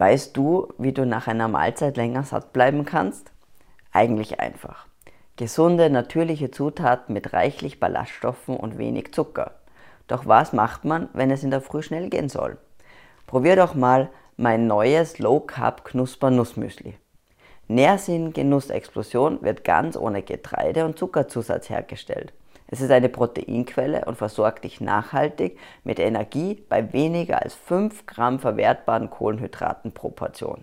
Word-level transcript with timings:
Weißt 0.00 0.34
du, 0.34 0.68
wie 0.78 0.92
du 0.92 1.04
nach 1.04 1.26
einer 1.26 1.46
Mahlzeit 1.46 1.98
länger 1.98 2.22
satt 2.22 2.54
bleiben 2.54 2.86
kannst? 2.86 3.32
Eigentlich 3.92 4.40
einfach. 4.40 4.86
Gesunde, 5.36 5.90
natürliche 5.90 6.50
Zutaten 6.50 7.12
mit 7.12 7.34
reichlich 7.34 7.80
Ballaststoffen 7.80 8.56
und 8.56 8.78
wenig 8.78 9.12
Zucker. 9.12 9.56
Doch 10.08 10.24
was 10.24 10.54
macht 10.54 10.86
man, 10.86 11.10
wenn 11.12 11.30
es 11.30 11.44
in 11.44 11.50
der 11.50 11.60
Früh 11.60 11.82
schnell 11.82 12.08
gehen 12.08 12.30
soll? 12.30 12.56
Probier 13.26 13.56
doch 13.56 13.74
mal 13.74 14.08
mein 14.38 14.66
neues 14.66 15.18
Low 15.18 15.38
Carb 15.38 15.84
Knusper 15.84 16.30
Nussmüsli. 16.30 16.94
Nährsinn 17.68 18.32
Genussexplosion 18.32 19.42
wird 19.42 19.64
ganz 19.64 19.98
ohne 19.98 20.22
Getreide 20.22 20.86
und 20.86 20.98
Zuckerzusatz 20.98 21.68
hergestellt. 21.68 22.32
Es 22.72 22.80
ist 22.80 22.92
eine 22.92 23.08
Proteinquelle 23.08 24.04
und 24.04 24.16
versorgt 24.16 24.62
dich 24.62 24.80
nachhaltig 24.80 25.58
mit 25.82 25.98
Energie 25.98 26.64
bei 26.68 26.92
weniger 26.92 27.42
als 27.42 27.54
5 27.54 28.06
Gramm 28.06 28.38
verwertbaren 28.38 29.10
Kohlenhydraten 29.10 29.90
pro 29.90 30.10
Portion. 30.10 30.62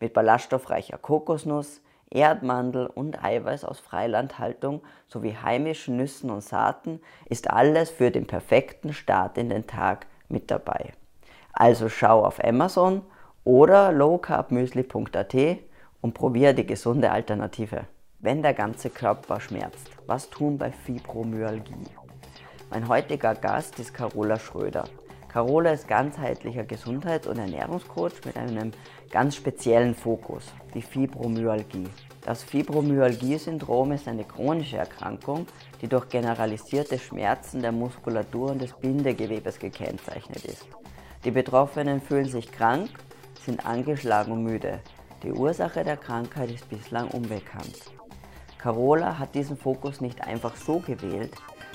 Mit 0.00 0.12
ballaststoffreicher 0.12 0.98
Kokosnuss, 0.98 1.82
Erdmandel 2.10 2.86
und 2.86 3.22
Eiweiß 3.22 3.64
aus 3.64 3.78
Freilandhaltung 3.78 4.82
sowie 5.06 5.36
heimischen 5.40 5.96
Nüssen 5.96 6.30
und 6.30 6.42
Saaten 6.42 7.00
ist 7.26 7.48
alles 7.48 7.90
für 7.90 8.10
den 8.10 8.26
perfekten 8.26 8.92
Start 8.92 9.38
in 9.38 9.48
den 9.48 9.68
Tag 9.68 10.06
mit 10.28 10.50
dabei. 10.50 10.94
Also 11.52 11.88
schau 11.88 12.24
auf 12.24 12.42
Amazon 12.42 13.02
oder 13.44 13.92
lowcarbmüsli.at 13.92 15.34
und 16.00 16.14
probiere 16.14 16.54
die 16.54 16.66
gesunde 16.66 17.12
Alternative. 17.12 17.86
Wenn 18.18 18.42
der 18.42 18.54
ganze 18.54 18.88
Körper 18.88 19.40
schmerzt, 19.40 19.90
was 20.06 20.30
tun 20.30 20.56
bei 20.56 20.72
Fibromyalgie? 20.72 21.86
Mein 22.70 22.88
heutiger 22.88 23.34
Gast 23.34 23.78
ist 23.78 23.92
Carola 23.92 24.38
Schröder. 24.38 24.84
Carola 25.28 25.72
ist 25.72 25.86
ganzheitlicher 25.86 26.64
Gesundheits- 26.64 27.26
und 27.26 27.38
Ernährungscoach 27.38 28.24
mit 28.24 28.38
einem 28.38 28.72
ganz 29.10 29.36
speziellen 29.36 29.94
Fokus, 29.94 30.44
die 30.72 30.80
Fibromyalgie. 30.80 31.88
Das 32.22 32.42
Fibromyalgie-Syndrom 32.42 33.92
ist 33.92 34.08
eine 34.08 34.24
chronische 34.24 34.78
Erkrankung, 34.78 35.46
die 35.82 35.86
durch 35.86 36.08
generalisierte 36.08 36.98
Schmerzen 36.98 37.60
der 37.60 37.72
Muskulatur 37.72 38.52
und 38.52 38.62
des 38.62 38.72
Bindegewebes 38.72 39.58
gekennzeichnet 39.58 40.42
ist. 40.46 40.66
Die 41.22 41.30
Betroffenen 41.30 42.00
fühlen 42.00 42.30
sich 42.30 42.50
krank, 42.50 42.88
sind 43.44 43.66
angeschlagen 43.66 44.32
und 44.32 44.42
müde. 44.42 44.80
Die 45.22 45.32
Ursache 45.32 45.84
der 45.84 45.98
Krankheit 45.98 46.50
ist 46.50 46.68
bislang 46.70 47.08
unbekannt. 47.08 47.95
Carola 48.58 49.18
hat 49.18 49.34
diesen 49.34 49.56
Fokus 49.56 50.00
nicht 50.00 50.22
einfach 50.22 50.56
so 50.56 50.80
gewählt, 50.80 51.32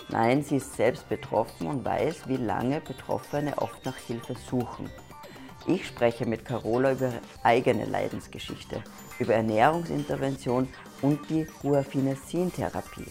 nein, 0.10 0.44
sie 0.44 0.58
ist 0.58 0.76
selbst 0.76 1.08
betroffen 1.10 1.68
und 1.68 1.86
weiß, 1.86 2.28
wie 2.28 2.38
lange 2.38 2.82
Betroffene 2.82 3.58
oft 3.58 3.86
nach 3.86 3.98
Hilfe 3.98 4.36
suchen. 4.36 4.90
Ich 5.68 5.88
spreche 5.88 6.26
mit 6.26 6.44
Carola 6.44 6.94
über 6.94 7.12
eigene 7.44 7.86
Leidensgeschichte, 7.86 8.84
über 9.20 9.36
Ernährungsintervention 9.36 10.68
und 11.02 11.30
die 11.30 11.46
Guafinesin-Therapie. 11.62 13.06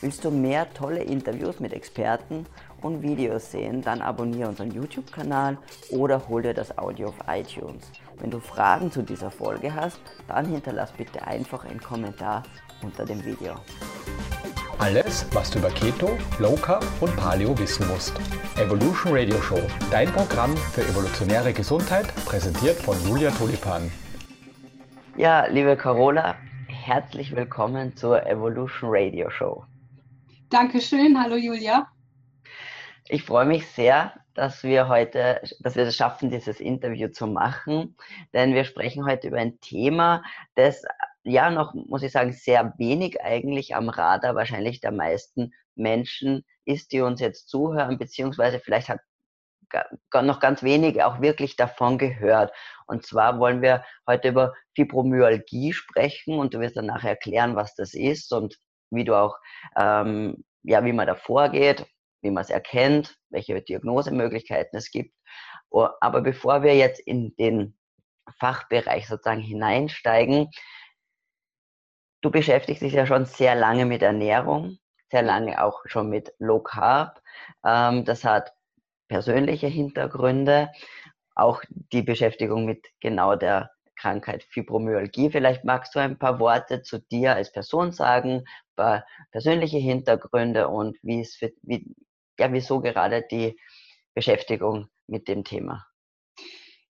Willst 0.00 0.24
du 0.24 0.30
mehr 0.30 0.72
tolle 0.74 1.02
Interviews 1.02 1.60
mit 1.60 1.72
Experten 1.72 2.46
und 2.84 3.02
Videos 3.02 3.50
sehen, 3.50 3.80
dann 3.82 4.02
abonniere 4.02 4.48
unseren 4.48 4.70
YouTube-Kanal 4.70 5.56
oder 5.90 6.28
hol 6.28 6.42
dir 6.42 6.54
das 6.54 6.76
Audio 6.76 7.08
auf 7.08 7.16
iTunes. 7.26 7.90
Wenn 8.18 8.30
du 8.30 8.38
Fragen 8.38 8.92
zu 8.92 9.02
dieser 9.02 9.30
Folge 9.30 9.74
hast, 9.74 10.00
dann 10.28 10.46
hinterlass 10.46 10.92
bitte 10.92 11.26
einfach 11.26 11.64
einen 11.64 11.80
Kommentar 11.80 12.42
unter 12.82 13.04
dem 13.04 13.24
Video. 13.24 13.54
Alles, 14.78 15.26
was 15.32 15.50
du 15.50 15.60
über 15.60 15.70
Keto, 15.70 16.10
Low 16.38 16.56
Carb 16.56 16.84
und 17.00 17.16
Paleo 17.16 17.56
wissen 17.58 17.88
musst. 17.88 18.12
Evolution 18.56 19.12
Radio 19.14 19.40
Show, 19.40 19.60
dein 19.90 20.08
Programm 20.12 20.54
für 20.56 20.82
evolutionäre 20.82 21.52
Gesundheit, 21.52 22.06
präsentiert 22.26 22.76
von 22.76 22.96
Julia 23.08 23.30
Tulipan. 23.30 23.90
Ja, 25.16 25.46
liebe 25.46 25.76
Carola, 25.76 26.34
herzlich 26.66 27.34
willkommen 27.34 27.96
zur 27.96 28.26
Evolution 28.26 28.90
Radio 28.92 29.30
Show. 29.30 29.64
Dankeschön, 30.50 31.18
hallo 31.18 31.36
Julia. 31.36 31.86
Ich 33.08 33.24
freue 33.24 33.44
mich 33.44 33.66
sehr, 33.68 34.14
dass 34.32 34.62
wir 34.64 34.88
heute, 34.88 35.42
dass 35.60 35.76
wir 35.76 35.84
es 35.84 35.94
schaffen, 35.94 36.30
dieses 36.30 36.58
Interview 36.58 37.08
zu 37.08 37.26
machen, 37.26 37.96
denn 38.32 38.54
wir 38.54 38.64
sprechen 38.64 39.04
heute 39.04 39.28
über 39.28 39.36
ein 39.36 39.60
Thema, 39.60 40.22
das 40.54 40.82
ja 41.22 41.50
noch, 41.50 41.74
muss 41.74 42.02
ich 42.02 42.12
sagen, 42.12 42.32
sehr 42.32 42.72
wenig 42.78 43.20
eigentlich 43.22 43.76
am 43.76 43.90
Radar 43.90 44.34
wahrscheinlich 44.34 44.80
der 44.80 44.92
meisten 44.92 45.52
Menschen 45.74 46.46
ist, 46.64 46.92
die 46.92 47.02
uns 47.02 47.20
jetzt 47.20 47.50
zuhören, 47.50 47.98
beziehungsweise 47.98 48.58
vielleicht 48.58 48.88
hat 48.88 49.00
noch 50.22 50.40
ganz 50.40 50.62
wenige 50.62 51.06
auch 51.06 51.20
wirklich 51.20 51.56
davon 51.56 51.98
gehört. 51.98 52.52
Und 52.86 53.04
zwar 53.04 53.38
wollen 53.38 53.60
wir 53.60 53.84
heute 54.06 54.28
über 54.28 54.54
Fibromyalgie 54.76 55.72
sprechen 55.72 56.38
und 56.38 56.54
du 56.54 56.60
wirst 56.60 56.76
dann 56.76 56.86
nachher 56.86 57.10
erklären, 57.10 57.56
was 57.56 57.74
das 57.74 57.92
ist 57.92 58.32
und 58.32 58.56
wie 58.90 59.04
du 59.04 59.14
auch, 59.14 59.36
ähm, 59.76 60.44
ja, 60.62 60.84
wie 60.84 60.92
man 60.92 61.06
da 61.06 61.16
vorgeht, 61.16 61.86
wie 62.24 62.30
man 62.30 62.42
es 62.42 62.50
erkennt, 62.50 63.16
welche 63.30 63.60
Diagnosemöglichkeiten 63.62 64.76
es 64.76 64.90
gibt. 64.90 65.14
Aber 65.70 66.20
bevor 66.22 66.62
wir 66.62 66.74
jetzt 66.76 67.00
in 67.00 67.34
den 67.36 67.76
Fachbereich 68.38 69.06
sozusagen 69.06 69.40
hineinsteigen, 69.40 70.48
Du 72.24 72.30
beschäftigst 72.30 72.80
dich 72.80 72.94
ja 72.94 73.04
schon 73.04 73.26
sehr 73.26 73.54
lange 73.54 73.84
mit 73.84 74.00
Ernährung, 74.00 74.78
sehr 75.10 75.20
lange 75.20 75.62
auch 75.62 75.82
schon 75.84 76.08
mit 76.08 76.32
Low 76.38 76.58
Carb. 76.58 77.20
Ähm, 77.66 78.06
das 78.06 78.24
hat 78.24 78.54
persönliche 79.08 79.66
Hintergründe, 79.66 80.70
auch 81.34 81.62
die 81.92 82.00
Beschäftigung 82.00 82.64
mit 82.64 82.86
genau 83.00 83.36
der 83.36 83.70
Krankheit 83.96 84.42
Fibromyalgie. 84.42 85.28
Vielleicht 85.32 85.64
magst 85.64 85.94
du 85.94 85.98
ein 85.98 86.18
paar 86.18 86.40
Worte 86.40 86.80
zu 86.80 86.98
dir 86.98 87.34
als 87.34 87.52
Person 87.52 87.92
sagen, 87.92 88.38
ein 88.38 88.74
paar 88.74 89.06
persönliche 89.30 89.76
Hintergründe 89.76 90.68
und 90.68 90.96
wie 91.02 91.20
es 91.20 91.36
für, 91.36 91.52
wie, 91.60 91.94
ja, 92.38 92.52
wieso 92.52 92.80
gerade 92.80 93.24
die 93.30 93.58
Beschäftigung 94.14 94.88
mit 95.06 95.28
dem 95.28 95.44
Thema. 95.44 95.86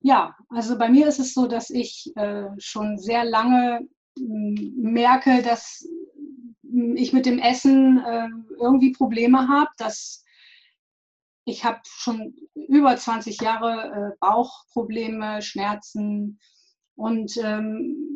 Ja, 0.00 0.36
also 0.50 0.76
bei 0.76 0.88
mir 0.88 1.08
ist 1.08 1.18
es 1.18 1.32
so, 1.32 1.46
dass 1.46 1.70
ich 1.70 2.12
äh, 2.16 2.48
schon 2.58 2.98
sehr 2.98 3.24
lange 3.24 3.80
merke, 4.16 5.42
dass 5.42 5.88
ich 6.94 7.12
mit 7.12 7.26
dem 7.26 7.38
Essen 7.38 8.04
äh, 8.04 8.28
irgendwie 8.58 8.92
Probleme 8.92 9.48
habe, 9.48 9.70
dass 9.78 10.24
ich 11.46 11.64
habe 11.64 11.80
schon 11.84 12.34
über 12.54 12.96
20 12.96 13.40
Jahre 13.40 14.12
äh, 14.12 14.16
Bauchprobleme, 14.20 15.42
Schmerzen 15.42 16.38
und 16.96 17.36
ähm, 17.36 18.13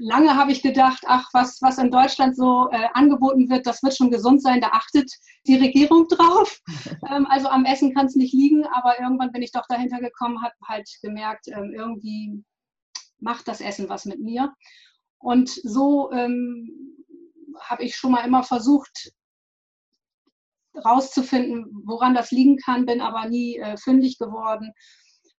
lange 0.00 0.34
habe 0.34 0.50
ich 0.50 0.62
gedacht, 0.62 1.04
ach, 1.06 1.28
was, 1.32 1.60
was 1.60 1.78
in 1.78 1.90
Deutschland 1.90 2.36
so 2.36 2.68
äh, 2.70 2.88
angeboten 2.94 3.50
wird, 3.50 3.66
das 3.66 3.82
wird 3.82 3.96
schon 3.96 4.10
gesund 4.10 4.42
sein, 4.42 4.60
da 4.60 4.68
achtet 4.68 5.10
die 5.46 5.56
Regierung 5.56 6.08
drauf. 6.08 6.58
ähm, 7.10 7.26
also 7.26 7.48
am 7.48 7.64
Essen 7.64 7.94
kann 7.94 8.06
es 8.06 8.16
nicht 8.16 8.32
liegen, 8.32 8.64
aber 8.66 8.98
irgendwann 9.00 9.32
bin 9.32 9.42
ich 9.42 9.52
doch 9.52 9.66
dahinter 9.68 10.00
gekommen, 10.00 10.42
habe 10.42 10.54
halt 10.66 10.88
gemerkt, 11.02 11.48
ähm, 11.48 11.72
irgendwie 11.76 12.42
macht 13.18 13.46
das 13.46 13.60
Essen 13.60 13.88
was 13.88 14.06
mit 14.06 14.20
mir. 14.20 14.52
Und 15.18 15.50
so 15.50 16.10
ähm, 16.12 17.04
habe 17.60 17.84
ich 17.84 17.94
schon 17.94 18.12
mal 18.12 18.24
immer 18.24 18.42
versucht, 18.42 19.12
rauszufinden, 20.84 21.66
woran 21.84 22.14
das 22.14 22.30
liegen 22.30 22.56
kann, 22.56 22.86
bin 22.86 23.00
aber 23.00 23.28
nie 23.28 23.58
äh, 23.58 23.76
fündig 23.76 24.18
geworden. 24.18 24.72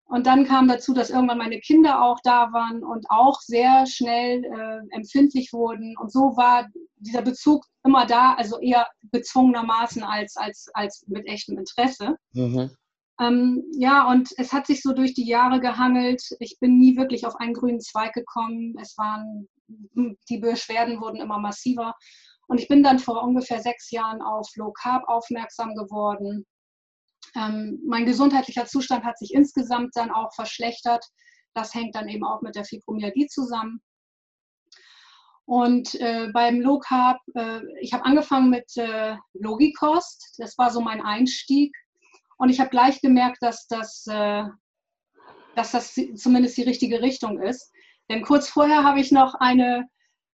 Und 0.06 0.28
dann 0.28 0.46
kam 0.46 0.68
dazu, 0.68 0.94
dass 0.94 1.10
irgendwann 1.10 1.38
meine 1.38 1.60
Kinder 1.60 2.04
auch 2.04 2.20
da 2.24 2.52
waren 2.52 2.84
und 2.84 3.06
auch 3.10 3.40
sehr 3.40 3.86
schnell 3.88 4.44
äh, 4.44 4.96
empfindlich 4.96 5.54
wurden. 5.54 5.96
Und 5.98 6.12
so 6.12 6.36
war 6.36 6.68
dieser 6.98 7.22
Bezug 7.22 7.66
immer 7.86 8.06
da, 8.06 8.34
also 8.34 8.60
eher 8.60 8.88
gezwungenermaßen 9.12 10.04
als, 10.04 10.36
als, 10.36 10.68
als 10.74 11.06
mit 11.08 11.26
echtem 11.28 11.58
Interesse. 11.58 12.18
Mhm. 12.34 12.72
Ähm, 13.22 13.64
ja, 13.74 14.10
und 14.10 14.30
es 14.38 14.52
hat 14.52 14.68
sich 14.68 14.82
so 14.82 14.94
durch 14.94 15.14
die 15.14 15.28
Jahre 15.28 15.60
gehangelt. 15.60 16.22
Ich 16.40 16.58
bin 16.60 16.78
nie 16.78 16.98
wirklich 16.98 17.26
auf 17.26 17.36
einen 17.36 17.54
grünen 17.54 17.80
Zweig 17.80 18.14
gekommen. 18.14 18.76
Es 18.82 18.98
waren, 18.98 19.48
die 20.30 20.40
Beschwerden 20.40 21.00
wurden 21.00 21.22
immer 21.22 21.38
massiver. 21.38 21.96
Und 22.48 22.60
ich 22.60 22.68
bin 22.68 22.84
dann 22.84 23.00
vor 23.00 23.24
ungefähr 23.24 23.62
sechs 23.62 23.92
Jahren 23.92 24.22
auf 24.22 24.50
Low 24.56 24.74
Carb 24.74 25.08
aufmerksam 25.08 25.76
geworden. 25.76 26.46
Ähm, 27.36 27.80
mein 27.86 28.06
gesundheitlicher 28.06 28.66
Zustand 28.66 29.04
hat 29.04 29.18
sich 29.18 29.34
insgesamt 29.34 29.92
dann 29.96 30.12
auch 30.12 30.34
verschlechtert. 30.34 31.06
Das 31.54 31.74
hängt 31.74 31.96
dann 31.96 32.08
eben 32.08 32.26
auch 32.26 32.42
mit 32.42 32.56
der 32.56 32.66
Fibromyalgie 32.66 33.28
zusammen. 33.28 33.82
Und 35.46 35.96
äh, 35.96 36.30
beim 36.34 36.62
Low 36.62 36.80
Carb, 36.80 37.20
äh, 37.36 37.60
ich 37.82 37.94
habe 37.94 38.06
angefangen 38.06 38.50
mit 38.50 38.78
äh, 38.78 39.16
Logikost. 39.34 40.36
Das 40.38 40.58
war 40.58 40.70
so 40.70 40.82
mein 40.82 41.02
Einstieg. 41.02 41.76
Und 42.38 42.50
ich 42.50 42.60
habe 42.60 42.70
gleich 42.70 43.02
gemerkt, 43.02 43.38
dass 43.42 43.68
das, 43.68 44.06
äh, 44.08 44.44
dass 45.56 45.72
das 45.72 46.00
zumindest 46.16 46.58
die 46.58 46.64
richtige 46.64 47.02
Richtung 47.02 47.42
ist. 47.42 47.72
Denn 48.10 48.24
kurz 48.24 48.50
vorher 48.50 48.84
habe 48.84 49.00
ich 49.00 49.12
noch 49.12 49.36
eine 49.36 49.88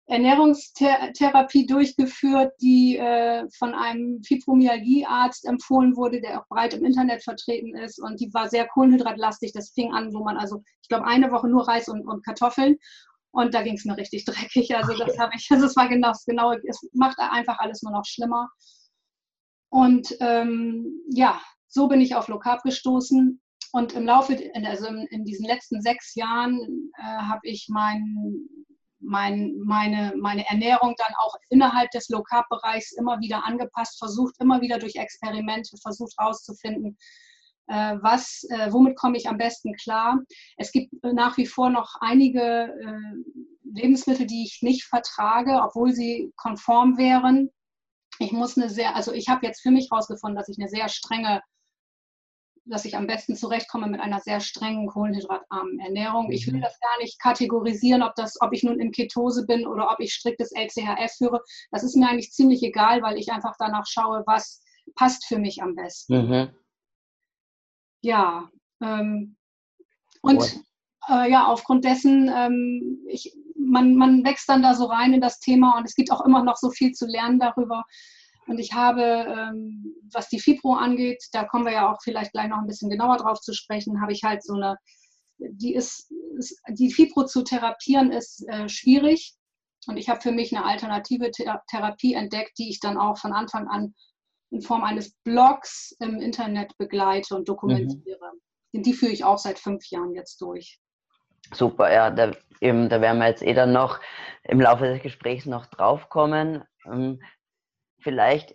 Ernährungstherapie 0.07 1.67
durchgeführt, 1.67 2.53
die 2.61 2.99
äh, 2.99 3.49
von 3.57 3.75
einem 3.75 4.23
Fibromyalgiearzt 4.23 5.47
empfohlen 5.47 5.97
wurde, 5.97 6.21
der 6.21 6.41
auch 6.41 6.49
breit 6.49 6.75
im 6.75 6.85
Internet 6.85 7.23
vertreten 7.23 7.75
ist. 7.75 7.99
Und 7.99 8.21
die 8.21 8.33
war 8.35 8.49
sehr 8.49 8.67
kohlenhydratlastig. 8.67 9.53
Das 9.53 9.71
fing 9.71 9.93
an, 9.93 10.13
wo 10.13 10.23
man 10.23 10.37
also, 10.37 10.63
ich 10.83 10.89
glaube, 10.89 11.07
eine 11.07 11.31
Woche 11.31 11.49
nur 11.49 11.67
Reis 11.67 11.89
und, 11.89 12.07
und 12.07 12.25
Kartoffeln. 12.25 12.77
Und 13.31 13.55
da 13.55 13.63
ging 13.63 13.75
es 13.75 13.85
mir 13.85 13.97
richtig 13.97 14.25
dreckig. 14.27 14.77
Also 14.77 14.95
das 14.95 15.19
habe 15.19 15.33
ich, 15.37 15.49
also 15.51 15.67
es 15.67 15.77
war 15.77 15.89
genau 15.89 16.09
das 16.09 16.25
genau, 16.25 16.53
es 16.53 16.87
macht 16.93 17.19
einfach 17.19 17.59
alles 17.59 17.83
nur 17.83 17.93
noch 17.93 18.05
schlimmer. 18.05 18.51
Und 19.71 20.15
ähm, 20.21 21.01
ja, 21.11 21.41
so 21.67 21.89
bin 21.89 22.01
ich 22.01 22.15
auf 22.15 22.29
Low 22.29 22.39
Carb 22.39 22.63
gestoßen. 22.63 23.41
Und 23.73 23.93
im 23.95 24.05
Laufe, 24.05 24.39
also 24.67 24.87
in, 24.87 25.07
in 25.11 25.25
diesen 25.25 25.47
letzten 25.47 25.81
sechs 25.81 26.15
Jahren 26.15 26.93
äh, 26.97 27.03
habe 27.03 27.41
ich 27.43 27.67
mein, 27.69 28.47
mein, 29.05 29.55
meine, 29.65 30.15
meine 30.17 30.47
Ernährung 30.49 30.95
dann 30.97 31.15
auch 31.19 31.35
innerhalb 31.51 31.91
des 31.91 32.09
Low 32.09 32.23
Carb 32.23 32.49
Bereichs 32.49 32.93
immer 32.93 33.21
wieder 33.21 33.45
angepasst, 33.45 33.99
versucht 33.99 34.35
immer 34.41 34.61
wieder 34.61 34.79
durch 34.79 34.97
Experimente, 34.97 35.77
versucht 35.83 36.15
herauszufinden, 36.19 36.97
äh, 37.69 37.95
äh, 37.95 38.73
womit 38.73 38.97
komme 38.97 39.17
ich 39.17 39.29
am 39.29 39.39
besten 39.39 39.75
klar. 39.75 40.21
Es 40.57 40.71
gibt 40.73 40.93
nach 41.03 41.37
wie 41.37 41.47
vor 41.47 41.71
noch 41.71 41.95
einige 42.01 42.41
äh, 42.41 43.79
Lebensmittel, 43.81 44.27
die 44.27 44.45
ich 44.45 44.61
nicht 44.63 44.85
vertrage, 44.85 45.63
obwohl 45.63 45.93
sie 45.93 46.33
konform 46.37 46.99
wären. 46.99 47.51
Ich 48.19 48.33
muss 48.33 48.57
eine 48.57 48.69
sehr, 48.69 48.95
also 48.95 49.13
ich 49.13 49.29
habe 49.29 49.47
jetzt 49.47 49.63
für 49.63 49.71
mich 49.71 49.89
herausgefunden, 49.91 50.37
dass 50.37 50.49
ich 50.49 50.59
eine 50.59 50.69
sehr 50.69 50.89
strenge 50.89 51.41
dass 52.67 52.85
ich 52.85 52.97
am 52.97 53.07
besten 53.07 53.37
zurechtkomme 53.37 53.87
mit 53.87 54.01
einer 54.01 54.21
sehr 54.21 54.41
strengen 54.41 54.87
kohlenhydratarmen 54.87 55.79
Ernährung. 55.81 56.31
Ich 56.31 56.47
will 56.47 56.55
mhm. 56.55 56.63
das 56.63 56.79
gar 56.81 56.99
nicht 56.99 57.21
kategorisieren, 57.21 58.03
ob, 58.03 58.15
das, 58.15 58.41
ob 58.41 58.53
ich 58.53 58.63
nun 58.63 58.81
in 58.81 58.91
Ketose 58.91 59.45
bin 59.47 59.67
oder 59.67 59.91
ob 59.91 60.01
ich 60.01 60.15
striktes 60.15 60.53
LCHF 60.53 61.13
führe. 61.17 61.43
Das 61.71 61.83
ist 61.83 61.97
mir 61.97 62.09
eigentlich 62.09 62.33
ziemlich 62.33 62.63
egal, 62.63 63.03
weil 63.03 63.19
ich 63.19 63.31
einfach 63.31 63.55
danach 63.59 63.87
schaue, 63.87 64.23
was 64.27 64.63
passt 64.95 65.27
für 65.27 65.39
mich 65.39 65.63
am 65.63 65.75
besten. 65.75 66.29
Mhm. 66.29 66.49
Ja, 68.03 68.51
ähm, 68.83 69.37
und 70.23 70.65
äh, 71.09 71.31
ja, 71.31 71.47
aufgrund 71.47 71.85
dessen, 71.85 72.31
ähm, 72.35 72.99
ich, 73.09 73.35
man, 73.57 73.95
man 73.95 74.25
wächst 74.25 74.49
dann 74.49 74.63
da 74.63 74.75
so 74.75 74.87
rein 74.87 75.13
in 75.13 75.21
das 75.21 75.39
Thema 75.41 75.77
und 75.79 75.85
es 75.85 75.95
gibt 75.95 76.11
auch 76.11 76.25
immer 76.25 76.43
noch 76.43 76.57
so 76.57 76.71
viel 76.71 76.93
zu 76.93 77.07
lernen 77.07 77.39
darüber. 77.39 77.85
Und 78.47 78.59
ich 78.59 78.73
habe, 78.73 79.03
ähm, 79.03 79.95
was 80.13 80.29
die 80.29 80.41
Fibro 80.41 80.75
angeht, 80.75 81.23
da 81.33 81.45
kommen 81.45 81.65
wir 81.65 81.73
ja 81.73 81.93
auch 81.93 81.99
vielleicht 82.03 82.33
gleich 82.33 82.49
noch 82.49 82.59
ein 82.59 82.67
bisschen 82.67 82.91
genauer 82.91 83.17
drauf 83.17 83.41
zu 83.41 83.55
sprechen, 83.55 84.01
habe 84.01 84.13
ich 84.13 84.23
halt 84.23 84.45
so 84.45 84.55
eine, 84.55 84.77
die 85.39 85.75
ist, 85.75 86.13
die 86.69 86.93
Fibro 86.93 87.25
zu 87.25 87.43
therapieren 87.43 88.13
ist 88.13 88.47
äh, 88.49 88.69
schwierig. 88.69 89.35
Und 89.87 89.97
ich 89.97 90.09
habe 90.09 90.21
für 90.21 90.33
mich 90.33 90.55
eine 90.55 90.65
alternative 90.65 91.31
Therapie 91.31 92.15
entdeckt, 92.15 92.53
die 92.59 92.71
ich 92.71 92.81
dann 92.81 92.97
auch 92.97 93.19
von 93.19 93.33
Anfang 93.33 93.69
an 93.69 93.95
in 94.51 94.63
Form 94.63 94.85
eines 94.85 95.13
Blogs 95.25 95.95
im 96.01 96.21
Internet 96.21 96.77
begleite 96.79 97.35
und 97.35 97.49
dokumentiere. 97.49 98.33
Mhm. 98.73 98.83
Die 98.83 98.93
führe 98.93 99.13
ich 99.13 99.25
auch 99.25 99.39
seit 99.39 99.59
fünf 99.59 99.87
Jahren 99.91 100.15
jetzt 100.15 100.41
durch. 100.41 100.79
Super, 101.53 101.93
ja, 101.93 102.11
da, 102.11 102.33
eben, 102.61 102.89
da 102.89 103.01
werden 103.01 103.19
wir 103.19 103.29
jetzt 103.29 103.43
eh 103.43 103.53
dann 103.53 103.73
noch 103.73 104.01
im 104.45 104.61
Laufe 104.61 104.87
des 104.87 105.03
Gesprächs 105.03 105.45
noch 105.47 105.67
drauf 105.67 106.09
kommen. 106.09 106.65
Vielleicht 108.05 108.55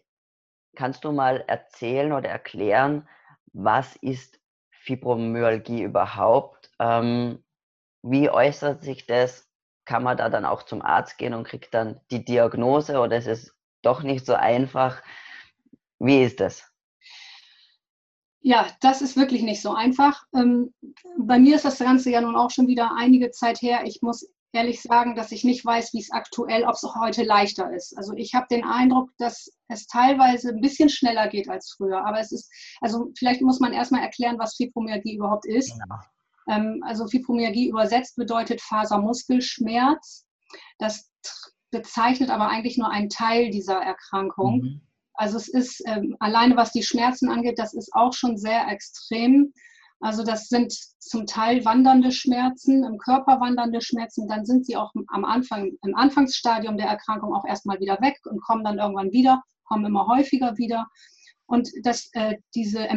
kannst 0.76 1.04
du 1.04 1.12
mal 1.12 1.44
erzählen 1.48 2.14
oder 2.14 2.30
erklären, 2.30 3.10
was 3.52 3.96
ist 3.96 4.40
Fibromyalgie 4.70 5.82
überhaupt? 5.82 6.72
Ähm, 6.80 7.44
wie 8.04 8.30
äußert 8.30 8.84
sich 8.84 9.08
das? 9.08 9.50
Kann 9.86 10.04
man 10.04 10.18
da 10.18 10.30
dann 10.30 10.46
auch 10.46 10.62
zum 10.62 10.84
Arzt 10.84 11.18
gehen 11.18 11.34
und 11.34 11.46
kriegt 11.46 11.74
dann 11.74 12.00
die 12.12 12.24
Diagnose 12.24 13.00
oder 13.00 13.18
ist 13.18 13.26
es 13.26 13.58
doch 13.82 14.04
nicht 14.04 14.24
so 14.24 14.36
einfach? 14.36 15.02
Wie 15.98 16.22
ist 16.22 16.40
das? 16.40 16.72
Ja, 18.42 18.68
das 18.82 19.02
ist 19.02 19.18
wirklich 19.18 19.42
nicht 19.42 19.64
so 19.64 19.74
einfach. 19.74 20.26
Ähm, 20.36 20.76
bei 21.18 21.40
mir 21.40 21.56
ist 21.56 21.66
das 21.66 21.80
Ganze 21.80 22.12
ja 22.12 22.22
nun 22.22 22.36
auch 22.36 22.52
schon 22.52 22.68
wieder 22.68 22.92
einige 22.96 23.32
Zeit 23.32 23.64
her. 23.64 23.82
Ich 23.86 24.04
muss 24.04 24.32
ehrlich 24.52 24.82
sagen, 24.82 25.16
dass 25.16 25.32
ich 25.32 25.44
nicht 25.44 25.64
weiß, 25.64 25.94
wie 25.94 26.00
es 26.00 26.12
aktuell, 26.12 26.64
ob 26.64 26.74
es 26.74 26.84
auch 26.84 26.96
heute 26.96 27.24
leichter 27.24 27.72
ist. 27.74 27.96
Also 27.98 28.14
ich 28.16 28.34
habe 28.34 28.48
den 28.50 28.64
Eindruck, 28.64 29.10
dass 29.18 29.52
es 29.68 29.86
teilweise 29.88 30.50
ein 30.50 30.62
bisschen 30.62 30.90
schneller 30.90 31.28
geht 31.28 31.50
als 31.50 31.74
früher. 31.78 32.06
Aber 32.06 32.20
es 32.20 32.32
ist, 32.32 32.52
also 32.82 33.12
vielleicht 33.18 33.42
muss 33.42 33.60
man 33.60 33.74
erstmal 33.74 34.02
erklären, 34.02 34.40
was 34.40 34.56
Fibromyalgie 34.56 35.16
überhaupt 35.16 35.46
ist. 35.46 35.78
Ja. 35.78 36.56
Ähm, 36.56 36.82
also 36.86 37.08
Fibromyalgie 37.08 37.70
übersetzt 37.70 38.16
bedeutet 38.16 38.62
Fasermuskelschmerz. 38.62 40.26
Das 40.80 41.12
bezeichnet 41.72 42.32
aber 42.32 42.50
eigentlich 42.50 42.78
nur 42.78 42.90
einen 42.90 43.10
Teil 43.10 43.52
dieser 43.52 43.80
Erkrankung. 43.80 44.62
Mhm. 44.62 44.82
Also 45.14 45.38
es 45.38 45.48
ist 45.48 45.84
ähm, 45.86 46.16
alleine, 46.20 46.56
was 46.56 46.72
die 46.72 46.82
Schmerzen 46.82 47.30
angeht, 47.30 47.60
das 47.60 47.74
ist 47.74 47.94
auch 47.94 48.14
schon 48.14 48.38
sehr 48.38 48.68
extrem. 48.70 49.54
Also 50.02 50.24
das 50.24 50.48
sind 50.48 50.74
zum 51.00 51.26
Teil 51.26 51.66
wandernde 51.66 52.12
Schmerzen, 52.12 52.84
im 52.84 52.98
Körper 52.98 53.40
wandernde 53.42 53.82
Schmerzen. 53.82 54.28
Dann 54.28 54.46
sind 54.46 54.66
sie 54.66 54.78
auch 54.78 54.94
am 55.08 55.26
Anfang, 55.26 55.72
im 55.84 55.96
Anfangsstadium 55.96 56.78
der 56.78 56.88
Erkrankung 56.88 57.34
auch 57.34 57.46
erstmal 57.46 57.80
wieder 57.80 58.00
weg 58.02 58.18
und 58.26 58.42
kommen 58.42 58.64
dann 58.64 58.80
irgendwann 58.80 59.12
wieder, 59.12 59.44
kommen 59.66 59.86
immer 59.86 60.08
häufiger 60.08 60.58
wieder. 60.58 60.88
Und 61.48 61.70
das, 61.84 62.10
äh, 62.14 62.38
diese 62.56 62.88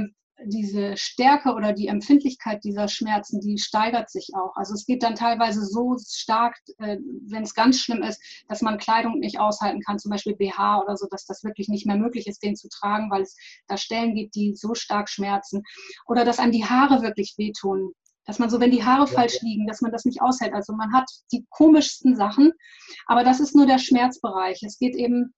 diese 0.46 0.96
Stärke 0.96 1.54
oder 1.54 1.72
die 1.72 1.88
Empfindlichkeit 1.88 2.64
dieser 2.64 2.88
Schmerzen, 2.88 3.40
die 3.40 3.58
steigert 3.58 4.10
sich 4.10 4.30
auch. 4.34 4.54
Also 4.56 4.74
es 4.74 4.86
geht 4.86 5.02
dann 5.02 5.14
teilweise 5.14 5.64
so 5.64 5.96
stark, 5.98 6.56
äh, 6.78 6.98
wenn 7.26 7.42
es 7.42 7.54
ganz 7.54 7.80
schlimm 7.80 8.02
ist, 8.02 8.20
dass 8.48 8.62
man 8.62 8.78
Kleidung 8.78 9.18
nicht 9.18 9.38
aushalten 9.38 9.80
kann, 9.80 9.98
zum 9.98 10.10
Beispiel 10.10 10.36
BH 10.36 10.82
oder 10.82 10.96
so, 10.96 11.06
dass 11.10 11.26
das 11.26 11.44
wirklich 11.44 11.68
nicht 11.68 11.86
mehr 11.86 11.96
möglich 11.96 12.26
ist, 12.26 12.42
den 12.42 12.56
zu 12.56 12.68
tragen, 12.68 13.10
weil 13.10 13.22
es 13.22 13.36
da 13.68 13.76
Stellen 13.76 14.14
gibt, 14.14 14.34
die 14.34 14.54
so 14.54 14.74
stark 14.74 15.08
schmerzen. 15.08 15.62
Oder 16.06 16.24
dass 16.24 16.38
einem 16.38 16.52
die 16.52 16.64
Haare 16.64 17.02
wirklich 17.02 17.34
wehtun. 17.38 17.92
Dass 18.24 18.38
man 18.38 18.50
so, 18.50 18.60
wenn 18.60 18.70
die 18.70 18.84
Haare 18.84 19.06
ja. 19.06 19.14
falsch 19.14 19.40
liegen, 19.42 19.66
dass 19.66 19.80
man 19.80 19.90
das 19.90 20.04
nicht 20.04 20.22
aushält. 20.22 20.54
Also 20.54 20.74
man 20.74 20.92
hat 20.92 21.10
die 21.32 21.44
komischsten 21.50 22.14
Sachen, 22.14 22.52
aber 23.06 23.24
das 23.24 23.40
ist 23.40 23.56
nur 23.56 23.66
der 23.66 23.78
Schmerzbereich. 23.78 24.62
Es 24.62 24.78
geht 24.78 24.94
eben 24.94 25.34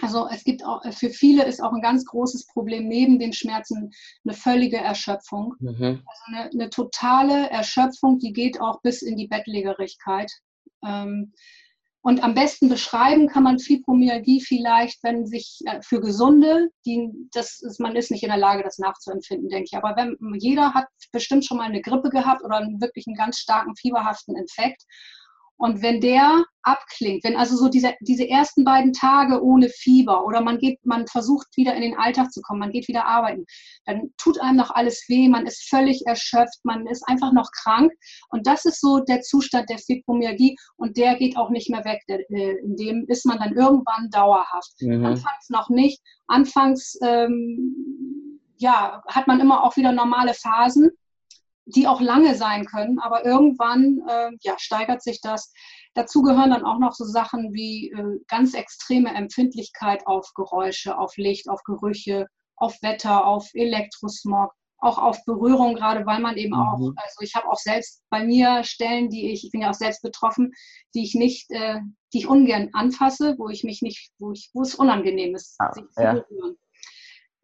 also 0.00 0.28
es 0.30 0.44
gibt 0.44 0.64
auch, 0.64 0.82
für 0.92 1.10
viele 1.10 1.44
ist 1.44 1.62
auch 1.62 1.72
ein 1.72 1.82
ganz 1.82 2.04
großes 2.04 2.46
Problem 2.46 2.88
neben 2.88 3.18
den 3.18 3.32
Schmerzen 3.32 3.90
eine 4.24 4.34
völlige 4.34 4.78
Erschöpfung. 4.78 5.54
Mhm. 5.58 6.02
Also 6.06 6.22
eine, 6.26 6.50
eine, 6.50 6.70
totale 6.70 7.50
Erschöpfung, 7.50 8.18
die 8.18 8.32
geht 8.32 8.60
auch 8.60 8.80
bis 8.82 9.02
in 9.02 9.16
die 9.16 9.28
Bettlägerigkeit. 9.28 10.30
Ähm, 10.84 11.32
und 12.06 12.22
am 12.22 12.34
besten 12.34 12.68
beschreiben 12.68 13.28
kann 13.28 13.44
man 13.44 13.58
Fibromyalgie 13.58 14.42
vielleicht, 14.42 15.02
wenn 15.02 15.26
sich 15.26 15.60
äh, 15.64 15.80
für 15.80 16.02
Gesunde, 16.02 16.68
die, 16.84 17.08
das 17.32 17.62
ist, 17.62 17.80
man 17.80 17.96
ist 17.96 18.10
nicht 18.10 18.22
in 18.22 18.28
der 18.28 18.36
Lage, 18.36 18.62
das 18.62 18.76
nachzuempfinden, 18.76 19.48
denke 19.48 19.68
ich. 19.72 19.76
Aber 19.76 19.96
wenn 19.96 20.18
jeder 20.38 20.74
hat 20.74 20.86
bestimmt 21.12 21.46
schon 21.46 21.56
mal 21.56 21.64
eine 21.64 21.80
Grippe 21.80 22.10
gehabt 22.10 22.44
oder 22.44 22.56
einen 22.56 22.78
wirklich 22.82 23.06
einen 23.06 23.16
ganz 23.16 23.38
starken 23.38 23.74
fieberhaften 23.74 24.36
Infekt. 24.36 24.84
Und 25.56 25.82
wenn 25.82 26.00
der 26.00 26.44
abklingt, 26.62 27.24
wenn 27.24 27.36
also 27.36 27.56
so 27.56 27.68
diese, 27.68 27.94
diese 28.00 28.28
ersten 28.28 28.64
beiden 28.64 28.92
Tage 28.92 29.42
ohne 29.42 29.68
Fieber 29.68 30.24
oder 30.24 30.40
man 30.40 30.58
geht, 30.58 30.84
man 30.84 31.06
versucht 31.06 31.46
wieder 31.56 31.74
in 31.74 31.82
den 31.82 31.96
Alltag 31.96 32.32
zu 32.32 32.40
kommen, 32.40 32.60
man 32.60 32.72
geht 32.72 32.88
wieder 32.88 33.06
arbeiten, 33.06 33.44
dann 33.84 34.12
tut 34.18 34.40
einem 34.40 34.56
noch 34.56 34.70
alles 34.70 35.04
weh, 35.08 35.28
man 35.28 35.46
ist 35.46 35.68
völlig 35.68 36.06
erschöpft, 36.06 36.58
man 36.64 36.86
ist 36.86 37.06
einfach 37.06 37.32
noch 37.32 37.50
krank. 37.62 37.92
Und 38.30 38.46
das 38.46 38.64
ist 38.64 38.80
so 38.80 39.00
der 39.00 39.20
Zustand 39.20 39.70
der 39.70 39.78
Fibromyalgie 39.78 40.56
und 40.76 40.96
der 40.96 41.16
geht 41.16 41.36
auch 41.36 41.50
nicht 41.50 41.70
mehr 41.70 41.84
weg. 41.84 42.02
Äh, 42.08 42.56
in 42.62 42.76
dem 42.76 43.04
ist 43.08 43.26
man 43.26 43.38
dann 43.38 43.54
irgendwann 43.54 44.10
dauerhaft. 44.10 44.72
Mhm. 44.80 45.04
Anfangs 45.04 45.50
noch 45.50 45.68
nicht. 45.68 46.00
Anfangs 46.26 46.98
ähm, 47.02 48.40
ja, 48.56 49.02
hat 49.08 49.26
man 49.26 49.40
immer 49.40 49.62
auch 49.62 49.76
wieder 49.76 49.92
normale 49.92 50.34
Phasen 50.34 50.90
die 51.66 51.86
auch 51.86 52.00
lange 52.00 52.34
sein 52.34 52.66
können, 52.66 52.98
aber 52.98 53.24
irgendwann 53.24 54.02
äh, 54.08 54.30
ja, 54.42 54.54
steigert 54.58 55.02
sich 55.02 55.20
das. 55.20 55.52
Dazu 55.94 56.22
gehören 56.22 56.50
dann 56.50 56.64
auch 56.64 56.78
noch 56.78 56.92
so 56.92 57.04
Sachen 57.04 57.54
wie 57.54 57.90
äh, 57.90 58.20
ganz 58.28 58.54
extreme 58.54 59.14
Empfindlichkeit 59.14 60.06
auf 60.06 60.32
Geräusche, 60.34 60.98
auf 60.98 61.16
Licht, 61.16 61.48
auf 61.48 61.62
Gerüche, 61.64 62.26
auf 62.56 62.76
Wetter, 62.82 63.26
auf 63.26 63.48
Elektrosmog, 63.54 64.52
auch 64.78 64.98
auf 64.98 65.24
Berührung, 65.24 65.74
gerade 65.74 66.04
weil 66.04 66.20
man 66.20 66.36
eben 66.36 66.54
mhm. 66.54 66.60
auch, 66.60 66.92
also 66.96 67.20
ich 67.20 67.34
habe 67.34 67.48
auch 67.48 67.58
selbst 67.58 68.02
bei 68.10 68.22
mir 68.24 68.62
Stellen, 68.64 69.08
die 69.08 69.32
ich, 69.32 69.44
ich 69.44 69.50
bin 69.50 69.62
ja 69.62 69.70
auch 69.70 69.74
selbst 69.74 70.02
betroffen, 70.02 70.52
die 70.94 71.02
ich 71.02 71.14
nicht, 71.14 71.50
äh, 71.50 71.80
die 72.12 72.18
ich 72.18 72.28
ungern 72.28 72.68
anfasse, 72.74 73.36
wo 73.38 73.48
ich 73.48 73.64
mich 73.64 73.80
nicht, 73.80 74.10
wo 74.18 74.32
ich, 74.32 74.50
wo 74.52 74.62
es 74.62 74.74
unangenehm 74.74 75.34
ist, 75.34 75.56
ah, 75.58 75.72
sich 75.72 75.84
ja. 75.96 76.16
zu 76.16 76.24
berühren. 76.28 76.56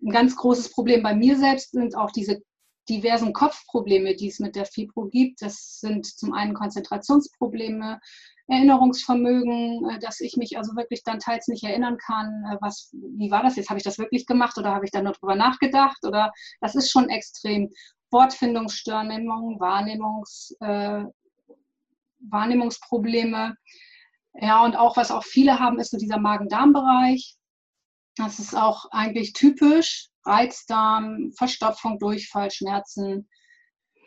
Ein 0.03 0.11
ganz 0.11 0.37
großes 0.37 0.73
Problem 0.73 1.03
bei 1.03 1.15
mir 1.15 1.39
selbst 1.39 1.73
sind 1.73 1.97
auch 1.97 2.11
diese 2.11 2.43
diversen 2.89 3.33
Kopfprobleme, 3.33 4.17
die 4.17 4.29
es 4.29 4.41
mit 4.41 4.57
der 4.57 4.65
Fibro 4.65 5.07
gibt. 5.07 5.43
Das 5.43 5.79
sind 5.81 6.07
zum 6.07 6.33
einen 6.33 6.55
Konzentrationsprobleme, 6.55 8.01
Erinnerungsvermögen, 8.51 9.89
äh, 9.91 9.99
dass 10.01 10.21
ich 10.21 10.37
mich 10.37 10.59
also 10.59 10.75
wirklich 10.77 11.05
dann 11.05 11.21
teils 11.21 11.47
nicht 11.49 11.63
erinnern 11.65 11.99
kann, 11.99 12.45
äh, 12.51 12.57
was, 12.61 12.91
wie 12.93 13.31
war 13.31 13.43
das 13.43 13.57
jetzt? 13.57 13.71
Habe 13.71 13.79
ich 13.79 13.85
das 13.85 13.99
wirklich 13.99 14.27
gemacht 14.27 14.59
oder 14.59 14.75
habe 14.75 14.85
ich 14.85 14.91
da 14.91 15.03
nur 15.03 15.13
drüber 15.13 15.37
nachgedacht? 15.37 15.99
Oder 16.05 16.33
das 16.61 16.75
ist 16.75 16.91
schon 16.91 17.09
extrem. 17.09 17.71
Wortfindungsstörungen, 18.11 19.29
Wahrnehmungs, 19.61 20.57
äh, 20.61 21.05
Wahrnehmungsprobleme, 22.29 23.55
Ja, 24.35 24.65
und 24.65 24.77
auch 24.77 24.97
was 24.97 25.11
auch 25.13 25.25
viele 25.25 25.59
haben, 25.61 25.79
ist 25.79 25.91
so 25.93 25.97
dieser 25.97 26.19
Magen-Darm-Bereich. 26.19 27.37
Das 28.17 28.39
ist 28.41 28.55
auch 28.57 28.87
eigentlich 28.91 29.33
typisch. 29.33 30.10
Reizdarm, 30.25 31.33
Verstopfung, 31.37 31.99
Durchfall, 31.99 32.51
Schmerzen, 32.51 33.29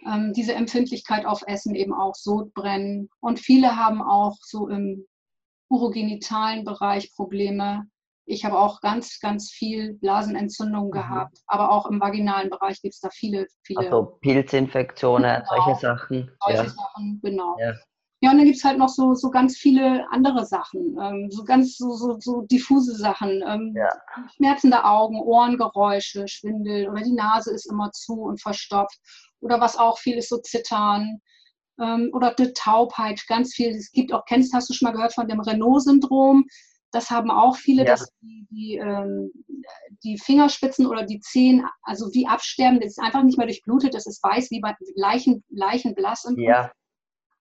ähm, 0.05 0.33
diese 0.33 0.53
Empfindlichkeit 0.53 1.25
auf 1.25 1.43
Essen, 1.47 1.75
eben 1.75 1.93
auch 1.93 2.15
Sodbrennen. 2.15 3.09
Und 3.19 3.39
viele 3.39 3.75
haben 3.75 4.01
auch 4.01 4.37
so 4.41 4.67
im 4.67 5.05
urogenitalen 5.69 6.63
Bereich 6.63 7.11
Probleme. 7.15 7.83
Ich 8.25 8.45
habe 8.45 8.57
auch 8.57 8.79
ganz, 8.79 9.19
ganz 9.19 9.51
viel 9.51 9.95
Blasenentzündungen 9.95 10.89
mhm. 10.89 10.93
gehabt, 10.93 11.37
aber 11.47 11.71
auch 11.71 11.87
im 11.87 11.99
vaginalen 11.99 12.49
Bereich 12.49 12.81
gibt 12.81 12.93
es 12.93 13.01
da 13.01 13.09
viele, 13.09 13.47
viele. 13.63 13.79
Also 13.79 14.17
Pilzinfektionen, 14.21 15.41
genau, 15.41 15.63
solche 15.65 15.79
Sachen. 15.79 16.31
Solche 16.45 16.63
ja. 16.63 16.69
Sachen, 16.69 17.19
genau. 17.21 17.57
Ja. 17.59 17.73
Ja, 18.23 18.31
und 18.31 18.37
dann 18.37 18.45
gibt 18.45 18.55
es 18.55 18.63
halt 18.63 18.77
noch 18.77 18.87
so, 18.87 19.15
so 19.15 19.29
ganz 19.29 19.57
viele 19.57 20.09
andere 20.09 20.45
Sachen, 20.45 20.97
ähm, 20.97 21.29
so 21.29 21.43
ganz 21.43 21.75
so, 21.75 21.91
so, 21.91 22.17
so 22.21 22.43
diffuse 22.43 22.95
Sachen. 22.95 23.43
Ähm, 23.45 23.73
ja. 23.75 23.89
Schmerzende 24.37 24.85
Augen, 24.85 25.19
Ohrengeräusche, 25.19 26.25
Schwindel 26.29 26.87
oder 26.87 27.01
die 27.01 27.11
Nase 27.11 27.53
ist 27.53 27.69
immer 27.69 27.91
zu 27.91 28.21
und 28.21 28.41
verstopft. 28.41 28.97
Oder 29.41 29.59
was 29.59 29.75
auch 29.75 29.97
viel 29.97 30.15
ist, 30.15 30.29
so 30.29 30.37
Zittern 30.37 31.19
ähm, 31.81 32.11
oder 32.13 32.33
die 32.33 32.53
Taubheit, 32.53 33.21
ganz 33.27 33.53
viel. 33.53 33.71
Es 33.71 33.91
gibt 33.91 34.13
auch, 34.13 34.23
kennst, 34.23 34.53
hast 34.53 34.69
du 34.69 34.73
schon 34.73 34.85
mal 34.85 34.93
gehört 34.93 35.13
von 35.13 35.27
dem 35.27 35.41
Renault-Syndrom? 35.41 36.45
Das 36.91 37.11
haben 37.11 37.29
auch 37.29 37.57
viele, 37.57 37.83
ja. 37.83 37.91
dass 37.91 38.07
die, 38.21 38.47
die, 38.49 38.75
ähm, 38.77 39.33
die, 40.05 40.17
Fingerspitzen 40.17 40.87
oder 40.87 41.03
die 41.03 41.19
Zehen, 41.19 41.65
also 41.81 42.07
wie 42.13 42.25
absterben, 42.25 42.79
das 42.79 42.91
ist 42.91 43.01
einfach 43.01 43.23
nicht 43.23 43.37
mehr 43.37 43.47
durchblutet, 43.47 43.93
das 43.93 44.05
ist 44.05 44.23
weiß, 44.23 44.49
wie 44.49 44.61
bei 44.61 44.73
Leichen, 44.95 45.43
Leichenblass. 45.49 46.23
Und 46.23 46.39
ja 46.39 46.71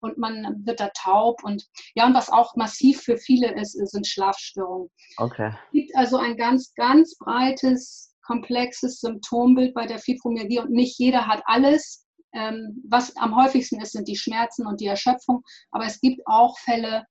und 0.02 0.18
man 0.18 0.62
wird 0.64 0.80
da 0.80 0.88
taub 0.88 1.42
und 1.44 1.66
ja, 1.94 2.06
und 2.06 2.14
was 2.14 2.30
auch 2.30 2.56
massiv 2.56 3.00
für 3.00 3.16
viele 3.16 3.54
ist, 3.60 3.72
sind 3.72 4.06
Schlafstörungen. 4.06 4.90
Okay. 5.16 5.54
Es 5.66 5.72
gibt 5.72 5.96
also 5.96 6.16
ein 6.18 6.36
ganz, 6.36 6.74
ganz 6.74 7.16
breites, 7.16 8.14
komplexes 8.22 9.00
Symptombild 9.00 9.74
bei 9.74 9.86
der 9.86 9.98
Fibromyalgie 9.98 10.60
und 10.60 10.70
nicht 10.70 10.98
jeder 10.98 11.26
hat 11.26 11.42
alles. 11.46 12.06
Ähm, 12.34 12.82
was 12.88 13.14
am 13.16 13.36
häufigsten 13.36 13.80
ist, 13.80 13.92
sind 13.92 14.08
die 14.08 14.16
Schmerzen 14.16 14.66
und 14.66 14.80
die 14.80 14.86
Erschöpfung, 14.86 15.42
aber 15.70 15.84
es 15.84 16.00
gibt 16.00 16.22
auch 16.24 16.58
Fälle, 16.58 17.04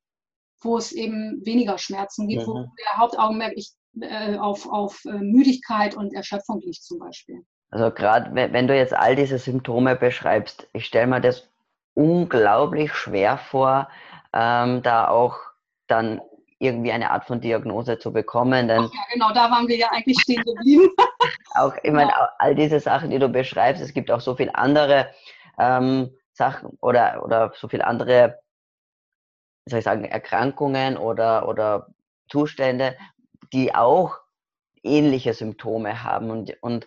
wo 0.62 0.78
es 0.78 0.92
eben 0.92 1.42
weniger 1.46 1.78
Schmerzen 1.78 2.28
gibt, 2.28 2.44
mhm. 2.44 2.48
wo 2.48 2.54
der 2.56 2.98
Hauptaugenmerk 2.98 3.54
ich, 3.56 3.72
äh, 4.00 4.38
auf, 4.38 4.68
auf 4.68 5.04
äh, 5.06 5.20
Müdigkeit 5.20 5.96
und 5.96 6.14
Erschöpfung 6.14 6.60
liegt 6.62 6.84
zum 6.84 7.00
Beispiel. 7.00 7.44
Also 7.70 7.90
gerade 7.92 8.34
wenn 8.36 8.68
du 8.68 8.76
jetzt 8.76 8.94
all 8.94 9.16
diese 9.16 9.38
Symptome 9.38 9.96
beschreibst, 9.96 10.68
ich 10.74 10.86
stelle 10.86 11.08
mir 11.08 11.22
das 11.22 11.51
unglaublich 11.94 12.94
schwer 12.94 13.38
vor, 13.38 13.90
ähm, 14.34 14.82
da 14.82 15.08
auch 15.08 15.38
dann 15.88 16.22
irgendwie 16.60 16.92
eine 16.92 17.10
Art 17.10 17.26
von 17.26 17.42
Diagnose 17.42 17.98
zu 17.98 18.14
bekommen. 18.14 18.68
Denn 18.68 18.82
Ach 18.82 18.94
ja, 18.94 19.14
genau, 19.14 19.34
da 19.34 19.50
waren 19.50 19.68
wir 19.68 19.78
ja 19.78 19.90
eigentlich 19.92 20.20
stehen 20.22 20.44
geblieben. 20.44 20.90
auch, 21.56 21.74
ich 21.82 21.92
meine, 21.92 22.12
ja. 22.12 22.30
all 22.38 22.56
diese 22.56 22.80
Sachen, 22.80 23.10
die 23.10 23.20
du 23.20 23.30
beschreibst, 23.30 23.82
es 23.82 23.94
gibt 23.94 24.12
auch 24.12 24.22
so 24.22 24.36
viele 24.36 24.54
andere 24.56 25.10
ähm, 25.58 26.16
Sachen 26.34 26.78
oder, 26.82 27.24
oder 27.26 27.52
so 27.56 27.68
viele 27.68 27.86
andere, 27.86 28.40
soll 29.68 29.80
ich 29.80 29.86
sagen, 29.86 30.06
Erkrankungen 30.06 30.98
oder, 30.98 31.48
oder 31.48 31.88
Zustände, 32.30 32.96
die 33.52 33.74
auch 33.74 34.20
ähnliche 34.84 35.34
Symptome 35.34 36.04
haben 36.04 36.30
und, 36.30 36.56
und 36.62 36.86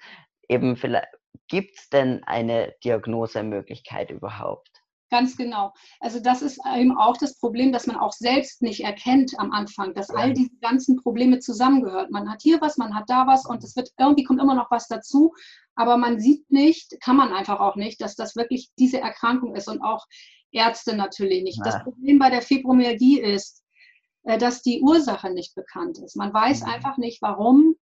eben 0.48 0.76
vielleicht 0.76 1.08
gibt 1.48 1.78
es 1.78 1.88
denn 1.90 2.22
eine 2.24 2.74
Diagnosemöglichkeit 2.84 4.10
überhaupt? 4.10 4.83
Ganz 5.10 5.36
genau. 5.36 5.72
Also 6.00 6.18
das 6.18 6.42
ist 6.42 6.58
eben 6.76 6.96
auch 6.96 7.16
das 7.16 7.38
Problem, 7.38 7.72
dass 7.72 7.86
man 7.86 7.96
auch 7.96 8.12
selbst 8.12 8.62
nicht 8.62 8.80
erkennt 8.82 9.38
am 9.38 9.52
Anfang, 9.52 9.94
dass 9.94 10.10
all 10.10 10.32
diese 10.32 10.56
ganzen 10.60 10.96
Probleme 10.96 11.38
zusammengehört. 11.38 12.10
Man 12.10 12.30
hat 12.30 12.42
hier 12.42 12.60
was, 12.60 12.78
man 12.78 12.94
hat 12.94 13.04
da 13.08 13.26
was 13.26 13.46
und 13.46 13.62
es 13.62 13.76
wird 13.76 13.90
irgendwie 13.98 14.24
kommt 14.24 14.40
immer 14.40 14.54
noch 14.54 14.70
was 14.70 14.88
dazu, 14.88 15.32
aber 15.76 15.96
man 15.98 16.18
sieht 16.18 16.50
nicht, 16.50 17.00
kann 17.00 17.16
man 17.16 17.32
einfach 17.32 17.60
auch 17.60 17.76
nicht, 17.76 18.00
dass 18.00 18.16
das 18.16 18.34
wirklich 18.34 18.70
diese 18.78 19.00
Erkrankung 19.00 19.54
ist 19.54 19.68
und 19.68 19.82
auch 19.82 20.06
Ärzte 20.50 20.96
natürlich 20.96 21.42
nicht. 21.42 21.58
Ja. 21.58 21.64
Das 21.64 21.82
Problem 21.82 22.18
bei 22.18 22.30
der 22.30 22.42
Fibromyalgie 22.42 23.20
ist, 23.20 23.62
äh, 24.24 24.38
dass 24.38 24.62
die 24.62 24.80
Ursache 24.80 25.30
nicht 25.30 25.54
bekannt 25.54 25.98
ist. 25.98 26.16
Man 26.16 26.32
weiß 26.32 26.62
mhm. 26.62 26.68
einfach 26.70 26.96
nicht, 26.96 27.20
warum 27.22 27.76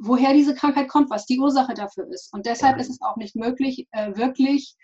woher 0.00 0.32
diese 0.32 0.54
Krankheit 0.54 0.88
kommt, 0.88 1.10
was 1.10 1.26
die 1.26 1.38
Ursache 1.38 1.74
dafür 1.74 2.08
ist. 2.10 2.32
Und 2.32 2.46
deshalb 2.46 2.78
ist 2.78 2.90
es 2.90 3.02
auch 3.02 3.16
nicht 3.16 3.36
möglich, 3.36 3.86
äh, 3.92 4.16
wirklich 4.16 4.76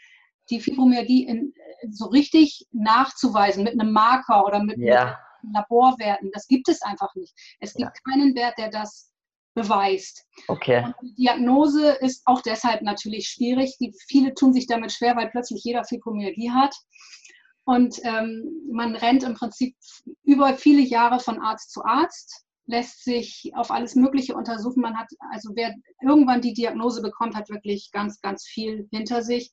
die 0.51 0.61
Fibromyalgie 0.61 1.27
in, 1.27 1.55
so 1.91 2.07
richtig 2.07 2.67
nachzuweisen 2.73 3.65
mit 3.65 3.79
einem 3.79 3.93
Marker 3.93 4.45
oder 4.47 4.63
mit, 4.63 4.79
ja. 4.79 5.19
mit 5.43 5.55
Laborwerten. 5.55 6.31
Das 6.33 6.47
gibt 6.47 6.69
es 6.69 6.83
einfach 6.83 7.15
nicht. 7.15 7.35
Es 7.61 7.75
gibt 7.75 7.91
ja. 7.95 8.13
keinen 8.13 8.35
Wert, 8.35 8.55
der 8.59 8.71
das 8.71 9.11
beweist. 9.55 10.27
Okay. 10.49 10.85
Und 10.85 10.95
die 11.03 11.15
Diagnose 11.15 11.93
ist 11.93 12.23
auch 12.27 12.41
deshalb 12.43 12.83
natürlich 12.83 13.29
schwierig. 13.29 13.77
Die, 13.79 13.95
viele 14.09 14.35
tun 14.35 14.53
sich 14.53 14.67
damit 14.67 14.93
schwer, 14.93 15.17
weil 15.17 15.31
plötzlich 15.31 15.63
jeder 15.65 15.85
Fibromyalgie 15.85 16.51
hat. 16.51 16.75
Und 17.65 17.99
ähm, 18.05 18.69
man 18.71 18.95
rennt 18.95 19.23
im 19.23 19.35
Prinzip 19.35 19.75
über 20.23 20.55
viele 20.55 20.83
Jahre 20.83 21.19
von 21.21 21.41
Arzt 21.41 21.71
zu 21.71 21.83
Arzt, 21.85 22.45
lässt 22.67 23.05
sich 23.05 23.53
auf 23.55 23.71
alles 23.71 23.95
Mögliche 23.95 24.35
untersuchen. 24.35 24.83
Man 24.83 24.99
hat, 24.99 25.09
also 25.33 25.51
wer 25.55 25.75
irgendwann 26.03 26.43
die 26.43 26.53
Diagnose 26.53 27.01
bekommt, 27.01 27.35
hat 27.35 27.49
wirklich 27.49 27.91
ganz, 27.93 28.21
ganz 28.21 28.45
viel 28.45 28.89
hinter 28.91 29.23
sich 29.23 29.53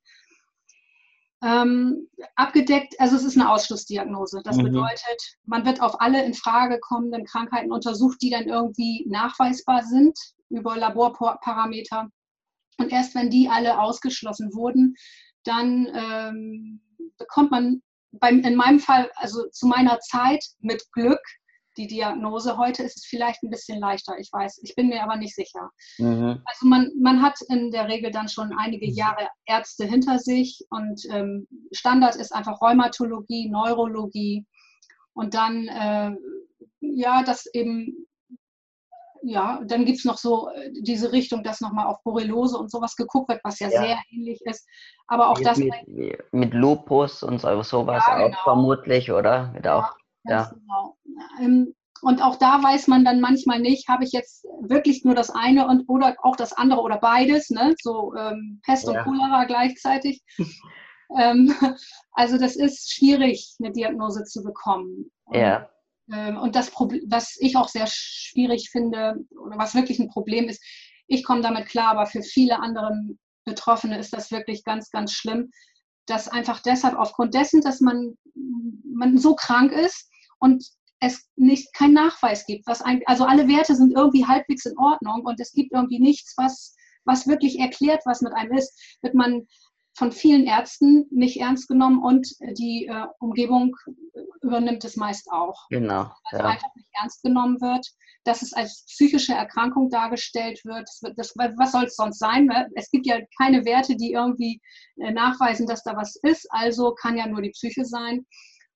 ähm, 1.44 2.08
abgedeckt, 2.36 3.00
also 3.00 3.16
es 3.16 3.24
ist 3.24 3.38
eine 3.38 3.50
Ausschlussdiagnose. 3.50 4.42
Das 4.44 4.58
mhm. 4.58 4.64
bedeutet, 4.64 5.38
man 5.46 5.66
wird 5.66 5.82
auf 5.82 6.00
alle 6.00 6.24
in 6.24 6.34
Frage 6.34 6.80
kommenden 6.80 7.26
Krankheiten 7.26 7.72
untersucht, 7.72 8.22
die 8.22 8.30
dann 8.30 8.48
irgendwie 8.48 9.06
nachweisbar 9.10 9.84
sind 9.84 10.18
über 10.50 10.78
Laborparameter. 10.78 12.10
Und 12.78 12.92
erst 12.92 13.16
wenn 13.16 13.30
die 13.30 13.50
alle 13.50 13.80
ausgeschlossen 13.80 14.54
wurden, 14.54 14.96
dann 15.44 15.88
ähm, 15.94 16.82
bekommt 17.18 17.52
man 17.52 17.82
beim, 18.12 18.42
in 18.42 18.56
meinem 18.56 18.80
Fall, 18.80 19.10
also 19.16 19.48
zu 19.50 19.68
meiner 19.68 20.00
Zeit 20.00 20.44
mit 20.60 20.84
Glück, 20.92 21.22
die 21.82 21.88
Diagnose. 21.88 22.58
Heute 22.58 22.84
ist 22.84 22.98
es 22.98 23.06
vielleicht 23.06 23.44
ein 23.44 23.50
bisschen 23.50 23.80
leichter, 23.80 24.18
ich 24.20 24.30
weiß. 24.32 24.62
Ich 24.64 24.76
bin 24.76 24.90
mir 24.90 25.04
aber 25.04 25.18
nicht 25.18 25.36
sicher. 25.36 25.72
Mhm. 25.98 26.42
Also 26.46 26.68
man, 26.68 26.92
man 27.00 27.22
hat 27.22 27.40
in 27.50 27.72
der 27.72 27.88
Regel 27.88 28.12
dann 28.12 28.30
schon 28.30 28.54
einige 28.58 28.88
mhm. 28.88 28.94
Jahre 28.94 29.28
Ärzte 29.46 29.86
hinter 29.86 30.20
sich 30.20 30.62
und 30.70 31.02
ähm, 31.10 31.48
Standard 31.72 32.16
ist 32.16 32.34
einfach 32.34 32.62
Rheumatologie, 32.62 33.50
Neurologie 33.50 34.46
und 35.14 35.34
dann, 35.34 35.68
äh, 35.68 36.12
ja, 36.82 37.24
das 37.24 37.48
eben 37.54 38.08
ja, 39.24 39.62
dann 39.66 39.86
gibt 39.86 40.00
es 40.00 40.06
noch 40.06 40.18
so 40.18 40.50
äh, 40.50 40.72
diese 40.82 41.12
Richtung, 41.12 41.44
dass 41.44 41.62
nochmal 41.62 41.86
auf 41.86 42.02
Borreliose 42.04 42.58
und 42.58 42.72
sowas 42.72 42.96
geguckt 42.96 43.30
wird, 43.30 43.42
was 43.44 43.60
ja, 43.60 43.70
ja. 43.70 43.82
sehr 43.82 43.98
ähnlich 44.12 44.42
ist. 44.46 44.68
Aber 45.08 45.30
auch 45.30 45.38
mit, 45.38 45.46
das. 45.46 45.58
Mit, 45.58 46.34
mit, 46.34 46.54
Lupus 46.56 47.22
und 47.22 47.40
sowas 47.40 47.64
ja, 48.08 48.18
genau. 48.18 48.36
auch 48.36 48.44
vermutlich, 48.44 49.12
oder? 49.12 49.54
Wird 49.54 49.68
auch, 49.68 49.96
ja, 50.24 50.52
genau. 50.52 50.98
Ähm, 51.40 51.74
und 52.02 52.22
auch 52.22 52.38
da 52.38 52.62
weiß 52.64 52.88
man 52.88 53.06
dann 53.06 53.22
manchmal 53.22 53.60
nicht, 53.60 53.88
habe 53.88 54.04
ich 54.04 54.12
jetzt 54.12 54.44
wirklich 54.62 55.06
nur 55.06 55.14
das 55.14 55.30
eine 55.30 55.68
und 55.68 55.88
oder 55.88 56.16
auch 56.24 56.36
das 56.36 56.52
andere 56.52 56.82
oder 56.82 56.98
beides, 56.98 57.52
ne? 57.52 57.76
so 57.82 58.14
ähm, 58.16 58.60
Pest 58.64 58.88
ja. 58.88 58.92
und 58.92 59.04
Cholera 59.04 59.46
gleichzeitig. 59.46 60.22
ähm, 61.20 61.54
also 62.14 62.38
das 62.38 62.56
ist 62.56 62.92
schwierig, 62.92 63.56
eine 63.60 63.72
Diagnose 63.72 64.24
zu 64.24 64.42
bekommen. 64.42 65.12
Ja. 65.32 65.70
Und, 66.08 66.16
ähm, 66.18 66.38
und 66.38 66.56
das 66.56 66.72
Problem, 66.72 67.04
was 67.08 67.38
ich 67.40 67.56
auch 67.56 67.68
sehr 67.68 67.86
schwierig 67.88 68.70
finde 68.72 69.18
oder 69.40 69.58
was 69.58 69.76
wirklich 69.76 70.00
ein 70.00 70.10
Problem 70.10 70.50
ist, 70.50 70.64
ich 71.08 71.24
komme 71.24 71.42
damit 71.42 71.68
klar, 71.68 71.90
aber 71.90 72.08
für 72.08 72.24
viele 72.24 72.60
andere 72.60 72.98
Betroffene 73.46 74.00
ist 74.00 74.14
das 74.14 74.32
wirklich 74.32 74.64
ganz, 74.64 74.90
ganz 74.90 75.14
schlimm, 75.14 75.52
dass 76.08 76.28
einfach 76.28 76.62
deshalb 76.62 76.98
aufgrund 76.98 77.34
dessen, 77.34 77.62
dass 77.62 77.80
man, 77.80 78.18
man 78.34 79.18
so 79.18 79.36
krank 79.36 79.72
ist 79.72 80.10
und 80.40 80.66
es 81.02 81.28
nicht 81.36 81.74
keinen 81.74 81.96
Nachweis 81.96 82.46
gibt, 82.46 82.68
was 82.68 82.82
ein, 82.82 83.02
also 83.08 83.26
alle 83.26 83.48
Werte 83.48 83.76
sind 83.76 83.92
irgendwie 83.92 84.26
halbwegs 84.26 84.66
in 84.66 84.78
Ordnung 84.78 85.26
und 85.26 85.40
es 85.40 85.52
gibt 85.52 85.74
irgendwie 85.74 86.00
nichts, 86.00 86.36
was, 86.38 86.76
was 87.06 87.28
wirklich 87.28 87.60
erklärt, 87.60 88.02
was 88.06 88.22
mit 88.22 88.34
einem 88.34 88.54
ist, 88.54 88.98
wird 89.02 89.16
man 89.16 89.48
von 89.98 90.12
vielen 90.12 90.46
Ärzten 90.46 91.08
nicht 91.12 91.42
ernst 91.42 91.68
genommen 91.68 92.02
und 92.02 92.28
die 92.58 92.86
äh, 92.86 93.08
Umgebung 93.20 93.76
übernimmt 94.42 94.86
es 94.86 94.96
meist 94.96 95.30
auch. 95.32 95.68
Genau. 95.70 96.12
Also 96.26 96.46
ja. 96.46 96.52
einfach 96.52 96.76
nicht 96.76 96.88
ernst 96.94 97.22
genommen 97.24 97.60
wird, 97.60 97.86
dass 98.24 98.42
es 98.42 98.54
als 98.54 98.86
psychische 98.88 99.34
Erkrankung 99.34 99.90
dargestellt 99.90 100.62
wird. 100.64 100.88
wird 101.02 101.18
das, 101.18 101.34
was 101.36 101.72
soll 101.72 101.86
es 101.86 101.96
sonst 101.96 102.20
sein? 102.20 102.50
Es 102.76 102.90
gibt 102.90 103.06
ja 103.08 103.18
keine 103.38 103.66
Werte, 103.66 103.98
die 103.98 104.14
irgendwie 104.14 104.62
äh, 104.98 105.12
nachweisen, 105.12 105.66
dass 105.66 105.84
da 105.84 105.98
was 105.98 106.16
ist. 106.24 106.48
Also 106.52 106.94
kann 106.94 107.18
ja 107.18 107.28
nur 107.28 107.42
die 107.42 107.50
Psyche 107.50 107.84
sein. 107.84 108.26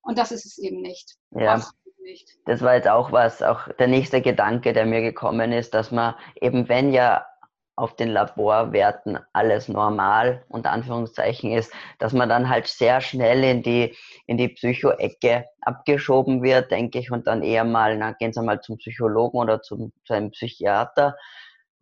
Und 0.02 0.18
das 0.18 0.32
ist 0.32 0.44
es 0.44 0.58
eben 0.58 0.82
nicht. 0.82 1.14
Ja 1.30 1.64
nicht. 2.06 2.38
Das 2.46 2.62
war 2.62 2.74
jetzt 2.74 2.88
auch 2.88 3.12
was, 3.12 3.42
auch 3.42 3.68
der 3.78 3.88
nächste 3.88 4.22
Gedanke, 4.22 4.72
der 4.72 4.86
mir 4.86 5.02
gekommen 5.02 5.52
ist, 5.52 5.74
dass 5.74 5.90
man 5.90 6.14
eben, 6.40 6.68
wenn 6.68 6.92
ja 6.92 7.26
auf 7.74 7.94
den 7.94 8.08
Laborwerten 8.08 9.18
alles 9.34 9.68
normal, 9.68 10.44
unter 10.48 10.70
Anführungszeichen 10.70 11.52
ist, 11.52 11.72
dass 11.98 12.14
man 12.14 12.28
dann 12.28 12.48
halt 12.48 12.68
sehr 12.68 13.02
schnell 13.02 13.44
in 13.44 13.62
die, 13.62 13.94
in 14.26 14.38
die 14.38 14.48
Psycho-Ecke 14.48 15.44
abgeschoben 15.60 16.42
wird, 16.42 16.70
denke 16.70 16.98
ich, 16.98 17.10
und 17.10 17.26
dann 17.26 17.42
eher 17.42 17.64
mal, 17.64 17.98
na, 17.98 18.12
gehen 18.12 18.32
Sie 18.32 18.42
mal 18.42 18.60
zum 18.62 18.78
Psychologen 18.78 19.38
oder 19.38 19.60
zum, 19.60 19.92
zu 20.04 20.14
einem 20.14 20.30
Psychiater, 20.30 21.16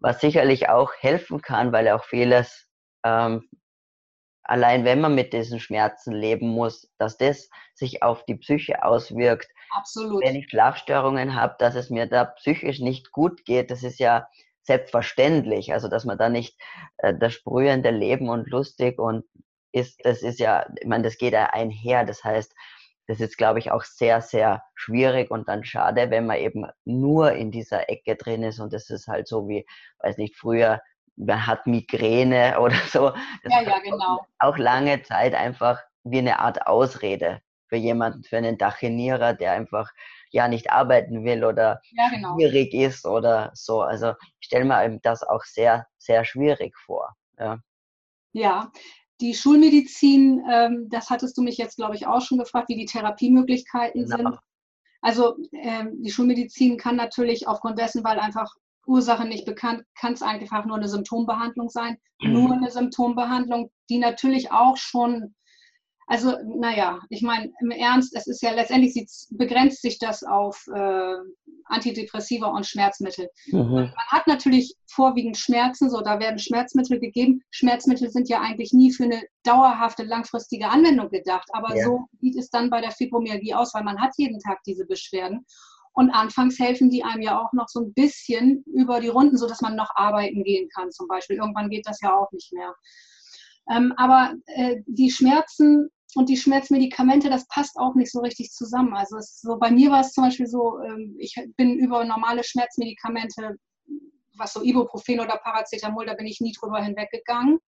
was 0.01 0.21
sicherlich 0.21 0.69
auch 0.69 0.93
helfen 0.99 1.41
kann, 1.43 1.73
weil 1.73 1.89
auch 1.89 2.05
vieles, 2.05 2.69
ähm, 3.05 3.49
allein 4.43 4.85
wenn 4.85 5.01
man 5.01 5.15
mit 5.15 5.33
diesen 5.33 5.61
Schmerzen 5.61 6.13
leben 6.13 6.49
muss, 6.49 6.91
dass 6.99 7.19
das 7.19 7.49
sich 7.75 8.03
auf 8.03 8.25
die 8.25 8.37
Psyche 8.37 8.85
auswirkt. 8.85 9.49
Absolut. 9.75 10.23
Wenn 10.25 10.37
ich 10.37 10.49
Schlafstörungen 10.49 11.35
habe, 11.35 11.57
dass 11.59 11.75
es 11.75 11.91
mir 11.91 12.07
da 12.07 12.25
psychisch 12.25 12.81
nicht 12.81 13.11
gut 13.13 13.45
geht, 13.45 13.71
das 13.71 13.83
ist 13.83 13.99
ja 13.99 14.29
selbstverständlich. 14.63 15.73
Also, 15.73 15.89
dass 15.89 16.05
man 16.05 16.19
da 16.19 16.29
nicht 16.29 16.59
äh, 16.99 17.15
das 17.15 17.35
sprühende 17.35 17.91
Leben 17.91 18.29
und 18.29 18.49
lustig 18.49 18.99
und 18.99 19.25
ist, 19.73 20.01
das 20.05 20.23
ist 20.23 20.39
ja, 20.39 20.67
ich 20.81 20.87
meine, 20.87 21.05
das 21.05 21.19
geht 21.19 21.33
ja 21.33 21.47
einher. 21.47 22.05
Das 22.05 22.23
heißt, 22.23 22.55
das 23.07 23.21
ist, 23.21 23.37
glaube 23.37 23.59
ich, 23.59 23.71
auch 23.71 23.83
sehr, 23.85 24.21
sehr 24.23 24.63
schwierig 24.75 25.31
und 25.31 25.49
dann 25.49 25.65
schade, 25.65 26.11
wenn 26.11 26.27
man 26.27 26.39
eben 26.39 26.67
nur 26.85 27.33
in 27.33 27.51
dieser 27.51 27.91
Ecke 27.91 28.17
drin 28.17 28.43
ist 28.43 28.61
und 28.61 28.73
das 28.73 28.89
ist 28.91 29.09
halt 29.09 29.29
so 29.29 29.49
wie, 29.49 29.67
weiß 29.99 30.17
nicht, 30.17 30.37
früher, 30.37 30.81
man 31.17 31.47
hat 31.47 31.67
Migräne 31.67 32.59
oder 32.61 32.77
so. 32.89 33.11
Das 33.43 33.53
ja, 33.53 33.63
ja, 33.63 33.79
genau. 33.81 34.25
Auch 34.39 34.57
lange 34.57 35.03
Zeit 35.03 35.35
einfach 35.35 35.83
wie 36.05 36.19
eine 36.19 36.39
Art 36.39 36.67
Ausrede 36.67 37.41
für 37.67 37.77
jemanden, 37.77 38.23
für 38.25 38.37
einen 38.37 38.59
Dachinierer, 38.59 39.35
der 39.35 39.53
einfach 39.53 39.91
ja 40.31 40.49
nicht 40.49 40.71
arbeiten 40.71 41.25
will 41.25 41.45
oder 41.45 41.81
ja, 41.93 42.09
genau. 42.11 42.35
schwierig 42.35 42.75
ist 42.75 43.07
oder 43.07 43.51
so. 43.55 43.83
Also 43.83 44.15
ich 44.41 44.47
stelle 44.47 44.65
mir 44.65 44.99
das 45.03 45.23
auch 45.23 45.45
sehr, 45.45 45.87
sehr 45.99 46.25
schwierig 46.25 46.77
vor. 46.77 47.15
Ja, 47.39 47.59
ja. 48.33 48.73
die 49.21 49.35
Schulmedizin, 49.35 50.45
ähm, 50.51 50.89
das 50.91 51.11
hattest 51.11 51.37
du 51.37 51.43
mich 51.43 51.57
jetzt, 51.57 51.77
glaube 51.77 51.95
ich, 51.95 52.07
auch 52.07 52.21
schon 52.21 52.39
gefragt, 52.39 52.69
wie 52.69 52.77
die 52.77 52.87
Therapiemöglichkeiten 52.87 54.07
genau. 54.07 54.17
sind. 54.17 54.39
Also 55.01 55.37
ähm, 55.53 56.03
die 56.03 56.11
Schulmedizin 56.11 56.79
kann 56.79 56.97
natürlich 56.97 57.47
aufgrund 57.47 57.79
dessen, 57.79 58.03
weil 58.05 58.19
einfach 58.19 58.53
Ursache 58.87 59.27
nicht 59.27 59.45
bekannt, 59.45 59.85
kann 59.99 60.15
es 60.15 60.23
einfach 60.23 60.65
nur 60.65 60.77
eine 60.77 60.89
Symptombehandlung 60.89 61.69
sein. 61.69 61.99
Mhm. 62.21 62.33
Nur 62.33 62.53
eine 62.53 62.71
Symptombehandlung, 62.71 63.71
die 63.89 63.99
natürlich 63.99 64.51
auch 64.51 64.77
schon 64.77 65.35
also, 66.07 66.37
naja, 66.45 67.01
ich 67.09 67.23
meine, 67.23 67.51
im 67.61 67.71
Ernst, 67.71 68.15
es 68.15 68.27
ist 68.27 68.43
ja 68.43 68.53
letztendlich, 68.53 68.95
begrenzt 69.31 69.83
sich 69.83 69.99
das 69.99 70.23
auf 70.23 70.67
äh, 70.75 71.15
Antidepressiva 71.65 72.49
und 72.49 72.67
Schmerzmittel. 72.67 73.29
Mhm. 73.47 73.73
Man 73.73 73.93
hat 74.09 74.27
natürlich 74.27 74.77
vorwiegend 74.87 75.37
Schmerzen, 75.37 75.89
so 75.89 76.03
da 76.03 76.21
werden 76.21 76.39
Schmerzmittel 76.39 77.01
gegeben. 77.01 77.43
Schmerzmittel 77.51 78.11
sind 78.11 78.29
ja 78.29 78.41
eigentlich 78.41 78.73
nie 78.73 78.93
für 78.93 79.05
eine 79.05 79.23
dauerhafte, 79.45 80.05
langfristige 80.05 80.69
Anwendung 80.69 81.09
gedacht. 81.09 81.49
Aber 81.53 81.75
ja. 81.75 81.85
so 81.85 82.07
sieht 82.21 82.37
es 82.37 82.51
dann 82.51 82.71
bei 82.71 82.81
der 82.81 82.91
Fibromyalgie 82.91 83.55
aus, 83.55 83.73
weil 83.75 83.85
man 83.85 84.01
hat 84.01 84.13
jeden 84.17 84.41
Tag 84.41 84.63
diese 84.67 84.85
Beschwerden. 84.85 85.47
Und 85.95 86.11
anfangs 86.11 86.59
helfen 86.59 86.91
die 86.91 87.05
einem 87.05 87.23
ja 87.23 87.41
auch 87.41 87.53
noch 87.53 87.69
so 87.69 87.81
ein 87.81 87.95
bisschen 87.95 88.65
über 88.67 89.01
die 89.01 89.09
Runden, 89.09 89.39
sodass 89.39 89.61
man 89.61 89.77
noch 89.77 89.91
arbeiten 89.95 90.43
gehen 90.43 90.69
kann 90.75 90.91
zum 90.91 91.07
Beispiel. 91.07 91.37
Irgendwann 91.37 91.71
geht 91.71 91.87
das 91.87 92.01
ja 92.03 92.15
auch 92.15 92.31
nicht 92.33 92.53
mehr. 92.53 92.75
Ähm, 93.71 93.95
aber 93.97 94.35
äh, 94.47 94.83
die 94.87 95.11
Schmerzen 95.11 95.89
und 96.15 96.29
die 96.29 96.37
Schmerzmedikamente, 96.37 97.29
das 97.29 97.47
passt 97.49 97.77
auch 97.77 97.95
nicht 97.95 98.13
so 98.13 98.21
richtig 98.21 98.51
zusammen. 98.53 98.95
Also 98.95 99.17
so, 99.21 99.59
bei 99.59 99.71
mir 99.71 99.91
war 99.91 100.01
es 100.01 100.13
zum 100.13 100.25
Beispiel 100.25 100.47
so, 100.47 100.79
ähm, 100.81 101.17
ich 101.19 101.35
bin 101.57 101.79
über 101.79 102.05
normale 102.05 102.45
Schmerzmedikamente, 102.45 103.57
was 104.37 104.53
so 104.53 104.63
Ibuprofen 104.63 105.21
oder 105.21 105.39
Paracetamol, 105.39 106.07
da 106.07 106.15
bin 106.15 106.27
ich 106.27 106.41
nie 106.41 106.53
drüber 106.53 106.83
hinweggegangen, 106.83 107.59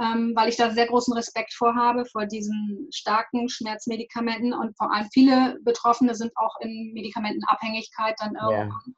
ähm, 0.00 0.32
weil 0.36 0.48
ich 0.48 0.56
da 0.56 0.70
sehr 0.70 0.86
großen 0.86 1.14
Respekt 1.14 1.54
vor 1.54 1.74
habe, 1.74 2.04
vor 2.06 2.26
diesen 2.26 2.88
starken 2.92 3.48
Schmerzmedikamenten. 3.48 4.52
Und 4.52 4.76
vor 4.76 4.92
allem 4.92 5.08
viele 5.12 5.58
Betroffene 5.62 6.14
sind 6.14 6.32
auch 6.36 6.60
in 6.60 6.92
Medikamentenabhängigkeit 6.92 8.14
dann 8.18 8.34
irgendwann, 8.34 8.68
yeah. 8.68 8.94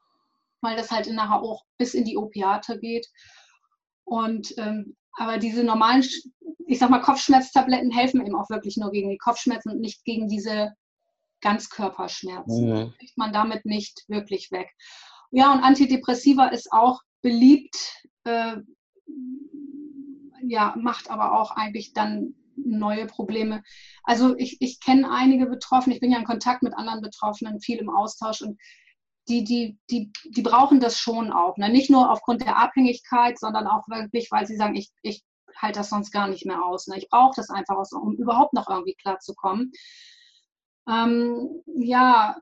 weil 0.60 0.76
das 0.76 0.90
halt 0.90 1.10
nachher 1.10 1.40
auch 1.42 1.64
bis 1.78 1.94
in 1.94 2.04
die 2.04 2.16
Opiate 2.16 2.78
geht. 2.78 3.06
Und 4.04 4.54
ähm, 4.58 4.96
aber 5.18 5.38
diese 5.38 5.64
normalen, 5.64 6.04
ich 6.66 6.78
sag 6.78 6.90
mal, 6.90 7.00
Kopfschmerztabletten 7.00 7.90
helfen 7.90 8.25
eben 8.25 8.37
auch 8.37 8.50
wirklich 8.50 8.76
nur 8.76 8.90
gegen 8.92 9.10
die 9.10 9.18
Kopfschmerzen 9.18 9.70
und 9.70 9.80
nicht 9.80 10.04
gegen 10.04 10.28
diese 10.28 10.72
Ganzkörperschmerzen. 11.40 12.68
Mhm. 12.68 12.94
Kriegt 12.98 13.18
man 13.18 13.32
damit 13.32 13.64
nicht 13.64 14.04
wirklich 14.08 14.50
weg. 14.50 14.71
Ja, 15.30 15.52
und 15.52 15.62
Antidepressiva 15.62 16.47
ist 16.47 16.73
auch 16.73 17.02
beliebt, 17.21 17.76
äh, 18.25 18.56
ja, 20.43 20.75
macht 20.78 21.10
aber 21.10 21.38
auch 21.38 21.50
eigentlich 21.50 21.93
dann 21.93 22.34
neue 22.56 23.06
Probleme. 23.06 23.62
Also 24.04 24.36
ich, 24.36 24.56
ich 24.60 24.80
kenne 24.80 25.10
einige 25.10 25.47
Betroffene, 25.47 25.95
ich 25.95 26.00
bin 26.00 26.12
ja 26.12 26.19
in 26.19 26.25
Kontakt 26.25 26.62
mit 26.62 26.75
anderen 26.75 27.02
Betroffenen, 27.02 27.60
viel 27.60 27.78
im 27.78 27.90
Austausch 27.90 28.43
und 28.43 28.58
die, 29.28 29.45
die, 29.45 29.78
die, 29.91 30.12
die 30.25 30.43
brauchen 30.43 30.80
das 30.80 30.99
schon 30.99 31.32
auch. 31.32 31.56
Ne? 31.56 31.69
Nicht 31.69 31.91
nur 31.91 32.10
aufgrund 32.10 32.43
der 32.43 32.56
Abhängigkeit, 32.56 33.38
sondern 33.38 33.67
auch 33.67 33.86
wirklich, 33.88 34.30
weil 34.30 34.47
sie 34.47 34.56
sagen, 34.56 34.75
ich, 34.75 34.91
ich 35.02 35.25
halte 35.56 35.80
das 35.80 35.91
sonst 35.91 36.10
gar 36.10 36.28
nicht 36.28 36.47
mehr 36.47 36.64
aus. 36.64 36.86
Ne? 36.86 36.99
Ich 36.99 37.08
brauche 37.08 37.34
das 37.36 37.50
einfach, 37.50 37.76
aus, 37.76 37.93
um 37.93 38.14
überhaupt 38.14 38.54
noch 38.54 38.69
irgendwie 38.69 38.95
klarzukommen. 38.95 39.73
Ähm, 40.88 41.62
ja, 41.67 42.36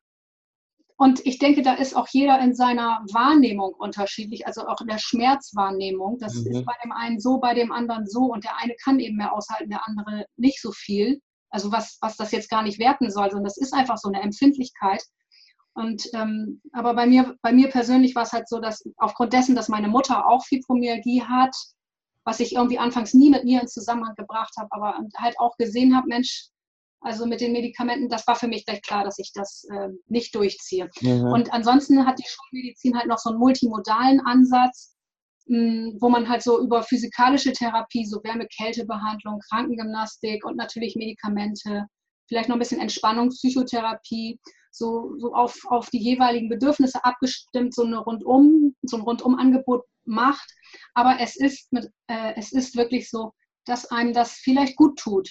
und 0.99 1.27
ich 1.27 1.39
denke, 1.39 1.61
da 1.63 1.75
ist 1.75 1.95
auch 1.95 2.09
jeder 2.09 2.41
in 2.41 2.55
seiner 2.55 3.05
Wahrnehmung 3.13 3.75
unterschiedlich, 3.75 4.47
also 4.47 4.67
auch 4.67 4.81
in 4.81 4.87
der 4.87 4.99
Schmerzwahrnehmung. 4.99 6.19
Das 6.19 6.35
mhm. 6.37 6.53
ist 6.53 6.65
bei 6.65 6.73
dem 6.83 6.93
einen 6.93 7.21
so, 7.21 7.39
bei 7.39 7.53
dem 7.53 7.71
anderen 7.71 8.07
so 8.07 8.33
und 8.33 8.45
der 8.45 8.57
eine 8.57 8.75
kann 8.83 8.99
eben 8.99 9.17
mehr 9.17 9.35
aushalten, 9.35 9.71
der 9.71 9.87
andere 9.87 10.27
nicht 10.37 10.61
so 10.61 10.73
viel. 10.73 11.21
Also 11.51 11.71
was, 11.71 11.99
was 12.01 12.17
das 12.17 12.33
jetzt 12.33 12.49
gar 12.49 12.63
nicht 12.63 12.79
werten 12.79 13.11
soll, 13.11 13.29
sondern 13.31 13.45
das 13.45 13.59
ist 13.59 13.75
einfach 13.75 13.99
so 13.99 14.09
eine 14.09 14.23
Empfindlichkeit. 14.23 15.03
Und 15.77 16.09
ähm, 16.15 16.63
aber 16.73 16.95
bei 16.95 17.07
mir, 17.07 17.37
bei 17.43 17.53
mir 17.53 17.69
persönlich 17.69 18.15
war 18.15 18.23
es 18.23 18.33
halt 18.33 18.49
so, 18.49 18.61
dass 18.61 18.83
aufgrund 18.97 19.35
dessen, 19.35 19.55
dass 19.55 19.69
meine 19.69 19.89
Mutter 19.89 20.27
auch 20.27 20.43
Fibromyalgie 20.47 21.23
hat, 21.23 21.55
was 22.25 22.41
ich 22.41 22.55
irgendwie 22.55 22.79
anfangs 22.79 23.13
nie 23.13 23.29
mit 23.29 23.45
mir 23.45 23.61
in 23.61 23.69
Zusammenhang 23.69 24.15
gebracht 24.17 24.55
habe, 24.59 24.69
aber 24.71 24.99
halt 25.19 25.39
auch 25.39 25.55
gesehen 25.59 25.95
habe, 25.95 26.09
Mensch, 26.09 26.49
also 27.01 27.27
mit 27.27 27.43
den 27.43 27.53
Medikamenten, 27.53 28.09
das 28.09 28.27
war 28.27 28.37
für 28.37 28.49
mich 28.49 28.65
gleich 28.65 28.81
klar, 28.81 29.05
dass 29.05 29.19
ich 29.19 29.33
das 29.35 29.65
äh, 29.71 29.91
nicht 30.09 30.35
durchziehe. 30.35 30.89
Mhm. 31.03 31.27
Und 31.27 31.53
ansonsten 31.53 32.07
hat 32.07 32.19
die 32.19 32.27
Schulmedizin 32.27 32.97
halt 32.97 33.07
noch 33.07 33.19
so 33.19 33.29
einen 33.29 33.39
multimodalen 33.39 34.21
Ansatz, 34.21 34.97
mh, 35.47 35.59
hm, 35.59 35.99
wo 36.01 36.09
man 36.09 36.27
halt 36.27 36.43
so 36.43 36.59
über 36.59 36.83
physikalische 36.85 37.53
Therapie, 37.53 38.07
so 38.07 38.25
Wärme-Kälte-Behandlung, 38.25 39.41
Krankengymnastik 39.51 40.43
und 40.47 40.57
natürlich 40.57 40.97
Medikamente, 40.97 41.85
vielleicht 42.29 42.49
noch 42.49 42.57
ein 42.57 42.61
bisschen 42.61 42.81
Entspannungspsychotherapie 42.81 44.41
so, 44.77 45.15
so 45.19 45.35
auf, 45.35 45.57
auf 45.69 45.91
die 45.91 45.99
jeweiligen 45.99 46.49
Bedürfnisse 46.49 47.05
abgestimmt, 47.05 47.75
so, 47.75 47.85
eine 47.85 47.99
Rundum, 47.99 48.75
so 48.83 48.97
ein 48.97 49.03
Rundumangebot 49.03 49.85
macht. 50.05 50.49
Aber 50.95 51.19
es 51.21 51.37
ist, 51.37 51.73
mit, 51.73 51.91
äh, 52.09 52.35
es 52.37 52.53
ist 52.53 52.77
wirklich 52.77 53.11
so, 53.11 53.33
dass 53.65 53.91
einem 53.91 54.13
das 54.13 54.33
vielleicht 54.33 54.77
gut 54.77 54.99
tut. 54.99 55.29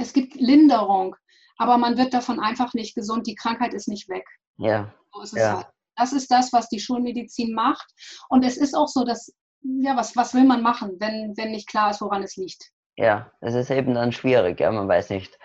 Es 0.00 0.12
gibt 0.12 0.34
Linderung, 0.36 1.16
aber 1.56 1.78
man 1.78 1.96
wird 1.96 2.14
davon 2.14 2.38
einfach 2.38 2.74
nicht 2.74 2.94
gesund. 2.94 3.26
Die 3.26 3.34
Krankheit 3.34 3.74
ist 3.74 3.88
nicht 3.88 4.08
weg. 4.08 4.24
Ja. 4.58 4.94
So 5.12 5.22
ist 5.22 5.34
ja. 5.34 5.56
Halt. 5.56 5.66
Das 5.96 6.12
ist 6.12 6.30
das, 6.30 6.52
was 6.52 6.68
die 6.68 6.80
Schulmedizin 6.80 7.52
macht. 7.52 7.86
Und 8.28 8.44
es 8.44 8.56
ist 8.56 8.74
auch 8.74 8.88
so, 8.88 9.04
dass, 9.04 9.34
ja, 9.62 9.96
was, 9.96 10.16
was 10.16 10.32
will 10.32 10.44
man 10.44 10.62
machen, 10.62 10.96
wenn, 10.98 11.36
wenn 11.36 11.50
nicht 11.50 11.68
klar 11.68 11.90
ist, 11.90 12.00
woran 12.00 12.22
es 12.22 12.36
liegt? 12.36 12.70
Ja, 12.96 13.30
es 13.40 13.54
ist 13.54 13.70
eben 13.70 13.94
dann 13.94 14.12
schwierig, 14.12 14.60
ja, 14.60 14.70
man 14.70 14.88
weiß 14.88 15.10
nicht, 15.10 15.38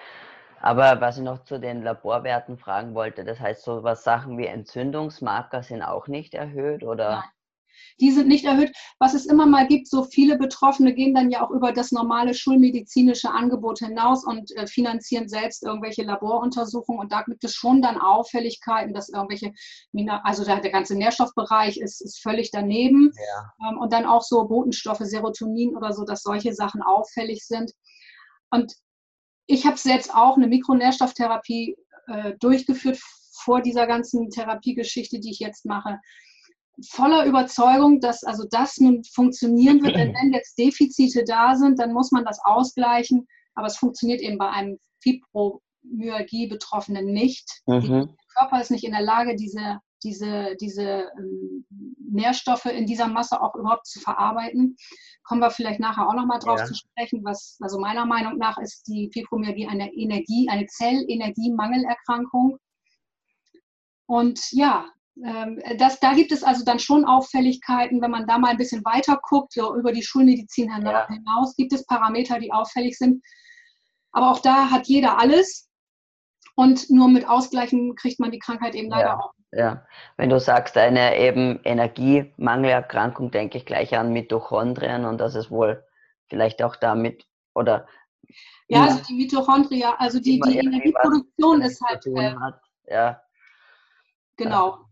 aber 0.61 1.01
was 1.01 1.17
ich 1.17 1.23
noch 1.23 1.43
zu 1.43 1.59
den 1.59 1.83
Laborwerten 1.83 2.57
fragen 2.57 2.95
wollte, 2.95 3.23
das 3.23 3.39
heißt, 3.39 3.63
so 3.63 3.83
was 3.83 4.03
Sachen 4.03 4.37
wie 4.37 4.47
Entzündungsmarker 4.47 5.63
sind 5.63 5.83
auch 5.83 6.07
nicht 6.07 6.33
erhöht 6.33 6.83
oder? 6.83 7.09
Nein. 7.11 7.23
Die 7.99 8.11
sind 8.11 8.27
nicht 8.27 8.45
erhöht. 8.45 8.73
Was 8.99 9.13
es 9.13 9.25
immer 9.25 9.45
mal 9.45 9.67
gibt, 9.67 9.87
so 9.87 10.03
viele 10.03 10.37
Betroffene 10.37 10.93
gehen 10.93 11.13
dann 11.13 11.29
ja 11.29 11.45
auch 11.45 11.51
über 11.51 11.71
das 11.71 11.91
normale 11.91 12.33
schulmedizinische 12.33 13.31
Angebot 13.31 13.79
hinaus 13.79 14.25
und 14.25 14.55
äh, 14.55 14.67
finanzieren 14.67 15.29
selbst 15.29 15.63
irgendwelche 15.63 16.03
Laboruntersuchungen. 16.03 17.01
Und 17.01 17.11
da 17.11 17.23
gibt 17.23 17.43
es 17.43 17.55
schon 17.55 17.81
dann 17.81 17.99
Auffälligkeiten, 17.99 18.93
dass 18.93 19.09
irgendwelche, 19.09 19.53
also 20.23 20.43
der, 20.43 20.59
ganze 20.69 20.95
Nährstoffbereich 20.95 21.77
ist, 21.77 22.01
ist 22.01 22.21
völlig 22.21 22.51
daneben. 22.51 23.11
Ja. 23.15 23.69
Ähm, 23.69 23.77
und 23.77 23.93
dann 23.93 24.05
auch 24.05 24.21
so 24.21 24.45
Botenstoffe, 24.45 24.99
Serotonin 25.01 25.75
oder 25.75 25.93
so, 25.93 26.03
dass 26.03 26.23
solche 26.23 26.53
Sachen 26.53 26.81
auffällig 26.81 27.45
sind. 27.45 27.71
Und 28.51 28.73
ich 29.47 29.65
habe 29.65 29.77
selbst 29.77 30.13
auch 30.13 30.37
eine 30.37 30.47
Mikronährstofftherapie 30.47 31.75
äh, 32.07 32.33
durchgeführt 32.39 32.99
vor 33.31 33.61
dieser 33.61 33.87
ganzen 33.87 34.29
Therapiegeschichte, 34.29 35.19
die 35.19 35.31
ich 35.31 35.39
jetzt 35.39 35.65
mache. 35.65 35.99
Voller 36.89 37.25
Überzeugung, 37.25 37.99
dass 37.99 38.23
also 38.23 38.45
das 38.49 38.77
nun 38.77 39.03
funktionieren 39.03 39.83
wird, 39.83 39.95
denn 39.95 40.13
wenn 40.13 40.33
jetzt 40.33 40.57
Defizite 40.57 41.23
da 41.25 41.55
sind, 41.55 41.79
dann 41.79 41.93
muss 41.93 42.11
man 42.11 42.25
das 42.25 42.39
ausgleichen. 42.43 43.27
Aber 43.53 43.67
es 43.67 43.77
funktioniert 43.77 44.21
eben 44.21 44.37
bei 44.37 44.49
einem 44.49 44.77
Fibromyalgie-Betroffenen 45.01 47.05
nicht. 47.05 47.49
Mhm. 47.65 47.89
Der 47.89 48.09
Körper 48.37 48.61
ist 48.61 48.71
nicht 48.71 48.83
in 48.83 48.91
der 48.91 49.03
Lage, 49.03 49.35
diese, 49.35 49.79
diese, 50.05 50.55
diese 50.61 51.11
ähm, 51.17 51.65
Nährstoffe 51.99 52.65
in 52.65 52.85
dieser 52.85 53.07
Masse 53.07 53.41
auch 53.41 53.55
überhaupt 53.55 53.87
zu 53.87 53.99
verarbeiten. 53.99 54.77
Kommen 55.23 55.41
wir 55.41 55.51
vielleicht 55.51 55.79
nachher 55.79 56.07
auch 56.07 56.13
nochmal 56.13 56.39
drauf 56.39 56.59
ja. 56.59 56.65
zu 56.65 56.75
sprechen, 56.75 57.23
was, 57.23 57.57
also 57.59 57.79
meiner 57.79 58.05
Meinung 58.05 58.37
nach 58.37 58.57
ist 58.57 58.87
die 58.87 59.09
Fibromyalgie 59.11 59.67
eine 59.67 59.91
Energie, 59.93 60.47
eine 60.49 60.67
Zellenergiemangelerkrankung. 60.67 62.57
Und 64.07 64.39
ja, 64.51 64.85
ähm, 65.23 65.59
das, 65.77 65.99
da 65.99 66.13
gibt 66.13 66.31
es 66.31 66.43
also 66.43 66.63
dann 66.63 66.79
schon 66.79 67.05
Auffälligkeiten, 67.05 68.01
wenn 68.01 68.11
man 68.11 68.27
da 68.27 68.37
mal 68.37 68.51
ein 68.51 68.57
bisschen 68.57 68.83
weiter 68.85 69.19
guckt, 69.21 69.53
so 69.53 69.75
über 69.75 69.91
die 69.91 70.03
Schulmedizin 70.03 70.73
hinaus, 70.73 71.07
ja. 71.09 71.53
gibt 71.57 71.73
es 71.73 71.85
Parameter, 71.85 72.39
die 72.39 72.51
auffällig 72.51 72.97
sind. 72.97 73.23
Aber 74.11 74.31
auch 74.31 74.39
da 74.39 74.69
hat 74.69 74.87
jeder 74.87 75.17
alles. 75.17 75.64
Und 76.55 76.89
nur 76.89 77.09
mit 77.09 77.27
Ausgleichen 77.27 77.95
kriegt 77.95 78.19
man 78.19 78.31
die 78.31 78.39
Krankheit 78.39 78.75
eben 78.75 78.89
leider 78.89 79.09
ja, 79.09 79.19
auch. 79.19 79.33
Ja, 79.51 79.85
wenn 80.17 80.29
du 80.29 80.39
sagst, 80.39 80.77
eine 80.77 81.17
eben 81.17 81.59
Energiemangelerkrankung, 81.63 83.31
denke 83.31 83.57
ich 83.57 83.65
gleich 83.65 83.97
an 83.97 84.13
Mitochondrien 84.13 85.05
und 85.05 85.19
das 85.19 85.35
ist 85.35 85.51
wohl 85.51 85.83
vielleicht 86.27 86.63
auch 86.63 86.75
damit 86.75 87.25
oder. 87.53 87.87
Ja, 88.67 88.85
also 88.85 89.01
die 89.03 89.13
Mitochondria, 89.13 89.95
also 89.99 90.19
die, 90.19 90.39
die 90.39 90.57
Energieproduktion 90.57 91.61
ist 91.61 91.81
halt. 91.81 92.05
Äh, 92.07 92.33
ja. 92.87 93.21
Genau 94.37 94.85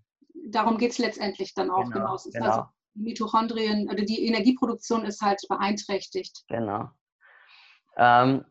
darum 0.48 0.78
geht 0.78 0.92
es 0.92 0.98
letztendlich 0.98 1.54
dann 1.54 1.70
auch. 1.70 1.90
Genau, 1.90 2.18
genau. 2.18 2.32
genau. 2.32 2.46
Also 2.46 2.66
Mitochondrien, 2.96 3.90
oder 3.90 4.04
die 4.04 4.26
Energieproduktion 4.28 5.06
ist 5.06 5.22
halt 5.22 5.42
beeinträchtigt. 5.50 6.44
Genau. 6.48 6.90
Ähm, 7.98 8.46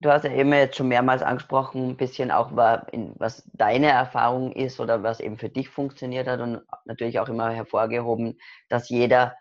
du 0.00 0.10
hast 0.10 0.24
ja 0.24 0.32
eben 0.32 0.52
jetzt 0.52 0.76
schon 0.76 0.88
mehrmals 0.88 1.22
angesprochen, 1.22 1.90
ein 1.90 1.96
bisschen 1.96 2.30
auch, 2.30 2.50
was 2.54 3.48
deine 3.52 3.88
Erfahrung 3.88 4.52
ist 4.52 4.80
oder 4.80 5.02
was 5.02 5.20
eben 5.20 5.36
für 5.36 5.50
dich 5.50 5.68
funktioniert 5.68 6.26
hat 6.26 6.40
und 6.40 6.62
natürlich 6.86 7.20
auch 7.20 7.28
immer 7.28 7.50
hervorgehoben, 7.50 8.38
dass 8.68 8.88
jeder 8.88 9.36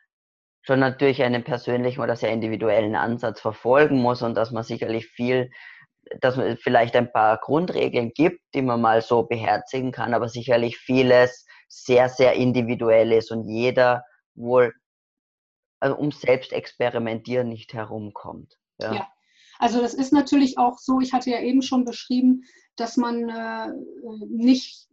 schon 0.62 0.80
natürlich 0.80 1.24
einen 1.24 1.44
persönlichen 1.44 2.02
oder 2.02 2.16
sehr 2.16 2.32
individuellen 2.32 2.96
Ansatz 2.96 3.40
verfolgen 3.40 4.02
muss 4.02 4.22
und 4.22 4.36
dass 4.36 4.52
man 4.52 4.64
sicherlich 4.64 5.08
viel, 5.08 5.50
dass 6.20 6.38
es 6.38 6.60
vielleicht 6.62 6.96
ein 6.96 7.12
paar 7.12 7.38
Grundregeln 7.38 8.12
gibt, 8.14 8.42
die 8.54 8.62
man 8.62 8.82
mal 8.82 9.02
so 9.02 9.24
beherzigen 9.24 9.94
kann, 9.94 10.14
aber 10.14 10.28
sicherlich 10.28 10.78
vieles 10.78 11.46
sehr, 11.70 12.10
sehr 12.10 12.34
individuell 12.34 13.14
ist 13.14 13.32
und 13.32 13.48
jeder 13.48 14.04
wohl 14.36 14.74
also 15.80 15.96
um 15.96 16.12
selbst 16.12 16.52
experimentieren 16.52 17.48
nicht 17.48 17.74
herumkommt. 17.74 18.58
Ja. 18.80 18.94
ja. 18.94 19.08
Also 19.60 19.82
das 19.82 19.94
ist 19.94 20.14
natürlich 20.14 20.58
auch 20.58 20.80
so, 20.80 21.02
ich 21.02 21.14
hatte 21.14 21.30
ja 21.30 21.42
eben 21.42 21.62
schon 21.62 21.84
beschrieben, 21.84 22.44
dass 22.78 22.96
man 22.96 23.30
äh, 23.30 23.68
nicht, 24.30 24.88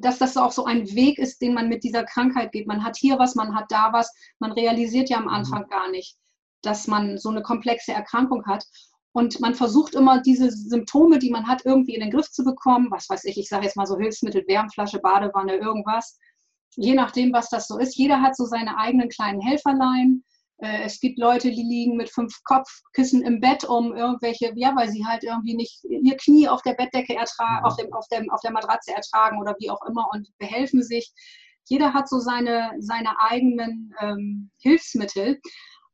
dass 0.00 0.18
das 0.18 0.36
auch 0.36 0.50
so 0.50 0.64
ein 0.64 0.92
Weg 0.94 1.18
ist, 1.18 1.40
den 1.40 1.54
man 1.54 1.68
mit 1.68 1.84
dieser 1.84 2.02
Krankheit 2.02 2.50
geht. 2.50 2.66
Man 2.66 2.84
hat 2.84 2.96
hier 2.96 3.20
was, 3.20 3.36
man 3.36 3.54
hat 3.54 3.66
da 3.68 3.92
was, 3.92 4.12
man 4.40 4.50
realisiert 4.50 5.08
ja 5.08 5.18
am 5.18 5.24
mhm. 5.24 5.30
Anfang 5.30 5.68
gar 5.68 5.90
nicht, 5.90 6.18
dass 6.62 6.88
man 6.88 7.18
so 7.18 7.28
eine 7.28 7.42
komplexe 7.42 7.92
Erkrankung 7.92 8.44
hat. 8.46 8.66
Und 9.12 9.40
man 9.40 9.54
versucht 9.54 9.94
immer, 9.94 10.20
diese 10.20 10.50
Symptome, 10.50 11.18
die 11.18 11.30
man 11.30 11.46
hat, 11.46 11.64
irgendwie 11.64 11.94
in 11.94 12.00
den 12.00 12.10
Griff 12.10 12.30
zu 12.30 12.44
bekommen. 12.44 12.90
Was 12.90 13.08
weiß 13.08 13.24
ich, 13.24 13.38
ich 13.38 13.48
sage 13.48 13.64
jetzt 13.64 13.76
mal 13.76 13.86
so 13.86 13.96
Hilfsmittel, 13.96 14.44
Wärmflasche, 14.46 14.98
Badewanne, 14.98 15.54
irgendwas. 15.56 16.18
Je 16.76 16.94
nachdem, 16.94 17.32
was 17.32 17.48
das 17.48 17.68
so 17.68 17.78
ist. 17.78 17.96
Jeder 17.96 18.22
hat 18.22 18.36
so 18.36 18.44
seine 18.44 18.76
eigenen 18.76 19.08
kleinen 19.08 19.40
Helferlein. 19.40 20.24
Äh, 20.60 20.82
es 20.84 21.00
gibt 21.00 21.18
Leute, 21.18 21.50
die 21.50 21.62
liegen 21.62 21.96
mit 21.96 22.10
fünf 22.10 22.42
Kopfkissen 22.44 23.22
im 23.22 23.40
Bett, 23.40 23.64
um 23.64 23.94
irgendwelche, 23.94 24.52
ja, 24.56 24.74
weil 24.76 24.90
sie 24.90 25.04
halt 25.06 25.24
irgendwie 25.24 25.54
nicht 25.54 25.84
ihr 25.84 26.16
Knie 26.16 26.48
auf 26.48 26.62
der 26.62 26.74
Bettdecke 26.74 27.14
ertragen, 27.14 27.64
auf, 27.64 27.76
dem, 27.76 27.92
auf, 27.92 28.06
dem, 28.08 28.30
auf 28.30 28.40
der 28.42 28.52
Matratze 28.52 28.94
ertragen 28.94 29.40
oder 29.40 29.54
wie 29.58 29.70
auch 29.70 29.84
immer 29.88 30.06
und 30.12 30.28
behelfen 30.38 30.82
sich. 30.82 31.12
Jeder 31.64 31.94
hat 31.94 32.08
so 32.08 32.18
seine, 32.18 32.72
seine 32.78 33.20
eigenen 33.20 33.94
ähm, 34.00 34.50
Hilfsmittel. 34.58 35.40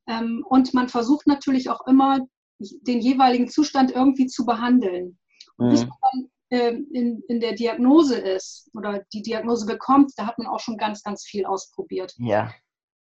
Ähm, 0.08 0.44
und 0.48 0.74
man 0.74 0.88
versucht 0.88 1.26
natürlich 1.26 1.70
auch 1.70 1.86
immer, 1.86 2.20
den 2.58 3.00
jeweiligen 3.00 3.48
Zustand 3.48 3.90
irgendwie 3.90 4.26
zu 4.26 4.46
behandeln. 4.46 5.18
Und 5.58 5.70
bis 5.70 5.82
mhm. 5.82 5.88
man 5.88 5.98
dann 6.10 6.58
äh, 6.58 6.72
in, 6.92 7.22
in 7.28 7.40
der 7.40 7.54
Diagnose 7.54 8.16
ist 8.16 8.70
oder 8.74 9.04
die 9.12 9.22
Diagnose 9.22 9.66
bekommt, 9.66 10.12
da 10.16 10.26
hat 10.26 10.38
man 10.38 10.46
auch 10.46 10.60
schon 10.60 10.76
ganz, 10.76 11.02
ganz 11.02 11.24
viel 11.24 11.44
ausprobiert. 11.44 12.14
Ja. 12.18 12.52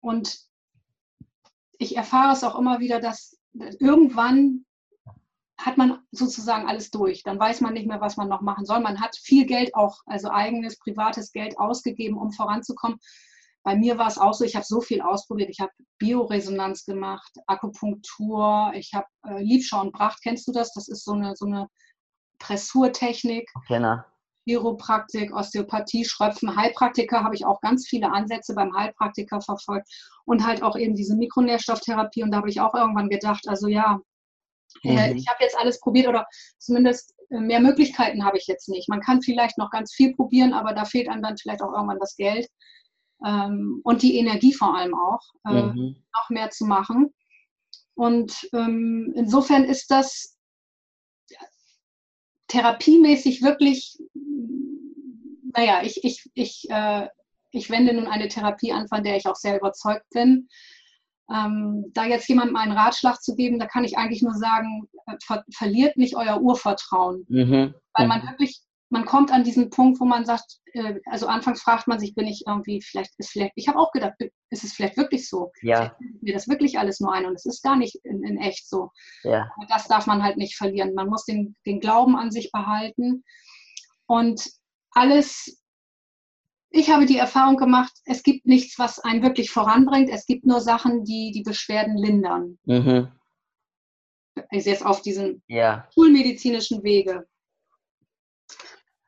Und 0.00 0.38
ich 1.78 1.96
erfahre 1.96 2.32
es 2.32 2.44
auch 2.44 2.58
immer 2.58 2.80
wieder, 2.80 3.00
dass 3.00 3.38
irgendwann 3.52 4.64
hat 5.56 5.76
man 5.76 6.00
sozusagen 6.10 6.66
alles 6.66 6.90
durch. 6.90 7.22
Dann 7.22 7.38
weiß 7.38 7.60
man 7.60 7.74
nicht 7.74 7.86
mehr, 7.86 8.00
was 8.00 8.16
man 8.16 8.28
noch 8.28 8.40
machen 8.40 8.66
soll. 8.66 8.80
Man 8.80 9.00
hat 9.00 9.16
viel 9.16 9.46
Geld 9.46 9.74
auch, 9.74 10.00
also 10.06 10.30
eigenes, 10.30 10.78
privates 10.78 11.32
Geld 11.32 11.58
ausgegeben, 11.58 12.18
um 12.18 12.32
voranzukommen 12.32 12.98
bei 13.64 13.74
mir 13.74 13.96
war 13.98 14.08
es 14.08 14.18
auch 14.18 14.34
so, 14.34 14.44
ich 14.44 14.54
habe 14.54 14.64
so 14.64 14.80
viel 14.82 15.00
ausprobiert. 15.00 15.48
Ich 15.48 15.58
habe 15.58 15.72
Bioresonanz 15.98 16.84
gemacht, 16.84 17.32
Akupunktur, 17.46 18.70
ich 18.74 18.92
habe 18.92 19.06
äh, 19.26 19.42
Liebschau 19.42 19.80
und 19.80 19.92
Pracht. 19.92 20.20
Kennst 20.22 20.46
du 20.46 20.52
das? 20.52 20.72
Das 20.74 20.86
ist 20.86 21.02
so 21.02 21.12
eine, 21.12 21.34
so 21.34 21.46
eine 21.46 21.68
Pressurtechnik. 22.38 23.50
Genau. 23.68 24.00
Chiropraktik, 24.44 25.34
Osteopathie, 25.34 26.04
Schröpfen, 26.04 26.56
Heilpraktiker 26.56 27.24
habe 27.24 27.34
ich 27.34 27.44
auch 27.46 27.60
ganz 27.60 27.86
viele 27.88 28.12
Ansätze 28.12 28.54
beim 28.54 28.76
Heilpraktiker 28.76 29.40
verfolgt 29.40 29.88
und 30.24 30.46
halt 30.46 30.62
auch 30.62 30.76
eben 30.76 30.94
diese 30.94 31.16
Mikronährstofftherapie 31.16 32.22
und 32.22 32.30
da 32.30 32.38
habe 32.38 32.50
ich 32.50 32.60
auch 32.60 32.74
irgendwann 32.74 33.08
gedacht, 33.08 33.48
also 33.48 33.68
ja, 33.68 34.00
äh, 34.82 35.10
mhm. 35.10 35.16
ich 35.16 35.28
habe 35.28 35.38
jetzt 35.40 35.58
alles 35.58 35.80
probiert 35.80 36.08
oder 36.08 36.26
zumindest 36.58 37.14
äh, 37.30 37.40
mehr 37.40 37.60
Möglichkeiten 37.60 38.24
habe 38.24 38.38
ich 38.38 38.46
jetzt 38.46 38.68
nicht. 38.68 38.88
Man 38.88 39.00
kann 39.00 39.22
vielleicht 39.22 39.58
noch 39.58 39.70
ganz 39.70 39.94
viel 39.94 40.14
probieren, 40.14 40.52
aber 40.52 40.72
da 40.72 40.84
fehlt 40.84 41.08
einem 41.08 41.22
dann 41.22 41.36
vielleicht 41.36 41.62
auch 41.62 41.72
irgendwann 41.72 41.98
das 42.00 42.16
Geld 42.16 42.48
ähm, 43.24 43.80
und 43.84 44.02
die 44.02 44.18
Energie 44.18 44.52
vor 44.52 44.76
allem 44.76 44.94
auch, 44.94 45.20
äh, 45.48 45.62
mhm. 45.62 45.96
noch 46.12 46.30
mehr 46.30 46.50
zu 46.50 46.66
machen. 46.66 47.14
Und 47.94 48.48
ähm, 48.52 49.12
insofern 49.14 49.64
ist 49.64 49.90
das 49.90 50.33
therapiemäßig 52.48 53.42
wirklich, 53.42 53.98
naja, 55.56 55.82
ich, 55.82 56.02
ich, 56.04 56.30
ich, 56.34 56.66
äh, 56.70 57.08
ich 57.50 57.70
wende 57.70 57.94
nun 57.94 58.06
eine 58.06 58.28
Therapie 58.28 58.72
an, 58.72 58.88
von 58.88 59.02
der 59.02 59.16
ich 59.16 59.26
auch 59.26 59.36
sehr 59.36 59.56
überzeugt 59.56 60.06
bin. 60.10 60.48
Ähm, 61.32 61.86
da 61.94 62.04
jetzt 62.04 62.28
jemandem 62.28 62.56
einen 62.56 62.72
Ratschlag 62.72 63.22
zu 63.22 63.34
geben, 63.34 63.58
da 63.58 63.66
kann 63.66 63.84
ich 63.84 63.96
eigentlich 63.96 64.22
nur 64.22 64.34
sagen, 64.34 64.88
äh, 65.06 65.16
ver 65.24 65.44
verliert 65.54 65.96
nicht 65.96 66.16
euer 66.16 66.40
Urvertrauen. 66.40 67.24
Mhm. 67.28 67.74
Weil 67.94 68.08
man 68.08 68.22
wirklich 68.28 68.60
man 68.94 69.06
kommt 69.06 69.32
an 69.32 69.42
diesen 69.42 69.70
Punkt, 69.70 69.98
wo 69.98 70.04
man 70.04 70.24
sagt, 70.24 70.60
äh, 70.72 71.00
also 71.06 71.26
anfangs 71.26 71.60
fragt 71.60 71.88
man 71.88 71.98
sich, 71.98 72.14
bin 72.14 72.28
ich 72.28 72.44
irgendwie, 72.46 72.80
vielleicht 72.80 73.10
ist 73.18 73.32
vielleicht, 73.32 73.50
ich 73.56 73.66
habe 73.66 73.80
auch 73.80 73.90
gedacht, 73.90 74.14
ist 74.50 74.62
es 74.62 74.72
vielleicht 74.72 74.96
wirklich 74.96 75.28
so? 75.28 75.50
Ja. 75.62 75.96
mir 76.20 76.32
das 76.32 76.46
wirklich 76.46 76.78
alles 76.78 77.00
nur 77.00 77.12
ein 77.12 77.26
und 77.26 77.34
es 77.34 77.44
ist 77.44 77.64
gar 77.64 77.74
nicht 77.74 77.96
in, 78.04 78.22
in 78.22 78.38
echt 78.38 78.68
so. 78.68 78.92
Ja. 79.24 79.50
Das 79.68 79.88
darf 79.88 80.06
man 80.06 80.22
halt 80.22 80.36
nicht 80.36 80.56
verlieren. 80.56 80.94
Man 80.94 81.08
muss 81.08 81.24
den, 81.24 81.56
den 81.66 81.80
Glauben 81.80 82.14
an 82.14 82.30
sich 82.30 82.52
behalten 82.52 83.24
und 84.06 84.48
alles, 84.92 85.60
ich 86.70 86.88
habe 86.90 87.04
die 87.04 87.18
Erfahrung 87.18 87.56
gemacht, 87.56 87.92
es 88.04 88.22
gibt 88.22 88.46
nichts, 88.46 88.78
was 88.78 89.00
einen 89.00 89.24
wirklich 89.24 89.50
voranbringt. 89.50 90.08
Es 90.08 90.24
gibt 90.24 90.46
nur 90.46 90.60
Sachen, 90.60 91.02
die 91.02 91.32
die 91.34 91.42
Beschwerden 91.42 91.96
lindern. 91.96 92.58
Mhm. 92.64 93.08
Also 94.50 94.70
jetzt 94.70 94.86
auf 94.86 95.02
diesen 95.02 95.42
ja. 95.48 95.88
schulmedizinischen 95.92 96.84
Wege. 96.84 97.26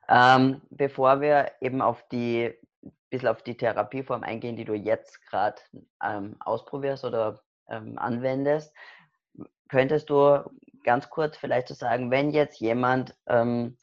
Ähm, 0.08 0.60
bevor 0.70 1.20
wir 1.20 1.52
eben 1.60 1.82
auf 1.82 2.06
die 2.08 2.54
bisschen 3.10 3.28
auf 3.28 3.42
die 3.42 3.56
Therapieform 3.56 4.22
eingehen, 4.22 4.56
die 4.56 4.64
du 4.64 4.74
jetzt 4.74 5.24
gerade 5.26 5.56
ähm, 6.02 6.36
ausprobierst 6.40 7.04
oder 7.04 7.40
ähm, 7.68 7.98
anwendest, 7.98 8.74
könntest 9.68 10.10
du 10.10 10.40
ganz 10.84 11.10
kurz 11.10 11.36
vielleicht 11.36 11.68
so 11.68 11.74
sagen, 11.74 12.10
wenn 12.10 12.30
jetzt 12.30 12.60
jemand 12.60 13.14
ähm, 13.26 13.76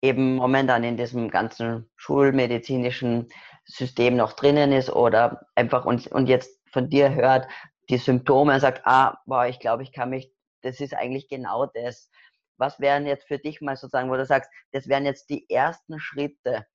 eben 0.00 0.36
momentan 0.36 0.84
in 0.84 0.96
diesem 0.96 1.30
ganzen 1.30 1.90
schulmedizinischen 1.96 3.28
System 3.64 4.16
noch 4.16 4.32
drinnen 4.32 4.72
ist 4.72 4.90
oder 4.90 5.46
einfach 5.54 5.84
und, 5.84 6.08
und 6.08 6.26
jetzt 6.26 6.60
von 6.70 6.88
dir 6.88 7.14
hört, 7.14 7.46
die 7.88 7.98
Symptome 7.98 8.54
und 8.54 8.60
sagt, 8.60 8.82
ah, 8.84 9.18
boah, 9.26 9.46
ich 9.46 9.60
glaube, 9.60 9.82
ich 9.82 9.92
kann 9.92 10.10
mich, 10.10 10.32
das 10.62 10.80
ist 10.80 10.94
eigentlich 10.94 11.28
genau 11.28 11.66
das 11.66 12.10
was 12.56 12.80
wären 12.80 13.06
jetzt 13.06 13.26
für 13.26 13.38
dich 13.38 13.60
mal 13.60 13.76
sozusagen, 13.76 14.10
wo 14.10 14.16
du 14.16 14.26
sagst, 14.26 14.50
das 14.72 14.88
wären 14.88 15.04
jetzt 15.04 15.30
die 15.30 15.48
ersten 15.50 15.98
Schritte, 15.98 16.66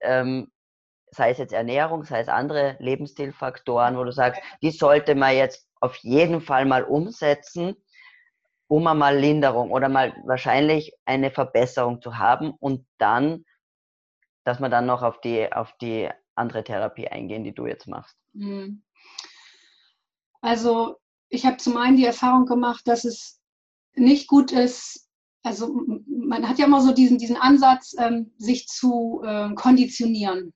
ähm, 0.00 0.50
sei 1.10 1.30
es 1.30 1.38
jetzt 1.38 1.52
Ernährung, 1.52 2.04
sei 2.04 2.20
es 2.20 2.28
andere 2.28 2.76
Lebensstilfaktoren, 2.80 3.96
wo 3.96 4.04
du 4.04 4.12
sagst, 4.12 4.42
die 4.62 4.70
sollte 4.70 5.14
man 5.14 5.36
jetzt 5.36 5.68
auf 5.80 5.96
jeden 5.96 6.40
Fall 6.40 6.64
mal 6.64 6.84
umsetzen, 6.84 7.76
um 8.68 8.86
einmal 8.86 9.16
Linderung 9.16 9.70
oder 9.70 9.88
mal 9.88 10.14
wahrscheinlich 10.24 10.92
eine 11.04 11.30
Verbesserung 11.30 12.00
zu 12.00 12.18
haben 12.18 12.52
und 12.58 12.86
dann, 12.98 13.44
dass 14.44 14.60
man 14.60 14.70
dann 14.70 14.86
noch 14.86 15.02
auf 15.02 15.20
die, 15.20 15.52
auf 15.52 15.72
die 15.80 16.08
andere 16.34 16.64
Therapie 16.64 17.08
eingehen, 17.08 17.44
die 17.44 17.54
du 17.54 17.66
jetzt 17.66 17.86
machst. 17.86 18.16
Hm. 18.34 18.82
Also 20.40 20.98
ich 21.28 21.46
habe 21.46 21.56
zum 21.58 21.76
einen 21.76 21.96
die 21.96 22.06
Erfahrung 22.06 22.46
gemacht, 22.46 22.86
dass 22.86 23.04
es 23.04 23.40
nicht 23.94 24.28
gut 24.28 24.52
ist, 24.52 25.03
also 25.44 25.72
man 26.08 26.48
hat 26.48 26.58
ja 26.58 26.66
immer 26.66 26.80
so 26.80 26.92
diesen, 26.92 27.18
diesen 27.18 27.36
Ansatz, 27.36 27.94
ähm, 27.98 28.32
sich 28.38 28.66
zu 28.66 29.22
äh, 29.24 29.54
konditionieren. 29.54 30.52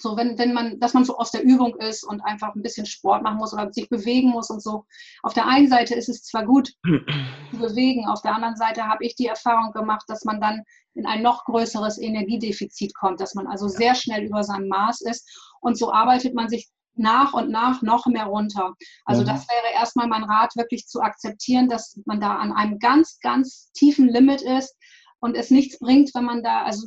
So, 0.00 0.16
wenn, 0.16 0.36
wenn 0.38 0.52
man, 0.52 0.80
dass 0.80 0.94
man 0.94 1.04
so 1.04 1.16
aus 1.16 1.30
der 1.30 1.44
Übung 1.44 1.76
ist 1.76 2.02
und 2.02 2.20
einfach 2.22 2.54
ein 2.54 2.62
bisschen 2.62 2.86
Sport 2.86 3.22
machen 3.22 3.38
muss 3.38 3.52
oder 3.52 3.72
sich 3.72 3.88
bewegen 3.88 4.30
muss 4.30 4.50
und 4.50 4.62
so. 4.62 4.84
Auf 5.22 5.34
der 5.34 5.46
einen 5.46 5.68
Seite 5.68 5.94
ist 5.94 6.08
es 6.08 6.24
zwar 6.24 6.44
gut 6.44 6.72
zu 7.52 7.58
bewegen, 7.58 8.06
auf 8.06 8.20
der 8.22 8.34
anderen 8.34 8.56
Seite 8.56 8.86
habe 8.86 9.04
ich 9.04 9.14
die 9.14 9.26
Erfahrung 9.26 9.72
gemacht, 9.72 10.04
dass 10.08 10.24
man 10.24 10.40
dann 10.40 10.62
in 10.94 11.06
ein 11.06 11.22
noch 11.22 11.44
größeres 11.44 11.98
Energiedefizit 11.98 12.94
kommt, 12.94 13.20
dass 13.20 13.34
man 13.34 13.46
also 13.46 13.68
sehr 13.68 13.94
schnell 13.94 14.24
über 14.24 14.44
seinem 14.44 14.68
Maß 14.68 15.02
ist. 15.02 15.54
Und 15.60 15.78
so 15.78 15.92
arbeitet 15.92 16.34
man 16.34 16.48
sich 16.48 16.68
nach 16.96 17.32
und 17.32 17.50
nach 17.50 17.82
noch 17.82 18.06
mehr 18.06 18.26
runter. 18.26 18.74
Also 19.04 19.22
mhm. 19.22 19.26
das 19.26 19.48
wäre 19.48 19.74
erstmal 19.74 20.06
mein 20.06 20.24
Rat, 20.24 20.56
wirklich 20.56 20.86
zu 20.86 21.00
akzeptieren, 21.00 21.68
dass 21.68 21.98
man 22.06 22.20
da 22.20 22.36
an 22.36 22.52
einem 22.52 22.78
ganz, 22.78 23.18
ganz 23.20 23.70
tiefen 23.72 24.08
Limit 24.08 24.42
ist 24.42 24.76
und 25.20 25.36
es 25.36 25.50
nichts 25.50 25.78
bringt, 25.78 26.14
wenn 26.14 26.24
man 26.24 26.42
da, 26.42 26.62
also 26.62 26.86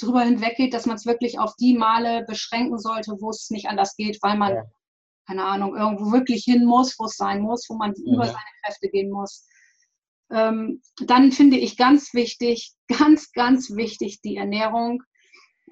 drüber 0.00 0.22
hinweggeht, 0.22 0.74
dass 0.74 0.86
man 0.86 0.96
es 0.96 1.06
wirklich 1.06 1.38
auf 1.38 1.54
die 1.56 1.76
Male 1.76 2.24
beschränken 2.26 2.78
sollte, 2.78 3.16
wo 3.20 3.30
es 3.30 3.50
nicht 3.50 3.68
anders 3.68 3.96
geht, 3.96 4.18
weil 4.22 4.36
man, 4.36 4.54
ja. 4.54 4.64
keine 5.26 5.44
Ahnung, 5.44 5.76
irgendwo 5.76 6.12
wirklich 6.12 6.44
hin 6.44 6.64
muss, 6.64 6.98
wo 6.98 7.06
es 7.06 7.16
sein 7.16 7.40
muss, 7.40 7.66
wo 7.68 7.76
man 7.76 7.94
ja. 7.96 8.14
über 8.14 8.26
seine 8.26 8.44
Kräfte 8.64 8.88
gehen 8.88 9.10
muss. 9.10 9.46
Ähm, 10.30 10.82
dann 11.04 11.32
finde 11.32 11.56
ich 11.56 11.76
ganz 11.76 12.14
wichtig, 12.14 12.74
ganz, 12.98 13.32
ganz 13.32 13.74
wichtig 13.74 14.20
die 14.22 14.36
Ernährung. 14.36 15.02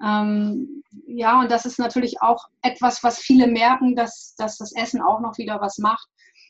Ähm, 0.03 0.74
ja, 1.15 1.39
und 1.39 1.49
das 1.49 1.65
ist 1.65 1.79
natürlich 1.79 2.21
auch 2.21 2.45
etwas, 2.61 3.01
was 3.01 3.19
viele 3.19 3.47
merken, 3.47 3.95
dass, 3.95 4.35
dass 4.37 4.57
das 4.57 4.73
Essen 4.75 5.01
auch 5.01 5.21
noch 5.21 5.37
wieder 5.37 5.61
was 5.61 5.77
macht. 5.77 6.07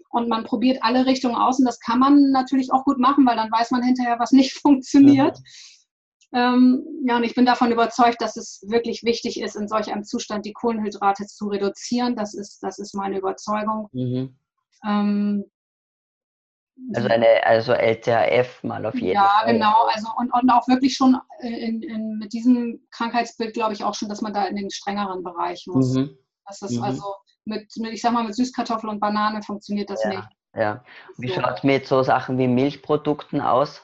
Und 0.10 0.28
man 0.28 0.44
probiert 0.44 0.80
alle 0.82 1.06
Richtungen 1.06 1.36
aus 1.36 1.60
und 1.60 1.66
das 1.66 1.80
kann 1.80 2.00
man 2.00 2.32
natürlich 2.32 2.72
auch 2.72 2.84
gut 2.84 2.98
machen, 2.98 3.26
weil 3.28 3.36
dann 3.36 3.52
weiß 3.52 3.70
man 3.72 3.84
hinterher, 3.84 4.18
was 4.18 4.32
nicht 4.32 4.54
funktioniert. 4.62 5.38
Mhm. 5.38 5.44
Ähm, 6.34 6.86
ja, 7.06 7.18
und 7.18 7.24
ich 7.24 7.36
bin 7.36 7.46
davon 7.46 7.72
überzeugt, 7.72 8.22
dass 8.22 8.36
es 8.38 8.64
wirklich 8.68 9.04
wichtig 9.04 9.40
ist, 9.40 9.56
in 9.56 9.68
solch 9.68 9.92
einem 9.92 10.04
Zustand 10.04 10.46
die 10.46 10.54
Kohlenhydrate 10.54 11.28
zu 11.28 11.48
reduzieren. 11.48 12.16
Das 12.16 12.34
ist, 12.34 12.60
das 12.64 12.80
ist 12.80 12.96
meine 12.96 13.20
Überzeugung. 13.20 13.90
Mhm. 13.94 14.36
Ähm, 14.84 15.46
also 16.94 17.08
eine 17.08 17.46
also 17.46 17.74
LCHF 17.74 18.64
mal 18.64 18.86
auf 18.86 18.96
jeden 18.96 19.14
ja, 19.14 19.24
Fall. 19.24 19.48
Ja, 19.48 19.54
genau. 19.54 19.84
Also 19.94 20.08
und, 20.18 20.34
und 20.34 20.50
auch 20.50 20.68
wirklich 20.68 20.96
schon 20.96 21.18
in, 21.40 21.82
in, 21.82 22.18
mit 22.18 22.34
diesem 22.34 22.86
Krankheitsbild 22.92 23.54
glaube 23.54 23.74
ich 23.74 23.84
auch 23.84 23.96
schon, 23.96 24.10
dass 24.10 24.22
man 24.22 24.34
da 24.34 24.46
in 24.46 24.56
den 24.56 24.70
strengeren 24.70 25.24
Bereich 25.24 25.66
muss. 25.68 25.94
Mhm. 25.94 26.18
Das 26.46 26.62
ist 26.62 26.78
mhm. 26.78 26.84
also 26.84 27.04
mit, 27.46 27.72
mit, 27.78 27.94
ich 27.94 28.02
sag 28.02 28.14
mal, 28.14 28.24
mit 28.24 28.36
Süßkartoffel 28.36 28.90
und 28.90 29.00
Banane 29.00 29.42
funktioniert 29.42 29.90
das 29.90 30.04
ja, 30.04 30.10
nicht. 30.10 30.28
Ja. 30.56 30.84
Wie 31.18 31.30
so. 31.30 31.36
schaut 31.36 31.58
es 31.58 31.64
mit 31.64 31.88
so 31.88 32.04
Sachen 32.04 32.38
wie 32.38 32.48
Milchprodukten 32.48 33.42
aus? 33.42 33.82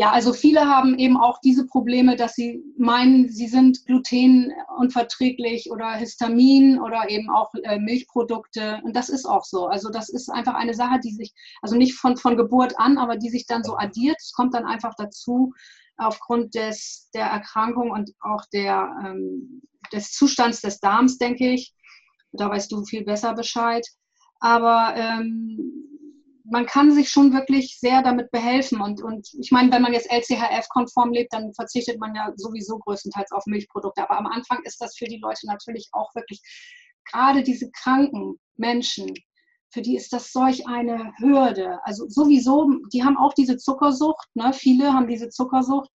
Ja, 0.00 0.12
also 0.12 0.32
viele 0.32 0.62
haben 0.66 0.98
eben 0.98 1.18
auch 1.18 1.42
diese 1.42 1.66
Probleme, 1.66 2.16
dass 2.16 2.34
sie 2.34 2.64
meinen, 2.78 3.28
sie 3.28 3.48
sind 3.48 3.84
glutenunverträglich 3.84 5.70
oder 5.70 5.92
Histamin 5.92 6.80
oder 6.80 7.10
eben 7.10 7.28
auch 7.28 7.52
äh, 7.64 7.78
Milchprodukte. 7.78 8.80
Und 8.82 8.96
das 8.96 9.10
ist 9.10 9.26
auch 9.26 9.44
so. 9.44 9.66
Also 9.66 9.90
das 9.90 10.08
ist 10.08 10.30
einfach 10.30 10.54
eine 10.54 10.72
Sache, 10.72 11.00
die 11.00 11.12
sich, 11.12 11.34
also 11.60 11.76
nicht 11.76 11.96
von, 11.96 12.16
von 12.16 12.38
Geburt 12.38 12.80
an, 12.80 12.96
aber 12.96 13.18
die 13.18 13.28
sich 13.28 13.44
dann 13.44 13.62
so 13.62 13.76
addiert. 13.76 14.16
Es 14.18 14.32
kommt 14.32 14.54
dann 14.54 14.64
einfach 14.64 14.94
dazu 14.96 15.52
aufgrund 15.98 16.54
des, 16.54 17.10
der 17.12 17.26
Erkrankung 17.26 17.90
und 17.90 18.10
auch 18.20 18.46
der, 18.54 18.88
ähm, 19.04 19.60
des 19.92 20.12
Zustands 20.12 20.62
des 20.62 20.80
Darms, 20.80 21.18
denke 21.18 21.52
ich. 21.52 21.74
Da 22.32 22.48
weißt 22.48 22.72
du 22.72 22.86
viel 22.86 23.04
besser 23.04 23.34
Bescheid. 23.34 23.86
Aber 24.38 24.94
ähm, 24.96 25.89
man 26.44 26.66
kann 26.66 26.92
sich 26.92 27.10
schon 27.10 27.32
wirklich 27.32 27.78
sehr 27.78 28.02
damit 28.02 28.30
behelfen. 28.30 28.80
Und, 28.80 29.02
und 29.02 29.28
ich 29.40 29.50
meine, 29.50 29.72
wenn 29.72 29.82
man 29.82 29.92
jetzt 29.92 30.10
LCHF-konform 30.10 31.12
lebt, 31.12 31.32
dann 31.32 31.52
verzichtet 31.54 31.98
man 31.98 32.14
ja 32.14 32.32
sowieso 32.36 32.78
größtenteils 32.78 33.32
auf 33.32 33.44
Milchprodukte. 33.46 34.02
Aber 34.02 34.18
am 34.18 34.26
Anfang 34.26 34.60
ist 34.64 34.80
das 34.80 34.96
für 34.96 35.06
die 35.06 35.18
Leute 35.18 35.46
natürlich 35.46 35.88
auch 35.92 36.14
wirklich, 36.14 36.40
gerade 37.10 37.42
diese 37.42 37.70
kranken 37.70 38.38
Menschen, 38.56 39.12
für 39.72 39.82
die 39.82 39.96
ist 39.96 40.12
das 40.12 40.32
solch 40.32 40.66
eine 40.66 41.12
Hürde. 41.18 41.78
Also 41.84 42.08
sowieso, 42.08 42.68
die 42.92 43.04
haben 43.04 43.16
auch 43.16 43.34
diese 43.34 43.56
Zuckersucht, 43.56 44.26
ne? 44.34 44.52
viele 44.52 44.92
haben 44.92 45.06
diese 45.06 45.28
Zuckersucht. 45.28 45.90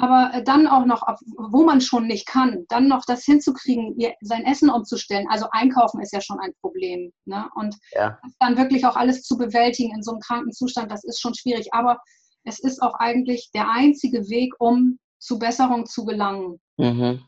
Aber 0.00 0.30
äh, 0.32 0.42
dann 0.42 0.66
auch 0.66 0.86
noch, 0.86 1.02
wo 1.36 1.64
man 1.64 1.80
schon 1.80 2.06
nicht 2.06 2.26
kann, 2.26 2.64
dann 2.68 2.88
noch 2.88 3.04
das 3.06 3.24
hinzukriegen, 3.24 3.96
sein 4.20 4.44
Essen 4.44 4.70
umzustellen. 4.70 5.26
Also 5.30 5.46
einkaufen 5.52 6.00
ist 6.00 6.12
ja 6.12 6.20
schon 6.20 6.40
ein 6.40 6.54
Problem. 6.60 7.12
Ne? 7.26 7.48
Und 7.54 7.76
ja. 7.92 8.18
dann 8.38 8.56
wirklich 8.56 8.86
auch 8.86 8.96
alles 8.96 9.22
zu 9.22 9.36
bewältigen 9.36 9.94
in 9.94 10.02
so 10.02 10.12
einem 10.12 10.20
kranken 10.20 10.52
Zustand, 10.52 10.90
das 10.90 11.04
ist 11.04 11.20
schon 11.20 11.34
schwierig. 11.34 11.74
Aber 11.74 11.98
es 12.44 12.58
ist 12.58 12.82
auch 12.82 12.94
eigentlich 12.94 13.50
der 13.54 13.70
einzige 13.70 14.28
Weg, 14.28 14.54
um 14.58 14.98
zu 15.18 15.38
Besserung 15.38 15.86
zu 15.86 16.04
gelangen. 16.04 16.60
Mhm. 16.78 17.22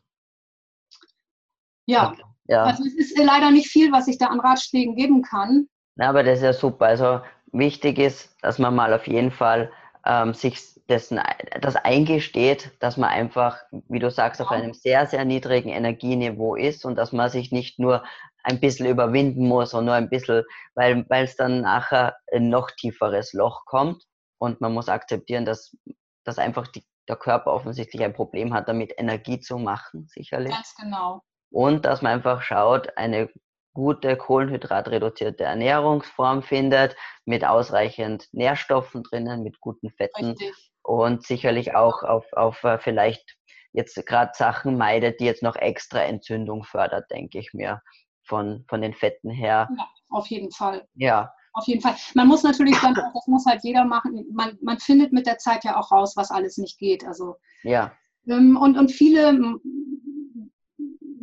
Ja. 1.87 2.15
ja. 2.47 2.65
Also 2.65 2.85
es 2.85 2.95
ist 2.95 3.19
leider 3.19 3.51
nicht 3.51 3.69
viel, 3.69 3.93
was 3.93 4.09
ich 4.09 4.19
da 4.19 4.27
an 4.27 4.41
Ratschlägen 4.41 4.97
geben 4.97 5.23
kann. 5.23 5.69
Ja, 5.97 6.09
aber 6.09 6.23
das 6.23 6.39
ist 6.39 6.45
ja 6.45 6.53
super. 6.53 6.87
Also 6.87 7.21
wichtig 7.53 7.99
ist, 7.99 8.35
dass 8.41 8.59
man 8.59 8.75
mal 8.75 8.95
auf 8.95 9.07
jeden 9.07 9.31
Fall 9.31 9.71
ähm, 10.07 10.35
sich 10.35 10.81
dessen, 10.89 11.21
das 11.61 11.77
eingesteht, 11.77 12.73
dass 12.81 12.97
man 12.97 13.11
einfach, 13.11 13.59
wie 13.89 13.99
du 13.99 14.11
sagst, 14.11 14.41
auf 14.41 14.51
einem 14.51 14.75
sehr, 14.75 15.07
sehr 15.07 15.25
niedrigen 15.25 15.71
Energieniveau 15.71 16.57
ist 16.57 16.85
und 16.85 16.97
dass 16.97 17.13
man 17.13 17.31
sich 17.31 17.53
nicht 17.53 17.79
nur 17.79 18.03
ein 18.43 18.61
bisschen 18.61 18.87
überwinden 18.87 19.47
muss 19.47 19.75
und 19.75 19.85
nur 19.85 19.95
ein 19.95 20.09
bisschen, 20.11 20.45
weil, 20.75 21.07
es 21.09 21.37
dann 21.37 21.61
nachher 21.61 22.17
ein 22.33 22.49
noch 22.49 22.71
tieferes 22.73 23.33
Loch 23.33 23.65
kommt 23.65 24.05
und 24.39 24.61
man 24.61 24.73
muss 24.73 24.89
akzeptieren, 24.89 25.45
dass, 25.45 25.77
dass 26.25 26.39
einfach 26.39 26.67
die, 26.69 26.85
der 27.09 27.17
Körper 27.17 27.53
offensichtlich 27.53 28.03
ein 28.03 28.15
Problem 28.15 28.53
hat, 28.53 28.69
damit 28.69 28.95
Energie 28.99 29.39
zu 29.39 29.59
machen, 29.59 30.09
sicherlich. 30.09 30.53
Ganz 30.53 30.75
genau. 30.75 31.23
Und 31.51 31.85
dass 31.85 32.03
man 32.03 32.13
einfach 32.13 32.43
schaut, 32.43 32.97
eine 32.97 33.29
gute 33.75 34.17
kohlenhydratreduzierte 34.17 35.45
Ernährungsform 35.45 36.43
findet, 36.43 36.97
mit 37.25 37.45
ausreichend 37.45 38.29
Nährstoffen 38.33 39.03
drinnen, 39.03 39.43
mit 39.43 39.61
guten 39.61 39.91
Fetten 39.91 40.31
Richtig 40.31 40.73
und 40.83 41.25
sicherlich 41.25 41.75
auch 41.75 42.03
auf, 42.03 42.27
auf 42.33 42.63
äh, 42.65 42.79
vielleicht 42.79 43.37
jetzt 43.73 43.95
gerade 44.07 44.33
Sachen 44.35 44.77
meidet, 44.77 45.21
die 45.21 45.25
jetzt 45.25 45.43
noch 45.43 45.57
extra 45.57 46.01
Entzündung 46.01 46.65
fördert, 46.65 47.11
denke 47.11 47.39
ich 47.39 47.55
mir, 47.55 47.81
von, 48.25 48.65
von 48.69 48.83
den 48.83 48.93
Fetten 48.93 49.31
her. 49.31 49.69
Ja, 49.77 49.89
auf 50.11 50.27
jeden 50.27 50.51
Fall. 50.51 50.87
Ja. 50.95 51.33
Auf 51.55 51.67
jeden 51.67 51.81
Fall. 51.81 51.97
Man 52.15 52.29
muss 52.29 52.43
natürlich 52.43 52.79
dann, 52.81 52.95
das 52.95 53.27
muss 53.27 53.47
halt 53.47 53.63
jeder 53.63 53.85
machen, 53.85 54.27
man, 54.33 54.59
man 54.63 54.79
findet 54.79 55.13
mit 55.13 55.27
der 55.27 55.39
Zeit 55.39 55.65
ja 55.65 55.79
auch 55.79 55.91
raus, 55.93 56.15
was 56.17 56.31
alles 56.31 56.57
nicht 56.57 56.79
geht. 56.79 57.07
Also, 57.07 57.37
ja. 57.63 57.93
Ähm, 58.27 58.57
und, 58.57 58.79
und 58.79 58.91
viele 58.91 59.59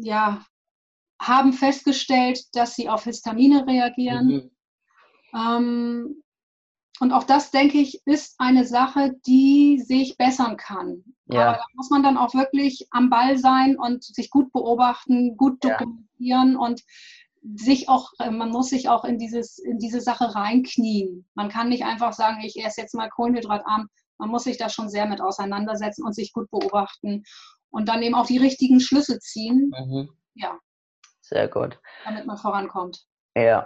ja, 0.02 0.42
haben 1.19 1.53
festgestellt, 1.53 2.43
dass 2.53 2.75
sie 2.75 2.89
auf 2.89 3.03
Histamine 3.03 3.67
reagieren. 3.67 4.27
Mhm. 4.27 4.51
Ähm, 5.36 6.23
und 6.99 7.13
auch 7.13 7.23
das, 7.23 7.51
denke 7.51 7.77
ich, 7.77 8.01
ist 8.05 8.36
eine 8.39 8.65
Sache, 8.65 9.15
die 9.25 9.82
sich 9.86 10.17
bessern 10.17 10.58
kann. 10.58 11.03
Ja. 11.27 11.47
Aber 11.47 11.58
da 11.58 11.65
muss 11.75 11.89
man 11.89 12.03
dann 12.03 12.17
auch 12.17 12.34
wirklich 12.34 12.88
am 12.91 13.10
Ball 13.10 13.38
sein 13.38 13.77
und 13.77 14.03
sich 14.03 14.29
gut 14.29 14.51
beobachten, 14.51 15.38
gut 15.38 15.63
dokumentieren 15.63 16.53
ja. 16.53 16.60
und 16.60 16.84
sich 17.55 17.88
auch, 17.88 18.12
äh, 18.19 18.32
man 18.32 18.49
muss 18.49 18.69
sich 18.69 18.89
auch 18.89 19.05
in, 19.05 19.17
dieses, 19.17 19.60
in 19.60 19.79
diese 19.79 20.01
Sache 20.01 20.36
reinknien. 20.36 21.25
Man 21.36 21.49
kann 21.49 21.69
nicht 21.69 21.86
einfach 21.86 22.12
sagen, 22.12 22.41
ich 22.43 22.63
esse 22.63 22.82
jetzt 22.82 22.95
mal 22.95 23.10
kohlenhydratarm. 23.10 23.88
Man 24.17 24.29
muss 24.29 24.43
sich 24.43 24.58
da 24.58 24.67
schon 24.67 24.89
sehr 24.89 25.05
mit 25.05 25.21
auseinandersetzen 25.21 26.03
und 26.03 26.13
sich 26.13 26.34
gut 26.34 26.51
beobachten 26.51 27.23
und 27.69 27.88
dann 27.88 28.01
eben 28.01 28.15
auch 28.15 28.25
die 28.25 28.38
richtigen 28.38 28.82
Schlüsse 28.82 29.19
ziehen. 29.19 29.71
Mhm. 29.79 30.10
Ja. 30.34 30.58
Sehr 31.30 31.48
gut. 31.48 31.80
Damit 32.06 32.26
man 32.26 32.38
vorankommt. 32.38 33.06
Ja. 33.36 33.63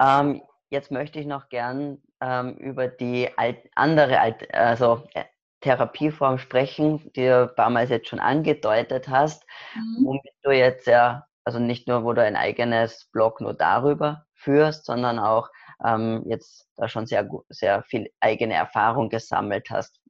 Ähm, 0.00 0.42
jetzt 0.68 0.90
möchte 0.90 1.18
ich 1.18 1.26
noch 1.26 1.48
gern 1.48 2.02
ähm, 2.20 2.56
über 2.56 2.88
die 2.88 3.30
alt, 3.38 3.58
andere 3.74 4.20
alt, 4.20 4.54
also, 4.54 5.02
äh, 5.14 5.24
Therapieform 5.62 6.38
sprechen, 6.38 7.10
die 7.14 7.26
du 7.26 7.52
damals 7.56 7.90
jetzt 7.90 8.08
schon 8.08 8.20
angedeutet 8.20 9.08
hast, 9.08 9.44
mhm. 9.74 10.06
womit 10.06 10.32
du 10.42 10.50
jetzt 10.50 10.86
ja, 10.86 11.26
also 11.44 11.58
nicht 11.58 11.86
nur, 11.86 12.04
wo 12.04 12.12
du 12.12 12.22
ein 12.22 12.36
eigenes 12.36 13.08
Blog 13.12 13.40
nur 13.40 13.54
darüber 13.54 14.24
führst, 14.34 14.86
sondern 14.86 15.18
auch 15.18 15.50
ähm, 15.84 16.22
jetzt 16.26 16.66
da 16.76 16.88
schon 16.88 17.06
sehr, 17.06 17.28
sehr 17.50 17.82
viel 17.82 18.10
eigene 18.20 18.54
Erfahrung 18.54 19.10
gesammelt 19.10 19.68
hast. 19.70 20.00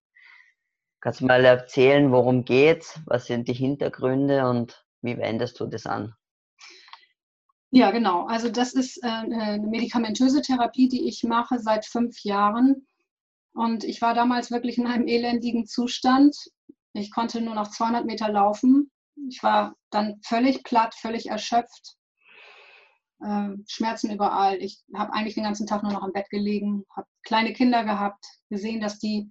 Kannst 1.00 1.20
du 1.20 1.26
mal 1.26 1.44
erzählen, 1.44 2.12
worum 2.12 2.44
geht's? 2.44 3.00
Was 3.06 3.26
sind 3.26 3.48
die 3.48 3.54
Hintergründe 3.54 4.48
und 4.48 4.84
wie 5.02 5.16
wendest 5.18 5.58
du 5.58 5.66
das 5.66 5.86
an? 5.86 6.14
Ja, 7.72 7.92
genau. 7.92 8.26
Also 8.26 8.48
das 8.48 8.72
ist 8.72 9.02
äh, 9.02 9.06
eine 9.06 9.64
medikamentöse 9.64 10.42
Therapie, 10.42 10.88
die 10.88 11.08
ich 11.08 11.22
mache 11.22 11.60
seit 11.60 11.86
fünf 11.86 12.24
Jahren. 12.24 12.86
Und 13.52 13.84
ich 13.84 14.02
war 14.02 14.14
damals 14.14 14.50
wirklich 14.50 14.78
in 14.78 14.86
einem 14.86 15.06
elendigen 15.06 15.66
Zustand. 15.66 16.36
Ich 16.92 17.12
konnte 17.12 17.40
nur 17.40 17.54
noch 17.54 17.70
200 17.70 18.04
Meter 18.06 18.28
laufen. 18.28 18.90
Ich 19.28 19.42
war 19.42 19.76
dann 19.90 20.20
völlig 20.24 20.64
platt, 20.64 20.94
völlig 20.94 21.26
erschöpft. 21.26 21.96
Äh, 23.22 23.50
Schmerzen 23.68 24.10
überall. 24.10 24.60
Ich 24.60 24.82
habe 24.94 25.12
eigentlich 25.12 25.34
den 25.34 25.44
ganzen 25.44 25.66
Tag 25.66 25.84
nur 25.84 25.92
noch 25.92 26.04
im 26.04 26.12
Bett 26.12 26.28
gelegen, 26.30 26.84
habe 26.96 27.06
kleine 27.22 27.52
Kinder 27.52 27.84
gehabt, 27.84 28.24
gesehen, 28.48 28.80
dass 28.80 28.98
die 28.98 29.30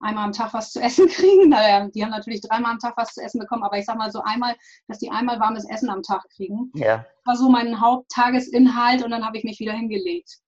einmal 0.00 0.24
am 0.24 0.32
Tag 0.32 0.52
was 0.54 0.72
zu 0.72 0.80
essen 0.80 1.08
kriegen. 1.08 1.48
Naja, 1.48 1.88
die 1.88 2.02
haben 2.02 2.10
natürlich 2.10 2.40
dreimal 2.40 2.72
am 2.72 2.78
Tag 2.78 2.94
was 2.96 3.14
zu 3.14 3.22
essen 3.22 3.38
bekommen, 3.38 3.62
aber 3.62 3.78
ich 3.78 3.84
sag 3.84 3.96
mal 3.96 4.10
so 4.10 4.22
einmal, 4.22 4.56
dass 4.88 4.98
die 4.98 5.10
einmal 5.10 5.40
warmes 5.40 5.68
Essen 5.68 5.90
am 5.90 6.02
Tag 6.02 6.24
kriegen. 6.34 6.70
Ja. 6.74 6.98
Das 6.98 7.26
war 7.26 7.36
so 7.36 7.48
mein 7.48 7.80
Haupttagesinhalt 7.80 9.04
und 9.04 9.10
dann 9.10 9.24
habe 9.24 9.38
ich 9.38 9.44
mich 9.44 9.58
wieder 9.60 9.72
hingelegt. 9.72 10.38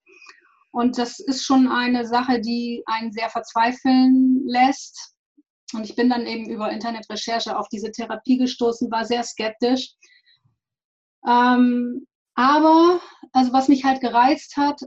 Und 0.71 0.97
das 0.97 1.19
ist 1.19 1.43
schon 1.43 1.67
eine 1.67 2.05
Sache, 2.05 2.39
die 2.39 2.83
einen 2.85 3.11
sehr 3.11 3.29
verzweifeln 3.29 4.43
lässt. 4.45 5.15
Und 5.73 5.83
ich 5.83 5.95
bin 5.95 6.09
dann 6.09 6.25
eben 6.25 6.49
über 6.49 6.71
Internetrecherche 6.71 7.57
auf 7.57 7.67
diese 7.69 7.91
Therapie 7.91 8.37
gestoßen, 8.37 8.91
war 8.91 9.05
sehr 9.05 9.23
skeptisch. 9.23 9.93
Ähm, 11.27 12.07
aber, 12.35 13.01
also 13.33 13.51
was 13.51 13.67
mich 13.67 13.83
halt 13.83 14.01
gereizt 14.01 14.57
hat, 14.57 14.79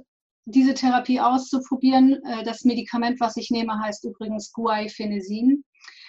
diese 0.45 0.75
Therapie 0.75 1.21
auszuprobieren. 1.21 2.23
Äh, 2.25 2.45
das 2.45 2.65
Medikament, 2.65 3.21
was 3.21 3.37
ich 3.37 3.51
nehme, 3.51 3.79
heißt 3.79 4.05
übrigens 4.05 4.53
Guaifenesin. 4.53 5.65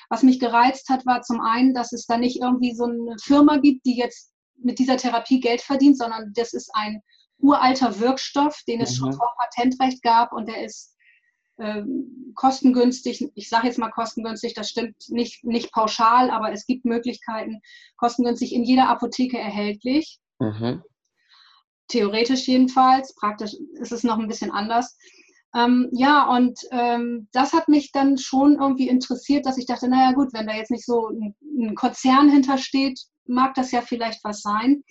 Was 0.10 0.24
mich 0.24 0.40
gereizt 0.40 0.90
hat, 0.90 1.06
war 1.06 1.22
zum 1.22 1.42
einen, 1.42 1.74
dass 1.74 1.94
es 1.94 2.06
da 2.06 2.18
nicht 2.18 2.42
irgendwie 2.42 2.76
so 2.76 2.86
eine 2.86 3.16
Firma 3.22 3.58
gibt, 3.58 3.86
die 3.86 3.98
jetzt 3.98 4.32
mit 4.58 4.80
dieser 4.80 4.98
Therapie 4.98 5.40
Geld 5.40 5.62
verdient, 5.62 5.98
sondern 5.98 6.32
das 6.36 6.54
ist 6.54 6.70
ein 6.74 7.02
uralter 7.40 8.00
Wirkstoff, 8.00 8.62
den 8.68 8.82
es 8.82 8.92
mhm. 8.92 8.96
schon 8.96 9.14
vor 9.14 9.34
Patentrecht 9.38 10.02
gab 10.02 10.32
und 10.34 10.48
der 10.48 10.64
ist 10.64 10.96
ähm, 11.60 12.34
kostengünstig, 12.36 13.28
ich 13.36 13.50
sage 13.50 13.68
jetzt 13.68 13.78
mal 13.78 13.92
kostengünstig, 13.92 14.54
das 14.54 14.70
stimmt 14.70 14.96
nicht, 15.10 15.44
nicht 15.44 15.72
pauschal, 15.72 16.30
aber 16.30 16.52
es 16.52 16.66
gibt 16.66 16.86
Möglichkeiten, 16.86 17.62
kostengünstig 17.98 18.54
in 18.54 18.64
jeder 18.64 18.90
Apotheke 18.90 19.38
erhältlich. 19.38 20.20
Mhm 20.40 20.84
theoretisch 21.88 22.48
jedenfalls. 22.48 23.14
Praktisch 23.16 23.54
ist 23.74 23.92
es 23.92 24.04
noch 24.04 24.18
ein 24.18 24.28
bisschen 24.28 24.52
anders. 24.52 24.98
Ähm, 25.56 25.90
ja, 25.92 26.28
und 26.36 26.60
ähm, 26.72 27.28
das 27.32 27.54
hat 27.54 27.68
mich 27.68 27.92
dann 27.92 28.18
schon 28.18 28.60
irgendwie 28.60 28.88
interessiert, 28.88 29.46
dass 29.46 29.58
ich 29.58 29.68
dachte, 29.68 29.88
naja 29.88 30.14
gut, 30.14 30.34
wenn 30.34 30.48
da 30.48 30.56
jetzt 30.56 30.72
nicht 30.72 30.86
so 30.86 31.10
ein, 31.10 31.36
ein 31.60 31.76
Konzern 31.76 32.30
hintersteht, 32.30 33.00
mag 33.26 33.54
das 33.54 33.72
ja 33.72 33.82
vielleicht 33.82 34.24
was 34.24 34.42
sein. 34.42 34.84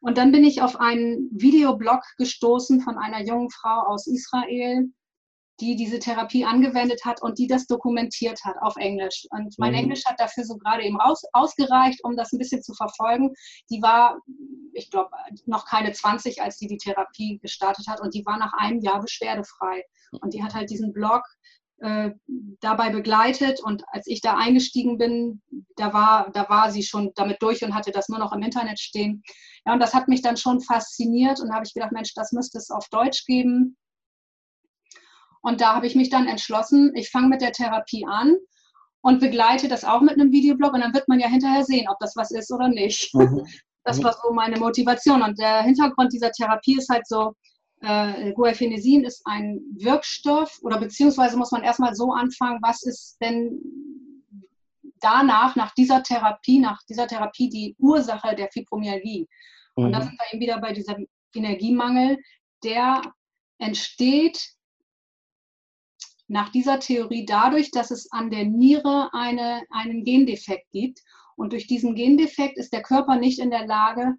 Und 0.00 0.18
dann 0.18 0.30
bin 0.30 0.44
ich 0.44 0.62
auf 0.62 0.78
einen 0.78 1.28
Videoblog 1.32 2.02
gestoßen 2.18 2.80
von 2.82 2.98
einer 2.98 3.24
jungen 3.26 3.50
Frau 3.50 3.86
aus 3.86 4.06
Israel, 4.06 4.90
die 5.60 5.76
diese 5.76 5.98
Therapie 5.98 6.44
angewendet 6.44 7.04
hat 7.04 7.22
und 7.22 7.38
die 7.38 7.46
das 7.46 7.66
dokumentiert 7.66 8.44
hat 8.44 8.56
auf 8.60 8.76
Englisch. 8.76 9.26
Und 9.30 9.58
mein 9.58 9.72
mhm. 9.72 9.78
Englisch 9.78 10.04
hat 10.06 10.20
dafür 10.20 10.44
so 10.44 10.56
gerade 10.56 10.84
eben 10.84 11.00
aus, 11.00 11.22
ausgereicht, 11.32 12.04
um 12.04 12.16
das 12.16 12.32
ein 12.32 12.38
bisschen 12.38 12.62
zu 12.62 12.74
verfolgen. 12.74 13.34
Die 13.70 13.82
war, 13.82 14.18
ich 14.72 14.90
glaube, 14.90 15.10
noch 15.46 15.66
keine 15.66 15.92
20, 15.92 16.42
als 16.42 16.58
die 16.58 16.68
die 16.68 16.78
Therapie 16.78 17.38
gestartet 17.38 17.88
hat 17.88 18.00
und 18.00 18.14
die 18.14 18.24
war 18.24 18.38
nach 18.38 18.52
einem 18.52 18.80
Jahr 18.80 19.00
beschwerdefrei. 19.00 19.84
Und 20.20 20.32
die 20.32 20.42
hat 20.42 20.54
halt 20.54 20.70
diesen 20.70 20.92
Blog 20.92 21.22
äh, 21.80 22.10
dabei 22.60 22.90
begleitet 22.90 23.60
und 23.62 23.84
als 23.88 24.06
ich 24.08 24.20
da 24.20 24.36
eingestiegen 24.36 24.98
bin, 24.98 25.42
da 25.76 25.92
war, 25.92 26.30
da 26.32 26.48
war 26.48 26.72
sie 26.72 26.82
schon 26.82 27.12
damit 27.14 27.40
durch 27.40 27.62
und 27.62 27.74
hatte 27.74 27.92
das 27.92 28.08
nur 28.08 28.18
noch 28.18 28.32
im 28.32 28.42
Internet 28.42 28.80
stehen. 28.80 29.22
Ja, 29.64 29.74
und 29.74 29.80
das 29.80 29.94
hat 29.94 30.08
mich 30.08 30.22
dann 30.22 30.36
schon 30.36 30.60
fasziniert 30.60 31.40
und 31.40 31.52
habe 31.52 31.64
ich 31.64 31.74
gedacht, 31.74 31.92
Mensch, 31.92 32.14
das 32.14 32.32
müsste 32.32 32.58
es 32.58 32.70
auf 32.70 32.88
Deutsch 32.88 33.24
geben. 33.26 33.76
Und 35.48 35.62
da 35.62 35.74
habe 35.74 35.86
ich 35.86 35.94
mich 35.94 36.10
dann 36.10 36.26
entschlossen, 36.26 36.92
ich 36.94 37.10
fange 37.10 37.28
mit 37.28 37.40
der 37.40 37.52
Therapie 37.52 38.04
an 38.06 38.36
und 39.00 39.18
begleite 39.18 39.66
das 39.66 39.82
auch 39.82 40.02
mit 40.02 40.12
einem 40.12 40.30
Videoblog 40.30 40.74
und 40.74 40.82
dann 40.82 40.92
wird 40.92 41.08
man 41.08 41.20
ja 41.20 41.26
hinterher 41.26 41.64
sehen, 41.64 41.88
ob 41.88 41.98
das 42.00 42.16
was 42.16 42.30
ist 42.30 42.52
oder 42.52 42.68
nicht. 42.68 43.14
Mhm. 43.14 43.46
Das 43.84 44.02
war 44.02 44.12
so 44.12 44.34
meine 44.34 44.58
Motivation. 44.58 45.22
Und 45.22 45.38
der 45.38 45.62
Hintergrund 45.62 46.12
dieser 46.12 46.30
Therapie 46.30 46.76
ist 46.76 46.90
halt 46.90 47.06
so, 47.06 47.32
äh, 47.80 48.34
Guaifenesin 48.34 49.04
ist 49.04 49.22
ein 49.24 49.60
Wirkstoff 49.78 50.58
oder 50.60 50.78
beziehungsweise 50.78 51.38
muss 51.38 51.52
man 51.52 51.62
erstmal 51.62 51.94
so 51.94 52.12
anfangen, 52.12 52.58
was 52.60 52.82
ist 52.82 53.16
denn 53.22 53.58
danach, 55.00 55.56
nach 55.56 55.72
dieser 55.72 56.02
Therapie, 56.02 56.58
nach 56.58 56.82
dieser 56.82 57.06
Therapie 57.06 57.48
die 57.48 57.76
Ursache 57.78 58.36
der 58.36 58.50
Fibromyalgie. 58.52 59.26
Mhm. 59.76 59.84
Und 59.84 59.92
da 59.92 60.02
sind 60.02 60.12
wir 60.12 60.34
eben 60.34 60.42
wieder 60.42 60.60
bei 60.60 60.74
diesem 60.74 61.06
Energiemangel, 61.34 62.18
der 62.62 63.00
entsteht 63.58 64.57
nach 66.28 66.50
dieser 66.50 66.78
Theorie 66.78 67.24
dadurch, 67.24 67.70
dass 67.70 67.90
es 67.90 68.12
an 68.12 68.30
der 68.30 68.44
Niere 68.44 69.10
eine, 69.12 69.62
einen 69.70 70.04
Gendefekt 70.04 70.70
gibt. 70.70 71.00
Und 71.36 71.52
durch 71.52 71.66
diesen 71.66 71.94
Gendefekt 71.94 72.58
ist 72.58 72.72
der 72.72 72.82
Körper 72.82 73.16
nicht 73.16 73.38
in 73.38 73.50
der 73.50 73.66
Lage, 73.66 74.14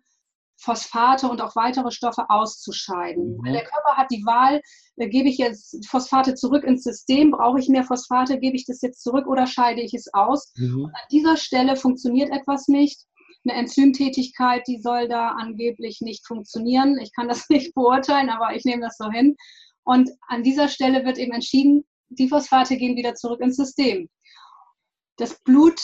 Phosphate 0.61 1.29
und 1.29 1.41
auch 1.41 1.55
weitere 1.55 1.91
Stoffe 1.91 2.29
auszuscheiden. 2.29 3.37
Mhm. 3.37 3.53
Der 3.53 3.63
Körper 3.63 3.95
hat 3.95 4.11
die 4.11 4.25
Wahl, 4.25 4.61
äh, 4.97 5.07
gebe 5.07 5.29
ich 5.29 5.37
jetzt 5.37 5.85
Phosphate 5.87 6.35
zurück 6.35 6.63
ins 6.63 6.83
System, 6.83 7.31
brauche 7.31 7.59
ich 7.59 7.69
mehr 7.69 7.83
Phosphate, 7.83 8.39
gebe 8.39 8.57
ich 8.57 8.65
das 8.65 8.81
jetzt 8.81 9.01
zurück 9.01 9.27
oder 9.27 9.47
scheide 9.47 9.81
ich 9.81 9.93
es 9.93 10.13
aus? 10.13 10.51
Mhm. 10.57 10.85
an 10.85 11.01
dieser 11.11 11.37
Stelle 11.37 11.75
funktioniert 11.75 12.29
etwas 12.31 12.67
nicht. 12.67 13.05
Eine 13.45 13.57
Enzymtätigkeit, 13.57 14.67
die 14.67 14.81
soll 14.81 15.07
da 15.07 15.29
angeblich 15.29 16.01
nicht 16.01 16.27
funktionieren. 16.27 16.99
Ich 17.01 17.13
kann 17.15 17.29
das 17.29 17.47
nicht 17.49 17.73
beurteilen, 17.73 18.29
aber 18.29 18.55
ich 18.55 18.65
nehme 18.65 18.81
das 18.81 18.97
so 18.97 19.09
hin. 19.09 19.37
Und 19.83 20.11
an 20.27 20.43
dieser 20.43 20.67
Stelle 20.67 21.05
wird 21.05 21.17
eben 21.17 21.31
entschieden, 21.31 21.85
die 22.09 22.29
Phosphate 22.29 22.77
gehen 22.77 22.95
wieder 22.95 23.15
zurück 23.15 23.41
ins 23.41 23.57
System. 23.57 24.09
Das 25.17 25.39
Blut 25.43 25.81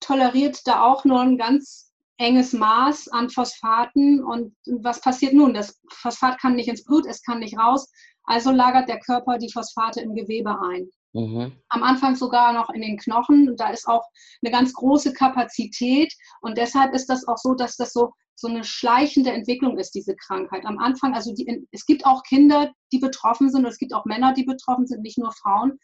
toleriert 0.00 0.66
da 0.66 0.82
auch 0.82 1.04
nur 1.04 1.20
ein 1.20 1.38
ganz 1.38 1.92
enges 2.18 2.52
Maß 2.52 3.08
an 3.08 3.30
Phosphaten. 3.30 4.22
Und 4.22 4.54
was 4.66 5.00
passiert 5.00 5.32
nun? 5.32 5.54
Das 5.54 5.80
Phosphat 5.90 6.40
kann 6.40 6.54
nicht 6.54 6.68
ins 6.68 6.84
Blut, 6.84 7.06
es 7.06 7.22
kann 7.22 7.38
nicht 7.38 7.58
raus. 7.58 7.90
Also 8.24 8.50
lagert 8.50 8.88
der 8.88 9.00
Körper 9.00 9.38
die 9.38 9.50
Phosphate 9.50 10.00
im 10.00 10.14
Gewebe 10.14 10.60
ein. 10.60 10.90
Mhm. 11.12 11.52
Am 11.68 11.82
Anfang 11.82 12.16
sogar 12.16 12.52
noch 12.52 12.70
in 12.70 12.82
den 12.82 12.98
Knochen. 12.98 13.56
Da 13.56 13.70
ist 13.70 13.88
auch 13.88 14.04
eine 14.42 14.52
ganz 14.52 14.72
große 14.72 15.12
Kapazität. 15.12 16.12
Und 16.40 16.58
deshalb 16.58 16.94
ist 16.94 17.06
das 17.06 17.26
auch 17.26 17.38
so, 17.38 17.54
dass 17.54 17.76
das 17.76 17.92
so 17.92 18.12
so 18.40 18.46
eine 18.46 18.62
schleichende 18.62 19.32
Entwicklung 19.32 19.78
ist, 19.78 19.94
diese 19.96 20.14
Krankheit. 20.14 20.64
Am 20.64 20.78
Anfang, 20.78 21.12
also 21.12 21.34
die, 21.34 21.66
es 21.72 21.86
gibt 21.86 22.06
auch 22.06 22.22
Kinder, 22.22 22.72
die 22.92 23.00
betroffen 23.00 23.50
sind, 23.50 23.64
und 23.64 23.70
es 23.70 23.78
gibt 23.78 23.92
auch 23.92 24.04
Männer, 24.04 24.32
die 24.32 24.44
betroffen 24.44 24.86
sind, 24.86 25.02
nicht 25.02 25.18
nur 25.18 25.32
Frauen. 25.32 25.78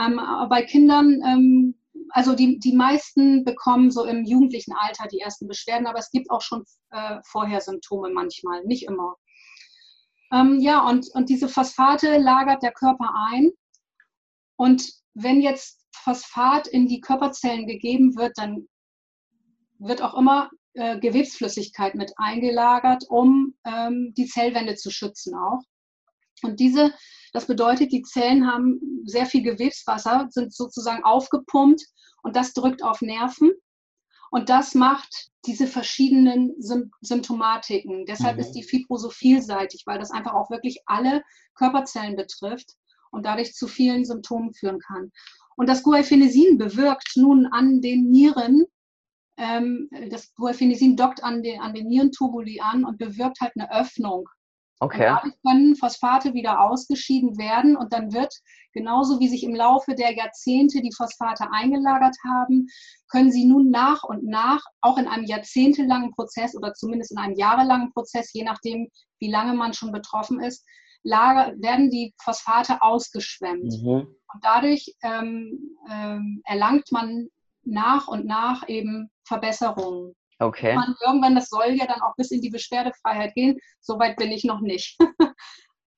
Ähm, 0.00 0.18
bei 0.48 0.62
Kindern, 0.62 1.20
ähm, 1.26 1.74
also 2.10 2.34
die, 2.34 2.58
die 2.58 2.74
meisten 2.74 3.44
bekommen 3.44 3.90
so 3.90 4.04
im 4.04 4.24
jugendlichen 4.24 4.72
Alter 4.72 5.08
die 5.08 5.20
ersten 5.20 5.46
Beschwerden, 5.46 5.86
aber 5.86 5.98
es 5.98 6.10
gibt 6.10 6.30
auch 6.30 6.40
schon 6.40 6.64
äh, 6.90 7.18
vorher 7.22 7.60
Symptome 7.60 8.10
manchmal, 8.14 8.64
nicht 8.64 8.86
immer. 8.86 9.16
Ähm, 10.32 10.58
ja, 10.60 10.88
und, 10.88 11.06
und 11.12 11.28
diese 11.28 11.48
Phosphate 11.48 12.16
lagert 12.16 12.62
der 12.62 12.72
Körper 12.72 13.10
ein. 13.30 13.50
Und 14.60 14.92
wenn 15.14 15.40
jetzt 15.40 15.80
Phosphat 15.90 16.66
in 16.66 16.86
die 16.86 17.00
Körperzellen 17.00 17.66
gegeben 17.66 18.14
wird, 18.16 18.36
dann 18.36 18.68
wird 19.78 20.02
auch 20.02 20.12
immer 20.12 20.50
äh, 20.74 21.00
Gewebsflüssigkeit 21.00 21.94
mit 21.94 22.12
eingelagert, 22.18 23.04
um 23.08 23.54
ähm, 23.64 24.12
die 24.18 24.26
Zellwände 24.26 24.74
zu 24.74 24.90
schützen 24.90 25.34
auch. 25.34 25.62
Und 26.42 26.60
diese, 26.60 26.92
das 27.32 27.46
bedeutet, 27.46 27.90
die 27.90 28.02
Zellen 28.02 28.46
haben 28.46 29.02
sehr 29.06 29.24
viel 29.24 29.40
Gewebswasser, 29.40 30.26
sind 30.28 30.52
sozusagen 30.52 31.04
aufgepumpt 31.04 31.82
und 32.22 32.36
das 32.36 32.52
drückt 32.52 32.84
auf 32.84 33.00
Nerven. 33.00 33.52
Und 34.30 34.50
das 34.50 34.74
macht 34.74 35.30
diese 35.46 35.68
verschiedenen 35.68 36.54
Symptomatiken. 37.00 38.04
Deshalb 38.04 38.36
mhm. 38.36 38.42
ist 38.42 38.52
die 38.52 38.62
Fibro 38.62 38.98
so 38.98 39.08
vielseitig, 39.08 39.84
weil 39.86 39.98
das 39.98 40.10
einfach 40.10 40.34
auch 40.34 40.50
wirklich 40.50 40.82
alle 40.84 41.22
Körperzellen 41.54 42.14
betrifft 42.14 42.76
und 43.10 43.26
dadurch 43.26 43.54
zu 43.54 43.66
vielen 43.66 44.04
Symptomen 44.04 44.52
führen 44.54 44.78
kann. 44.80 45.10
Und 45.56 45.68
das 45.68 45.82
Guaifenesin 45.82 46.58
bewirkt 46.58 47.12
nun 47.16 47.46
an 47.46 47.80
den 47.80 48.10
Nieren 48.10 48.66
ähm, 49.40 49.88
das 50.10 50.34
Guaifenesin 50.34 50.96
dockt 50.96 51.24
an 51.24 51.42
den, 51.42 51.60
an 51.60 51.72
den 51.72 51.88
Nierentubuli 51.88 52.60
an 52.60 52.84
und 52.84 52.98
bewirkt 52.98 53.40
halt 53.40 53.52
eine 53.56 53.72
Öffnung. 53.72 54.28
Okay. 54.80 54.96
Und 54.96 55.16
dadurch 55.16 55.34
können 55.46 55.76
Phosphate 55.76 56.34
wieder 56.34 56.60
ausgeschieden 56.60 57.36
werden 57.38 57.76
und 57.76 57.92
dann 57.92 58.12
wird, 58.12 58.34
genauso 58.72 59.18
wie 59.18 59.28
sich 59.28 59.44
im 59.44 59.54
Laufe 59.54 59.94
der 59.94 60.14
Jahrzehnte 60.14 60.80
die 60.80 60.92
Phosphate 60.94 61.50
eingelagert 61.52 62.16
haben, 62.26 62.66
können 63.10 63.32
sie 63.32 63.44
nun 63.44 63.70
nach 63.70 64.04
und 64.04 64.24
nach, 64.24 64.62
auch 64.80 64.96
in 64.98 65.06
einem 65.06 65.24
jahrzehntelangen 65.24 66.12
Prozess 66.12 66.54
oder 66.54 66.72
zumindest 66.74 67.12
in 67.12 67.18
einem 67.18 67.34
jahrelangen 67.36 67.92
Prozess, 67.92 68.32
je 68.32 68.44
nachdem, 68.44 68.88
wie 69.18 69.30
lange 69.30 69.54
man 69.54 69.74
schon 69.74 69.92
betroffen 69.92 70.40
ist, 70.40 70.64
lager, 71.02 71.54
werden 71.58 71.90
die 71.90 72.14
Phosphate 72.22 72.82
ausgeschwemmt. 72.82 73.72
Mhm. 73.82 74.14
Und 74.32 74.44
dadurch 74.44 74.94
ähm, 75.02 75.76
ähm, 75.90 76.42
erlangt 76.44 76.92
man 76.92 77.28
nach 77.64 78.08
und 78.08 78.26
nach 78.26 78.68
eben 78.68 79.10
Verbesserungen. 79.24 80.14
Okay. 80.38 80.74
Man, 80.74 80.94
irgendwann, 81.04 81.34
das 81.34 81.48
soll 81.48 81.74
ja 81.74 81.86
dann 81.86 82.00
auch 82.00 82.14
bis 82.16 82.30
in 82.30 82.40
die 82.40 82.50
Beschwerdefreiheit 82.50 83.34
gehen. 83.34 83.58
Soweit 83.80 84.16
bin 84.16 84.32
ich 84.32 84.44
noch 84.44 84.60
nicht. 84.60 84.98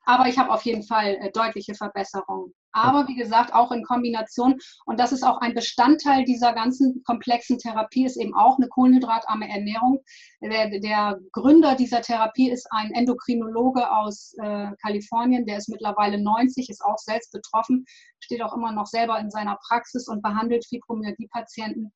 Aber 0.04 0.26
ich 0.26 0.36
habe 0.36 0.50
auf 0.50 0.62
jeden 0.62 0.82
Fall 0.82 1.16
äh, 1.20 1.30
deutliche 1.30 1.74
Verbesserungen. 1.74 2.52
Aber 2.72 3.06
wie 3.08 3.14
gesagt 3.14 3.54
auch 3.54 3.70
in 3.72 3.84
Kombination. 3.84 4.58
Und 4.86 4.98
das 4.98 5.12
ist 5.12 5.22
auch 5.22 5.38
ein 5.38 5.54
Bestandteil 5.54 6.24
dieser 6.24 6.52
ganzen 6.52 7.02
komplexen 7.04 7.58
Therapie, 7.58 8.04
ist 8.04 8.16
eben 8.16 8.34
auch 8.34 8.58
eine 8.58 8.68
kohlenhydratarme 8.68 9.48
Ernährung. 9.48 10.00
Der, 10.40 10.78
der 10.80 11.18
Gründer 11.32 11.74
dieser 11.74 12.00
Therapie 12.00 12.50
ist 12.50 12.66
ein 12.70 12.92
Endokrinologe 12.92 13.90
aus 13.90 14.34
äh, 14.42 14.70
Kalifornien, 14.80 15.46
der 15.46 15.58
ist 15.58 15.68
mittlerweile 15.68 16.20
90, 16.20 16.68
ist 16.68 16.84
auch 16.84 16.98
selbst 16.98 17.32
betroffen, 17.32 17.84
steht 18.20 18.42
auch 18.42 18.54
immer 18.54 18.72
noch 18.72 18.86
selber 18.86 19.18
in 19.18 19.30
seiner 19.30 19.58
Praxis 19.68 20.08
und 20.08 20.22
behandelt 20.22 20.66
Fibromyalgie-Patienten. 20.66 21.92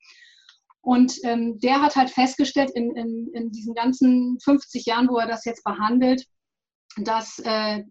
Und 0.86 1.18
ähm, 1.24 1.58
der 1.58 1.82
hat 1.82 1.96
halt 1.96 2.10
festgestellt 2.10 2.70
in, 2.74 2.94
in, 2.94 3.28
in 3.34 3.50
diesen 3.50 3.74
ganzen 3.74 4.38
50 4.40 4.86
Jahren, 4.86 5.08
wo 5.08 5.18
er 5.18 5.26
das 5.26 5.44
jetzt 5.44 5.64
behandelt, 5.64 6.24
dass 6.96 7.40
äh, 7.40 7.82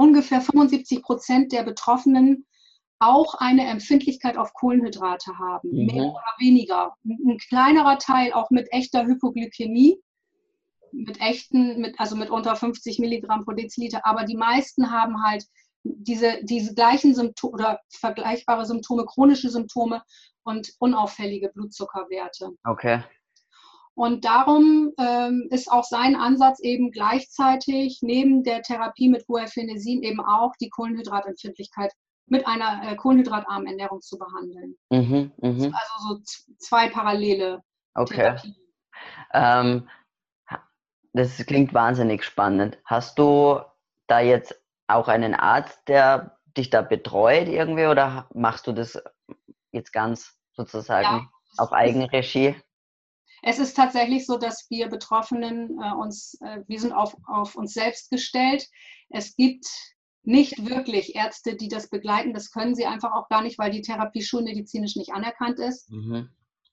ungefähr 0.00 0.40
75 0.40 1.02
Prozent 1.02 1.52
der 1.52 1.62
Betroffenen 1.62 2.46
auch 3.00 3.34
eine 3.34 3.66
Empfindlichkeit 3.66 4.38
auf 4.38 4.54
Kohlenhydrate 4.54 5.38
haben, 5.38 5.68
mhm. 5.70 5.86
mehr 5.86 6.04
oder 6.04 6.34
weniger. 6.38 6.96
Ein 7.04 7.36
kleinerer 7.36 7.98
Teil 7.98 8.32
auch 8.32 8.50
mit 8.50 8.72
echter 8.72 9.04
Hypoglykämie, 9.04 10.00
mit 10.92 11.20
echten, 11.20 11.80
mit, 11.82 12.00
also 12.00 12.16
mit 12.16 12.30
unter 12.30 12.56
50 12.56 12.98
Milligramm 12.98 13.44
pro 13.44 13.52
Deziliter, 13.52 14.06
aber 14.06 14.24
die 14.24 14.36
meisten 14.36 14.90
haben 14.90 15.22
halt 15.22 15.44
diese, 15.84 16.38
diese 16.44 16.74
gleichen 16.74 17.14
Symptome 17.14 17.52
oder 17.52 17.80
vergleichbare 17.90 18.64
Symptome, 18.64 19.04
chronische 19.04 19.50
Symptome 19.50 20.02
und 20.44 20.72
unauffällige 20.78 21.50
Blutzuckerwerte. 21.50 22.50
Okay. 22.64 23.02
Und 23.94 24.24
darum 24.24 24.92
ähm, 24.98 25.48
ist 25.50 25.70
auch 25.70 25.84
sein 25.84 26.16
Ansatz 26.16 26.60
eben 26.60 26.90
gleichzeitig 26.90 27.98
neben 28.02 28.42
der 28.42 28.62
Therapie 28.62 29.08
mit 29.08 29.26
Guaifenesin 29.26 30.02
eben 30.02 30.20
auch 30.20 30.52
die 30.60 30.70
Kohlenhydratempfindlichkeit 30.70 31.92
mit 32.26 32.46
einer 32.46 32.82
äh, 32.84 32.96
kohlenhydratarmen 32.96 33.66
Ernährung 33.66 34.00
zu 34.00 34.16
behandeln. 34.16 34.76
Mhm, 34.90 35.32
mh. 35.38 35.64
Also 35.64 36.08
so 36.08 36.20
zwei 36.58 36.88
parallele 36.88 37.62
okay. 37.94 38.14
Therapien. 38.14 38.56
Ähm, 39.32 39.88
das 41.12 41.36
klingt 41.44 41.74
wahnsinnig 41.74 42.24
spannend. 42.24 42.78
Hast 42.84 43.18
du 43.18 43.60
da 44.06 44.20
jetzt 44.20 44.54
auch 44.86 45.08
einen 45.08 45.34
Arzt, 45.34 45.80
der 45.88 46.38
dich 46.56 46.70
da 46.70 46.82
betreut 46.82 47.48
irgendwie 47.48 47.86
oder 47.86 48.28
machst 48.34 48.66
du 48.66 48.72
das 48.72 49.02
jetzt 49.72 49.92
ganz 49.92 50.36
sozusagen 50.52 51.18
ja, 51.18 51.30
auf 51.58 51.72
Eigenregie? 51.72 52.56
Es 53.42 53.58
ist 53.58 53.76
tatsächlich 53.76 54.26
so, 54.26 54.36
dass 54.36 54.66
wir 54.70 54.88
Betroffenen 54.88 55.78
äh, 55.80 55.94
uns, 55.94 56.38
äh, 56.42 56.60
wir 56.66 56.80
sind 56.80 56.92
auf, 56.92 57.16
auf 57.26 57.56
uns 57.56 57.72
selbst 57.72 58.10
gestellt. 58.10 58.66
Es 59.08 59.36
gibt 59.36 59.66
nicht 60.22 60.68
wirklich 60.68 61.14
Ärzte, 61.14 61.56
die 61.56 61.68
das 61.68 61.88
begleiten. 61.88 62.34
Das 62.34 62.50
können 62.50 62.74
sie 62.74 62.86
einfach 62.86 63.12
auch 63.12 63.28
gar 63.28 63.42
nicht, 63.42 63.58
weil 63.58 63.70
die 63.70 63.80
Therapie 63.80 64.22
schulmedizinisch 64.22 64.96
nicht 64.96 65.12
anerkannt 65.12 65.58
ist. 65.58 65.90
Mhm. 65.90 66.28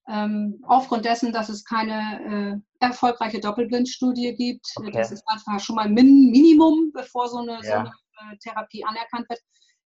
Ähm, 0.09 0.63
aufgrund 0.63 1.05
dessen, 1.05 1.33
dass 1.33 1.49
es 1.49 1.65
keine 1.65 2.61
äh, 2.79 2.85
erfolgreiche 2.85 3.39
Doppelblindstudie 3.39 4.35
gibt. 4.35 4.65
Okay. 4.75 4.91
Das 4.91 5.11
ist 5.11 5.23
einfach 5.27 5.59
schon 5.59 5.75
mal 5.75 5.85
ein 5.85 5.93
Min 5.93 6.29
Minimum, 6.29 6.91
bevor 6.93 7.27
so 7.27 7.39
eine, 7.39 7.55
ja. 7.55 7.61
so 7.61 7.71
eine 7.73 7.89
äh, 7.89 8.37
Therapie 8.37 8.85
anerkannt 8.85 9.29
wird. 9.29 9.39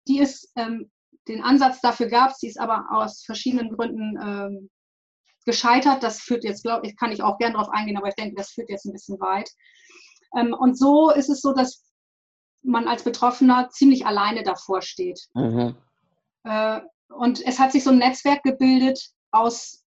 Die 0.09 0.18
ist 0.18 0.53
ähm, 0.57 0.91
den 1.28 1.43
Ansatz 1.43 1.81
dafür 1.81 2.09
gab 2.09 2.31
es, 2.31 2.39
die 2.39 2.49
ist 2.49 2.61
aber 2.61 2.87
aus 2.91 3.22
verschiedenen 3.24 3.70
Gründen 3.70 4.18
ähm, 4.20 4.70
gescheitert. 5.51 6.03
Das 6.03 6.20
führt 6.20 6.44
jetzt, 6.44 6.62
glaube 6.62 6.86
ich, 6.86 6.96
kann 6.96 7.12
ich 7.12 7.22
auch 7.22 7.38
gerne 7.38 7.55
darauf 7.55 7.70
eingehen, 7.70 7.96
aber 7.96 8.09
ich 8.09 8.14
denke, 8.14 8.36
das 8.36 8.51
führt 8.51 8.70
jetzt 8.70 8.86
ein 8.86 8.92
bisschen 8.92 9.20
weit. 9.20 9.51
Ähm, 10.36 10.55
und 10.55 10.78
so 10.78 11.11
ist 11.11 11.28
es 11.28 11.40
so, 11.40 11.53
dass 11.53 11.82
man 12.62 12.86
als 12.86 13.03
Betroffener 13.03 13.68
ziemlich 13.70 14.07
alleine 14.07 14.42
davor 14.42 14.82
steht. 14.82 15.28
Mhm. 15.34 15.74
Äh, 16.44 16.80
und 17.09 17.44
es 17.44 17.59
hat 17.59 17.72
sich 17.72 17.82
so 17.84 17.90
ein 17.90 17.98
Netzwerk 17.98 18.42
gebildet 18.42 19.11
aus, 19.32 19.84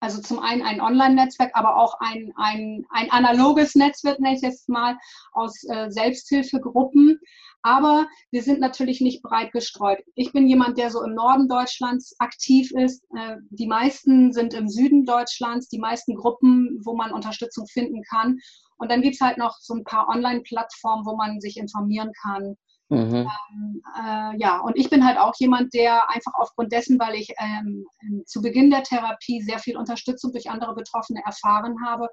also 0.00 0.22
zum 0.22 0.38
einen 0.38 0.62
ein 0.62 0.80
Online-Netzwerk, 0.80 1.50
aber 1.54 1.76
auch 1.76 1.98
ein, 2.00 2.32
ein, 2.36 2.86
ein 2.90 3.10
analoges 3.10 3.74
Netzwerk, 3.74 4.20
nenne 4.20 4.36
ich 4.36 4.42
jetzt 4.42 4.68
mal, 4.68 4.96
aus 5.32 5.62
äh, 5.64 5.90
Selbsthilfegruppen, 5.90 7.20
aber 7.64 8.06
wir 8.30 8.42
sind 8.42 8.60
natürlich 8.60 9.00
nicht 9.00 9.22
breit 9.22 9.50
gestreut. 9.52 9.98
Ich 10.14 10.32
bin 10.32 10.46
jemand, 10.46 10.76
der 10.76 10.90
so 10.90 11.02
im 11.02 11.14
Norden 11.14 11.48
Deutschlands 11.48 12.14
aktiv 12.18 12.70
ist. 12.72 13.02
Äh, 13.16 13.36
die 13.48 13.66
meisten 13.66 14.34
sind 14.34 14.52
im 14.52 14.68
Süden 14.68 15.06
Deutschlands, 15.06 15.68
die 15.68 15.78
meisten 15.78 16.14
Gruppen, 16.14 16.78
wo 16.84 16.94
man 16.94 17.10
Unterstützung 17.10 17.66
finden 17.66 18.02
kann. 18.02 18.38
Und 18.76 18.90
dann 18.90 19.00
gibt 19.00 19.14
es 19.14 19.22
halt 19.22 19.38
noch 19.38 19.56
so 19.60 19.74
ein 19.74 19.84
paar 19.84 20.08
Online-Plattformen, 20.08 21.06
wo 21.06 21.16
man 21.16 21.40
sich 21.40 21.56
informieren 21.56 22.12
kann. 22.22 22.56
Mhm. 22.90 23.14
Ähm, 23.14 23.82
äh, 23.96 24.36
ja, 24.38 24.60
und 24.60 24.76
ich 24.76 24.90
bin 24.90 25.06
halt 25.06 25.16
auch 25.16 25.32
jemand, 25.38 25.72
der 25.72 26.10
einfach 26.10 26.34
aufgrund 26.34 26.70
dessen, 26.70 26.98
weil 26.98 27.14
ich 27.14 27.32
ähm, 27.38 27.86
zu 28.26 28.42
Beginn 28.42 28.68
der 28.68 28.82
Therapie 28.82 29.40
sehr 29.40 29.58
viel 29.58 29.78
Unterstützung 29.78 30.32
durch 30.32 30.50
andere 30.50 30.74
Betroffene 30.74 31.22
erfahren 31.24 31.76
habe, 31.82 32.08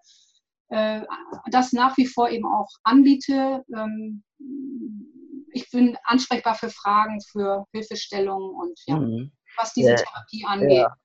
äh, 0.70 1.02
das 1.52 1.74
nach 1.74 1.98
wie 1.98 2.08
vor 2.08 2.30
eben 2.30 2.46
auch 2.46 2.70
anbiete. 2.84 3.66
Ähm, 3.76 4.24
ich 5.54 5.70
bin 5.72 5.98
ansprechbar 6.04 6.56
für 6.56 6.70
Fragen, 6.70 7.20
für 7.22 7.66
Hilfestellungen 7.72 8.56
und 8.56 8.80
ja, 8.86 8.96
mhm. 8.98 9.32
was 9.58 9.74
diese 9.74 9.96
der, 9.96 9.98
Therapie 9.98 10.46
angeht. 10.46 10.70
Der, 10.70 10.98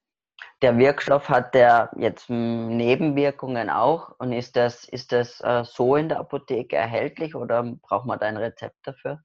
der, 0.63 0.79
Wirkstoff 0.79 1.29
hat 1.29 1.55
der 1.55 1.91
jetzt 1.97 2.29
Nebenwirkungen 2.29 3.71
auch 3.71 4.15
und 4.19 4.33
ist 4.33 4.57
das, 4.57 4.85
ist 4.85 5.13
das 5.13 5.41
äh, 5.41 5.65
so 5.65 5.97
in 5.97 6.09
der 6.09 6.21
Apotheke 6.21 6.77
erhältlich 6.77 7.35
oder 7.35 7.63
braucht 7.83 8.07
man 8.07 8.19
da 8.19 8.27
ein 8.27 8.37
Rezept 8.37 8.79
dafür? 8.85 9.21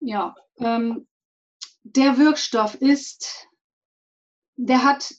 Ja, 0.00 0.34
ähm, 0.58 1.06
der 1.82 2.18
Wirkstoff 2.18 2.74
ist, 2.74 3.48
der 4.56 4.84
hat 4.84 5.10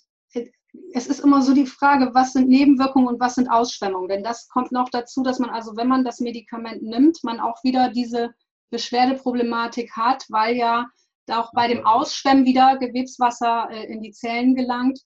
es 0.93 1.07
ist 1.07 1.19
immer 1.19 1.41
so 1.41 1.53
die 1.53 1.65
Frage, 1.65 2.13
was 2.13 2.33
sind 2.33 2.49
Nebenwirkungen 2.49 3.07
und 3.07 3.19
was 3.19 3.35
sind 3.35 3.49
Ausschwemmungen. 3.49 4.09
Denn 4.09 4.23
das 4.23 4.47
kommt 4.47 4.71
noch 4.71 4.89
dazu, 4.89 5.23
dass 5.23 5.39
man 5.39 5.49
also, 5.49 5.75
wenn 5.75 5.87
man 5.87 6.03
das 6.03 6.19
Medikament 6.19 6.81
nimmt, 6.81 7.23
man 7.23 7.39
auch 7.39 7.63
wieder 7.63 7.89
diese 7.89 8.33
Beschwerdeproblematik 8.69 9.91
hat, 9.95 10.25
weil 10.29 10.55
ja 10.55 10.87
auch 11.29 11.51
bei 11.53 11.67
dem 11.67 11.85
Ausschwemmen 11.85 12.45
wieder 12.45 12.77
Gewebswasser 12.77 13.69
äh, 13.71 13.85
in 13.91 14.01
die 14.01 14.11
Zellen 14.11 14.55
gelangt. 14.55 14.99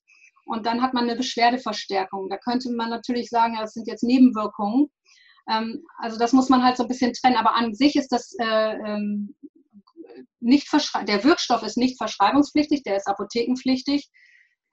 Und 0.46 0.66
dann 0.66 0.82
hat 0.82 0.94
man 0.94 1.06
eine 1.06 1.16
Beschwerdeverstärkung. 1.16 2.30
Da 2.30 2.38
könnte 2.38 2.72
man 2.72 2.90
natürlich 2.90 3.30
sagen, 3.30 3.56
ja, 3.56 3.62
das 3.62 3.74
sind 3.74 3.88
jetzt 3.88 4.04
Nebenwirkungen. 4.04 4.92
Ähm, 5.50 5.84
also 5.98 6.18
das 6.18 6.34
muss 6.34 6.50
man 6.50 6.64
halt 6.64 6.78
so 6.78 6.84
ein 6.84 6.90
bisschen 6.90 7.14
trennen. 7.14 7.38
Aber 7.38 7.56
an 7.56 7.74
sich 7.74 7.96
ist 7.96 8.12
das 8.12 8.36
äh, 8.40 8.74
ähm, 8.86 9.36
nicht 10.40 10.68
der 11.08 11.24
Wirkstoff 11.24 11.64
ist 11.64 11.78
nicht 11.78 11.98
verschreibungspflichtig, 11.98 12.84
der 12.84 12.98
ist 12.98 13.08
apothekenpflichtig 13.08 14.10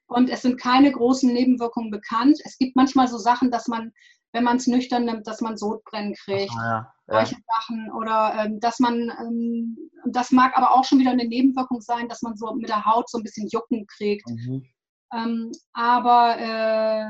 und 0.09 0.31
es 0.31 0.43
sind 0.43 0.61
keine 0.61 0.91
großen 0.91 1.33
Nebenwirkungen 1.33 1.91
bekannt. 1.91 2.41
Es 2.45 2.57
gibt 2.57 2.77
manchmal 2.77 3.09
so 3.09 3.19
Sachen, 3.19 3.51
dass 3.51 3.69
man, 3.69 3.93
wenn 4.33 4.43
man 4.43 4.57
es 4.57 4.67
nüchtern 4.67 5.05
nimmt, 5.05 5.27
dass 5.27 5.43
man 5.43 5.59
Sodbrennen 5.59 6.15
kriegt. 6.15 6.53
Ja, 6.55 6.65
ja. 6.65 6.93
Solche 7.07 7.37
Sachen. 7.47 7.93
Oder 7.93 8.35
ähm, 8.39 8.59
dass 8.61 8.79
man, 8.81 9.13
ähm, 9.21 9.77
das 10.07 10.33
mag 10.33 10.57
aber 10.57 10.75
auch 10.75 10.85
schon 10.85 10.99
wieder 10.99 11.11
eine 11.11 11.27
Nebenwirkung 11.27 11.83
sein, 11.83 12.09
dass 12.09 12.23
man 12.23 12.37
so 12.37 12.55
mit 12.55 12.71
der 12.71 12.87
Haut 12.87 13.09
so 13.11 13.19
ein 13.19 13.23
bisschen 13.23 13.49
Jucken 13.49 13.87
kriegt. 13.87 14.27
Mhm. 14.29 14.65
Ähm, 15.13 15.53
aber 15.75 16.37
äh, 16.39 17.05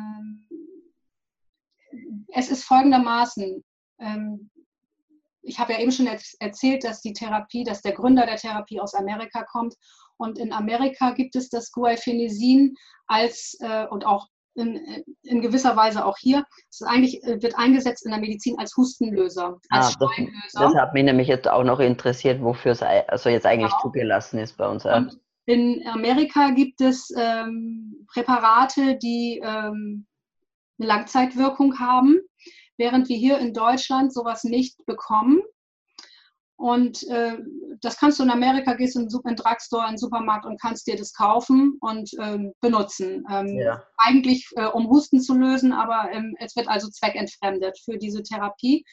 es 2.34 2.50
ist 2.50 2.64
folgendermaßen. 2.64 3.64
Ähm, 4.00 4.50
ich 5.42 5.60
habe 5.60 5.72
ja 5.72 5.78
eben 5.78 5.92
schon 5.92 6.08
erzählt, 6.40 6.82
dass 6.82 7.00
die 7.00 7.12
Therapie, 7.12 7.62
dass 7.62 7.80
der 7.80 7.92
Gründer 7.92 8.26
der 8.26 8.36
Therapie 8.36 8.80
aus 8.80 8.94
Amerika 8.94 9.44
kommt 9.44 9.76
und 10.18 10.38
in 10.38 10.52
Amerika 10.52 11.12
gibt 11.12 11.36
es 11.36 11.48
das 11.48 11.72
Guaifenesin 11.72 12.74
als 13.06 13.56
äh, 13.60 13.86
und 13.86 14.04
auch 14.04 14.28
in, 14.54 15.04
in, 15.22 15.40
gewisser 15.40 15.76
Weise 15.76 16.04
auch 16.04 16.18
hier. 16.18 16.44
Es 16.70 16.82
eigentlich, 16.82 17.22
äh, 17.22 17.40
wird 17.40 17.56
eingesetzt 17.56 18.04
in 18.04 18.10
der 18.10 18.20
Medizin 18.20 18.58
als 18.58 18.76
Hustenlöser, 18.76 19.58
als 19.70 19.94
ah, 19.94 19.98
das, 20.00 20.52
das, 20.52 20.74
hat 20.74 20.94
mich 20.94 21.04
nämlich 21.04 21.28
jetzt 21.28 21.48
auch 21.48 21.64
noch 21.64 21.80
interessiert, 21.80 22.42
wofür 22.42 22.72
es 22.72 22.82
also 22.82 23.30
jetzt 23.30 23.46
eigentlich 23.46 23.70
genau. 23.70 23.82
zugelassen 23.82 24.38
ist 24.38 24.56
bei 24.56 24.68
uns. 24.68 24.84
Und 24.84 25.18
in 25.46 25.86
Amerika 25.86 26.50
gibt 26.50 26.80
es 26.80 27.10
ähm, 27.16 28.06
Präparate, 28.12 28.98
die 28.98 29.40
ähm, 29.42 30.06
eine 30.78 30.88
Langzeitwirkung 30.88 31.78
haben, 31.78 32.18
während 32.76 33.08
wir 33.08 33.16
hier 33.16 33.38
in 33.38 33.54
Deutschland 33.54 34.12
sowas 34.12 34.44
nicht 34.44 34.84
bekommen. 34.86 35.40
Und 36.58 37.06
äh, 37.08 37.38
das 37.80 37.96
kannst 37.98 38.18
du 38.18 38.24
in 38.24 38.30
Amerika, 38.30 38.74
gehst 38.74 38.96
in 38.96 39.08
einen 39.24 39.36
Drugstore, 39.36 39.84
in 39.84 39.92
den 39.92 39.98
Supermarkt 39.98 40.44
und 40.44 40.60
kannst 40.60 40.88
dir 40.88 40.96
das 40.96 41.14
kaufen 41.14 41.78
und 41.80 42.10
ähm, 42.20 42.52
benutzen. 42.60 43.24
Ähm, 43.30 43.58
ja. 43.58 43.80
Eigentlich 43.96 44.44
äh, 44.56 44.66
um 44.66 44.88
Husten 44.88 45.20
zu 45.20 45.34
lösen, 45.34 45.72
aber 45.72 46.10
ähm, 46.12 46.34
es 46.40 46.56
wird 46.56 46.68
also 46.68 46.88
zweckentfremdet 46.88 47.78
für 47.84 47.96
diese 47.96 48.24
Therapie. 48.24 48.84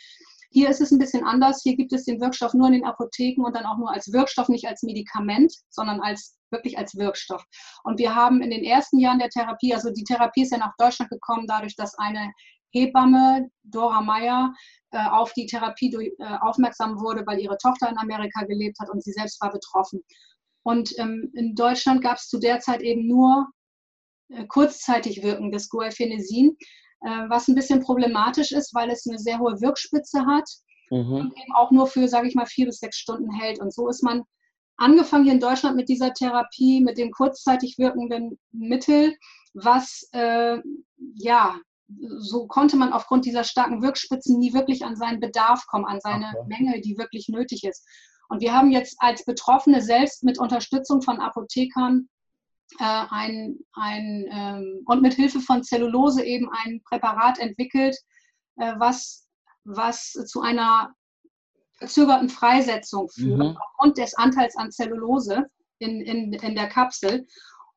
Hier 0.51 0.69
ist 0.69 0.79
es 0.79 0.91
ein 0.91 0.99
bisschen 0.99 1.25
anders. 1.25 1.63
Hier 1.63 1.75
gibt 1.75 1.91
es 1.91 2.05
den 2.05 2.21
Wirkstoff 2.21 2.53
nur 2.53 2.67
in 2.67 2.73
den 2.73 2.85
Apotheken 2.85 3.43
und 3.43 3.55
dann 3.55 3.65
auch 3.65 3.77
nur 3.77 3.91
als 3.91 4.13
Wirkstoff, 4.13 4.47
nicht 4.47 4.67
als 4.67 4.83
Medikament, 4.83 5.51
sondern 5.69 6.01
als 6.01 6.37
wirklich 6.51 6.77
als 6.77 6.95
Wirkstoff. 6.95 7.43
Und 7.83 7.97
wir 7.97 8.13
haben 8.13 8.41
in 8.41 8.51
den 8.51 8.63
ersten 8.63 8.99
Jahren 8.99 9.19
der 9.19 9.29
Therapie, 9.29 9.73
also 9.73 9.89
die 9.91 10.03
Therapie 10.03 10.43
ist 10.43 10.51
ja 10.51 10.59
nach 10.59 10.75
Deutschland 10.77 11.09
gekommen, 11.09 11.47
dadurch, 11.47 11.75
dass 11.75 11.97
eine 11.97 12.31
Hebamme 12.75 13.49
Dora 13.63 14.01
Meyer 14.01 14.53
äh, 14.91 15.07
auf 15.07 15.31
die 15.33 15.45
Therapie 15.45 15.89
durch, 15.89 16.11
äh, 16.19 16.37
aufmerksam 16.41 16.99
wurde, 16.99 17.23
weil 17.25 17.39
ihre 17.39 17.57
Tochter 17.57 17.89
in 17.89 17.97
Amerika 17.97 18.43
gelebt 18.43 18.77
hat 18.79 18.89
und 18.89 19.01
sie 19.01 19.13
selbst 19.13 19.41
war 19.41 19.51
betroffen. 19.51 20.03
Und 20.63 20.97
ähm, 20.99 21.31
in 21.35 21.55
Deutschland 21.55 22.01
gab 22.01 22.17
es 22.17 22.27
zu 22.27 22.37
der 22.37 22.59
Zeit 22.59 22.81
eben 22.81 23.07
nur 23.07 23.47
äh, 24.29 24.45
kurzzeitig 24.47 25.23
wirkendes 25.23 25.69
Guaifenesin, 25.69 26.57
äh, 27.01 27.29
was 27.29 27.47
ein 27.47 27.55
bisschen 27.55 27.79
problematisch 27.79 28.51
ist, 28.51 28.73
weil 28.73 28.89
es 28.89 29.07
eine 29.07 29.19
sehr 29.19 29.39
hohe 29.39 29.61
Wirkspitze 29.61 30.25
hat 30.25 30.49
mhm. 30.91 31.13
und 31.13 31.37
eben 31.37 31.53
auch 31.53 31.71
nur 31.71 31.87
für, 31.87 32.09
sage 32.09 32.27
ich 32.27 32.35
mal, 32.35 32.47
vier 32.47 32.65
bis 32.65 32.79
sechs 32.79 32.97
Stunden 32.97 33.31
hält. 33.31 33.59
Und 33.59 33.73
so 33.73 33.87
ist 33.87 34.03
man 34.03 34.23
angefangen 34.77 35.23
hier 35.23 35.33
in 35.33 35.39
Deutschland 35.39 35.77
mit 35.77 35.87
dieser 35.87 36.13
Therapie, 36.13 36.81
mit 36.81 36.97
dem 36.97 37.11
kurzzeitig 37.11 37.77
wirkenden 37.77 38.37
Mittel, 38.51 39.15
was 39.53 40.09
äh, 40.11 40.57
ja 41.15 41.57
so 41.87 42.47
konnte 42.47 42.77
man 42.77 42.93
aufgrund 42.93 43.25
dieser 43.25 43.43
starken 43.43 43.81
Wirkspitzen 43.81 44.39
nie 44.39 44.53
wirklich 44.53 44.83
an 44.85 44.95
seinen 44.95 45.19
Bedarf 45.19 45.67
kommen, 45.67 45.85
an 45.85 45.99
seine 46.01 46.33
okay. 46.35 46.47
Menge, 46.47 46.81
die 46.81 46.97
wirklich 46.97 47.29
nötig 47.29 47.63
ist. 47.63 47.85
Und 48.27 48.41
wir 48.41 48.53
haben 48.53 48.71
jetzt 48.71 48.95
als 48.99 49.23
Betroffene 49.23 49.81
selbst 49.81 50.23
mit 50.23 50.39
Unterstützung 50.39 51.01
von 51.01 51.19
Apothekern 51.19 52.09
äh, 52.79 53.05
ein, 53.09 53.59
ein, 53.73 54.25
ähm, 54.31 54.81
und 54.85 55.01
mit 55.01 55.13
Hilfe 55.13 55.39
von 55.39 55.63
Zellulose 55.63 56.23
eben 56.23 56.49
ein 56.49 56.81
Präparat 56.83 57.39
entwickelt, 57.39 57.95
äh, 58.57 58.73
was, 58.77 59.27
was 59.63 60.11
zu 60.11 60.41
einer 60.41 60.93
verzögerten 61.77 62.29
Freisetzung 62.29 63.09
führt, 63.09 63.39
mhm. 63.39 63.57
aufgrund 63.57 63.97
des 63.97 64.15
Anteils 64.15 64.55
an 64.55 64.71
Zellulose 64.71 65.45
in, 65.79 66.01
in, 66.01 66.33
in 66.33 66.55
der 66.55 66.67
Kapsel. 66.67 67.27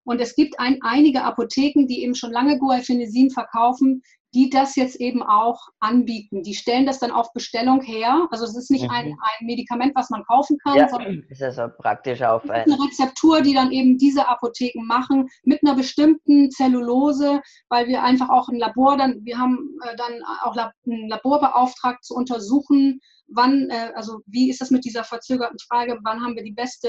Und 0.08 0.22
es 0.22 0.34
gibt 0.34 0.58
ein, 0.58 0.78
einige 0.80 1.22
Apotheken, 1.22 1.86
die 1.86 2.02
eben 2.02 2.14
schon 2.14 2.32
lange 2.32 2.58
Guaifenesin 2.58 3.28
verkaufen, 3.28 4.02
die 4.32 4.48
das 4.48 4.74
jetzt 4.74 4.96
eben 4.96 5.22
auch 5.22 5.68
anbieten. 5.80 6.42
Die 6.42 6.54
stellen 6.54 6.86
das 6.86 6.98
dann 6.98 7.10
auf 7.10 7.34
Bestellung 7.34 7.82
her. 7.82 8.26
Also 8.30 8.46
es 8.46 8.56
ist 8.56 8.70
nicht 8.70 8.84
mhm. 8.84 8.90
ein, 8.90 9.06
ein 9.06 9.46
Medikament, 9.46 9.94
was 9.94 10.08
man 10.08 10.24
kaufen 10.24 10.56
kann, 10.64 10.78
ja, 10.78 10.88
sondern 10.88 11.26
es 11.28 11.40
ist 11.40 11.42
also 11.42 11.74
praktisch 11.76 12.22
auf 12.22 12.48
ein 12.48 12.62
eine 12.62 12.82
Rezeptur, 12.82 13.42
die 13.42 13.52
dann 13.52 13.70
eben 13.70 13.98
diese 13.98 14.26
Apotheken 14.26 14.82
machen 14.86 15.28
mit 15.44 15.62
einer 15.62 15.74
bestimmten 15.74 16.50
Zellulose, 16.50 17.42
weil 17.68 17.86
wir 17.86 18.02
einfach 18.02 18.30
auch 18.30 18.48
ein 18.48 18.58
Labor 18.58 18.96
dann, 18.96 19.22
wir 19.26 19.38
haben 19.38 19.76
äh, 19.84 19.94
dann 19.96 20.22
auch 20.42 20.56
ein 20.56 21.08
Labor 21.08 21.38
beauftragt 21.38 22.02
zu 22.02 22.14
untersuchen, 22.14 23.00
wann, 23.26 23.68
äh, 23.68 23.92
also 23.94 24.20
wie 24.24 24.48
ist 24.48 24.62
das 24.62 24.70
mit 24.70 24.86
dieser 24.86 25.04
verzögerten 25.04 25.58
Frage, 25.58 25.98
wann 26.02 26.22
haben 26.22 26.34
wir 26.34 26.44
die 26.44 26.52
beste 26.52 26.88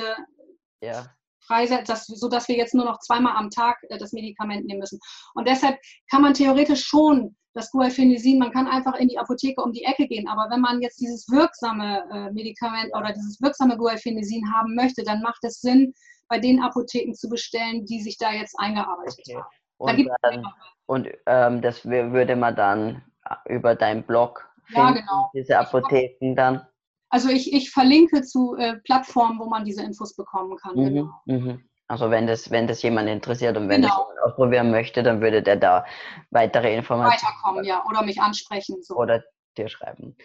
ja 0.82 1.06
freisetzt, 1.50 1.92
sodass 2.08 2.48
wir 2.48 2.56
jetzt 2.56 2.76
nur 2.76 2.86
noch 2.86 3.00
zweimal 3.00 3.36
am 3.36 3.50
Tag 3.50 3.78
äh, 3.90 3.98
das 3.98 4.14
Medikament 4.14 4.66
nehmen 4.66 4.80
müssen. 4.80 5.00
Und 5.34 5.48
deshalb 5.48 5.78
kann 6.10 6.22
man 6.22 6.34
theoretisch 6.34 6.86
schon 6.86 7.36
das 7.54 7.72
Guaifenesin, 7.72 8.38
man 8.38 8.52
kann 8.52 8.68
einfach 8.68 8.96
in 8.96 9.08
die 9.08 9.18
Apotheke 9.18 9.62
um 9.62 9.74
die 9.74 9.84
Ecke 9.84 10.08
gehen, 10.08 10.28
aber 10.28 10.48
wenn 10.52 10.62
man 10.62 10.82
jetzt 10.82 11.02
dieses 11.02 11.28
wirksame 11.30 12.04
äh, 12.14 12.32
Medikament 12.32 12.96
oder 12.96 13.12
dieses 13.12 13.42
wirksame 13.42 13.76
Guaifenesin 13.76 14.44
haben 14.54 14.76
möchte, 14.76 15.04
dann 15.04 15.22
macht 15.22 15.44
es 15.44 15.60
Sinn, 15.60 15.94
bei 16.30 16.38
den 16.40 16.62
Apotheken 16.62 17.14
zu 17.14 17.28
bestellen, 17.28 17.86
die 17.86 18.02
sich 18.02 18.18
da 18.18 18.32
jetzt 18.32 18.56
eingearbeitet 18.60 19.20
okay. 19.20 19.36
haben. 19.36 19.48
Und, 19.78 20.10
dann, 20.22 20.46
und 20.86 21.08
ähm, 21.26 21.62
das 21.62 21.84
würde 21.86 22.36
man 22.36 22.56
dann 22.56 23.02
äh, 23.26 23.56
über 23.56 23.76
deinen 23.76 24.04
Blog 24.04 24.48
finden, 24.66 24.80
ja, 24.80 24.92
genau. 24.92 25.32
diese 25.34 25.58
Apotheken 25.58 26.36
dann. 26.36 26.62
Also 27.10 27.30
ich, 27.30 27.54
ich 27.54 27.72
verlinke 27.72 28.22
zu 28.22 28.56
äh, 28.56 28.78
Plattformen, 28.78 29.40
wo 29.40 29.46
man 29.46 29.66
diese 29.66 29.84
Infos 29.84 30.16
bekommen 30.16 30.58
kann. 30.58 30.76
Mhm, 30.76 30.86
genau. 30.86 31.22
mhm. 31.26 31.70
Also 31.88 32.12
wenn 32.12 32.28
das, 32.28 32.52
wenn 32.52 32.68
das 32.68 32.84
jemand 32.84 33.10
interessiert 33.10 33.58
und 33.58 33.68
wenn 33.68 33.82
genau. 33.82 34.10
das 34.14 34.32
ausprobieren 34.32 34.70
möchte, 34.70 35.02
dann 35.02 35.22
würde 35.22 35.42
der 35.42 35.56
da 35.56 35.86
weitere 36.30 36.76
Informationen 36.76 37.20
weiterkommen, 37.20 37.66
ja, 37.66 37.84
oder 37.90 38.04
mich 38.04 38.22
ansprechen. 38.22 38.84
So. 38.84 38.96
Oder 38.96 39.24
dir 39.58 39.70
schreiben. 39.70 40.16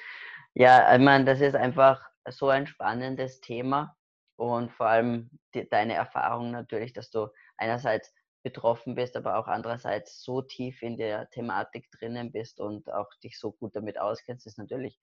Ja, 0.53 0.95
ich 0.95 1.01
meine, 1.01 1.25
das 1.25 1.41
ist 1.41 1.57
einfach 1.57 2.07
so 2.29 2.49
ein 2.49 2.67
spannendes 2.67 3.41
Thema 3.41 3.97
und 4.37 4.73
vor 4.73 4.87
allem 4.87 5.31
die, 5.55 5.67
deine 5.67 5.95
Erfahrung 5.95 6.51
natürlich, 6.51 6.93
dass 6.93 7.11
du 7.11 7.29
einerseits 7.57 8.13
betroffen 8.43 8.95
bist, 8.95 9.17
aber 9.17 9.39
auch 9.39 9.47
andererseits 9.47 10.23
so 10.23 10.43
tief 10.43 10.83
in 10.83 10.99
der 10.99 11.31
Thematik 11.31 11.91
drinnen 11.93 12.31
bist 12.31 12.61
und 12.61 12.93
auch 12.93 13.09
dich 13.23 13.39
so 13.39 13.53
gut 13.53 13.75
damit 13.75 13.99
auskennst, 13.99 14.47
ist 14.47 14.59
natürlich 14.59 15.01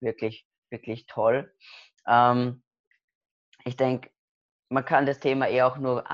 wirklich 0.00 0.46
wirklich 0.72 1.06
toll. 1.06 1.52
Ähm, 2.08 2.62
ich 3.64 3.76
denke, 3.76 4.10
man 4.68 4.84
kann 4.84 5.06
das 5.06 5.20
Thema 5.20 5.46
eher 5.48 5.66
auch 5.66 5.76
nur 5.76 6.04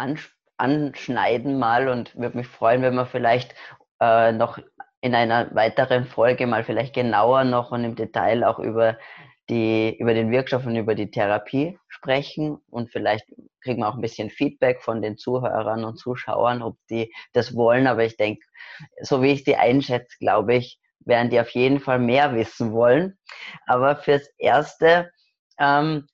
anschneiden 0.59 1.59
mal 1.59 1.89
und 1.89 2.15
würde 2.17 2.37
mich 2.37 2.49
freuen, 2.49 2.83
wenn 2.83 2.95
wir 2.95 3.07
vielleicht 3.07 3.55
äh, 4.01 4.33
noch 4.33 4.59
in 5.01 5.15
einer 5.15 5.55
weiteren 5.55 6.05
Folge 6.05 6.47
mal 6.47 6.65
vielleicht 6.65 6.95
genauer 6.95 7.45
noch 7.45 7.71
und 7.71 7.85
im 7.85 7.95
Detail 7.95 8.45
auch 8.45 8.59
über 8.59 8.99
die, 9.49 9.97
über 9.99 10.13
den 10.13 10.31
Wirkstoff 10.31 10.67
und 10.67 10.77
über 10.77 10.95
die 10.95 11.11
Therapie 11.11 11.79
sprechen 11.89 12.59
und 12.69 12.91
vielleicht 12.91 13.25
kriegen 13.63 13.81
wir 13.81 13.89
auch 13.89 13.95
ein 13.95 14.03
bisschen 14.03 14.31
Feedback 14.31 14.83
von 14.83 15.01
den 15.01 15.17
Zuhörern 15.17 15.85
und 15.85 15.97
Zuschauern, 15.97 16.63
ob 16.63 16.77
die 16.91 17.13
das 17.33 17.55
wollen. 17.55 17.87
Aber 17.87 18.05
ich 18.05 18.17
denke, 18.17 18.43
so 19.01 19.23
wie 19.23 19.33
ich 19.33 19.45
die 19.45 19.57
einschätze, 19.57 20.17
glaube 20.19 20.55
ich, 20.57 20.79
werden 21.01 21.31
die 21.31 21.41
auf 21.41 21.51
jeden 21.51 21.81
Fall 21.81 21.99
mehr 21.99 22.35
wissen 22.35 22.73
wollen. 22.73 23.19
Aber 23.67 23.97
fürs 23.97 24.29
Erste 24.39 25.11
ähm, 25.59 26.07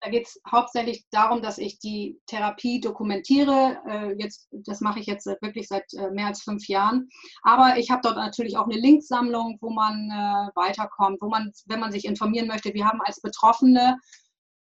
Da 0.01 0.11
geht 0.11 0.26
es 0.26 0.40
hauptsächlich 0.51 1.07
darum, 1.11 1.42
dass 1.42 1.59
ich 1.59 1.80
die 1.80 2.20
Therapie 2.26 2.80
dokumentiere. 2.80 3.78
Äh, 3.86 4.12
jetzt, 4.18 4.49
das 4.53 4.80
mache 4.80 5.01
ich 5.01 5.07
jetzt 5.07 5.26
wirklich 5.26 5.66
seit 5.66 5.92
äh, 5.94 6.11
mehr 6.11 6.26
als 6.26 6.42
fünf 6.42 6.68
Jahren. 6.68 7.09
Aber 7.42 7.78
ich 7.78 7.90
habe 7.90 8.03
dort 8.03 8.16
natürlich 8.16 8.57
auch 8.57 8.66
eine 8.66 8.78
Linksammlung, 8.78 9.59
wo 9.61 9.70
man 9.70 10.09
äh, 10.11 10.51
weiterkommt, 10.55 11.20
wo 11.20 11.28
man, 11.28 11.53
wenn 11.66 11.80
man 11.80 11.90
sich 11.90 12.05
informieren 12.05 12.46
möchte, 12.46 12.74
wir 12.74 12.86
haben 12.86 13.01
als 13.03 13.20
Betroffene 13.20 13.99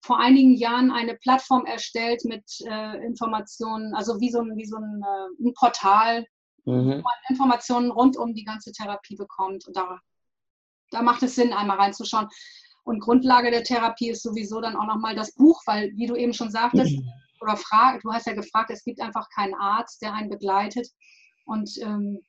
vor 0.01 0.19
einigen 0.19 0.53
Jahren 0.53 0.91
eine 0.91 1.15
Plattform 1.15 1.65
erstellt 1.65 2.23
mit 2.23 2.43
äh, 2.65 3.05
Informationen, 3.05 3.93
also 3.93 4.21
wie 4.21 4.31
so 4.31 4.39
ein, 4.39 4.55
wie 4.55 4.65
so 4.65 4.77
ein, 4.77 5.03
äh, 5.03 5.47
ein 5.47 5.53
Portal, 5.53 6.25
mhm. 6.65 6.89
wo 6.89 6.95
man 6.95 7.13
Informationen 7.29 7.91
rund 7.91 8.15
um 8.15 8.33
die 8.33 8.45
ganze 8.45 8.71
Therapie 8.71 9.17
bekommt. 9.17 9.67
Und 9.67 9.75
da, 9.75 9.99
da 10.91 11.01
macht 11.01 11.23
es 11.23 11.35
Sinn, 11.35 11.51
einmal 11.51 11.77
reinzuschauen. 11.77 12.29
Und 12.87 13.01
Grundlage 13.01 13.51
der 13.51 13.65
Therapie 13.65 14.11
ist 14.11 14.23
sowieso 14.23 14.61
dann 14.61 14.77
auch 14.77 14.85
nochmal 14.85 15.13
das 15.13 15.33
Buch, 15.33 15.61
weil, 15.65 15.91
wie 15.97 16.05
du 16.05 16.15
eben 16.15 16.33
schon 16.33 16.49
sagtest, 16.49 16.93
mhm. 16.93 17.11
oder 17.41 17.57
frag, 17.57 18.01
du 18.01 18.13
hast 18.13 18.27
ja 18.27 18.33
gefragt, 18.33 18.69
es 18.71 18.81
gibt 18.81 19.01
einfach 19.01 19.27
keinen 19.35 19.55
Arzt, 19.55 20.01
der 20.01 20.13
einen 20.13 20.29
begleitet. 20.29 20.87
Und 21.43 21.69
ähm, 21.81 22.21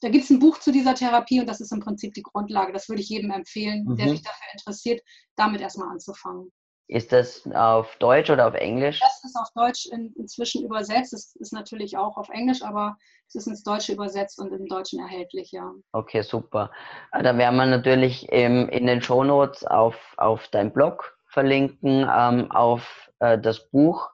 da 0.00 0.10
gibt 0.10 0.24
es 0.24 0.30
ein 0.30 0.38
Buch 0.38 0.58
zu 0.58 0.70
dieser 0.70 0.94
Therapie 0.94 1.40
und 1.40 1.46
das 1.46 1.62
ist 1.62 1.72
im 1.72 1.80
Prinzip 1.80 2.12
die 2.12 2.22
Grundlage. 2.22 2.74
Das 2.74 2.90
würde 2.90 3.00
ich 3.00 3.08
jedem 3.08 3.30
empfehlen, 3.30 3.86
mhm. 3.86 3.96
der 3.96 4.10
sich 4.10 4.22
dafür 4.22 4.46
interessiert, 4.52 5.00
damit 5.34 5.62
erstmal 5.62 5.88
anzufangen. 5.88 6.52
Ist 6.88 7.12
das 7.12 7.48
auf 7.54 7.96
Deutsch 7.96 8.28
oder 8.30 8.48
auf 8.48 8.54
Englisch? 8.54 9.00
Das 9.00 9.24
ist 9.24 9.36
auf 9.36 9.48
Deutsch 9.54 9.86
in, 9.86 10.12
inzwischen 10.16 10.64
übersetzt. 10.64 11.12
Es 11.12 11.34
ist 11.36 11.52
natürlich 11.52 11.96
auch 11.96 12.16
auf 12.16 12.28
Englisch, 12.28 12.62
aber 12.62 12.96
es 13.28 13.34
ist 13.34 13.46
ins 13.46 13.62
Deutsche 13.62 13.92
übersetzt 13.92 14.38
und 14.38 14.52
im 14.52 14.66
Deutschen 14.66 15.00
erhältlich, 15.00 15.52
ja. 15.52 15.72
Okay, 15.92 16.22
super. 16.22 16.70
Ah, 17.10 17.22
da 17.22 17.38
werden 17.38 17.56
wir 17.56 17.66
natürlich 17.66 18.28
im, 18.30 18.68
in 18.68 18.86
den 18.86 19.00
Shownotes 19.00 19.64
auf, 19.64 19.96
auf 20.18 20.48
dein 20.48 20.72
Blog 20.72 21.16
verlinken, 21.28 22.06
ähm, 22.14 22.50
auf 22.50 23.10
äh, 23.20 23.38
das 23.38 23.70
Buch 23.70 24.10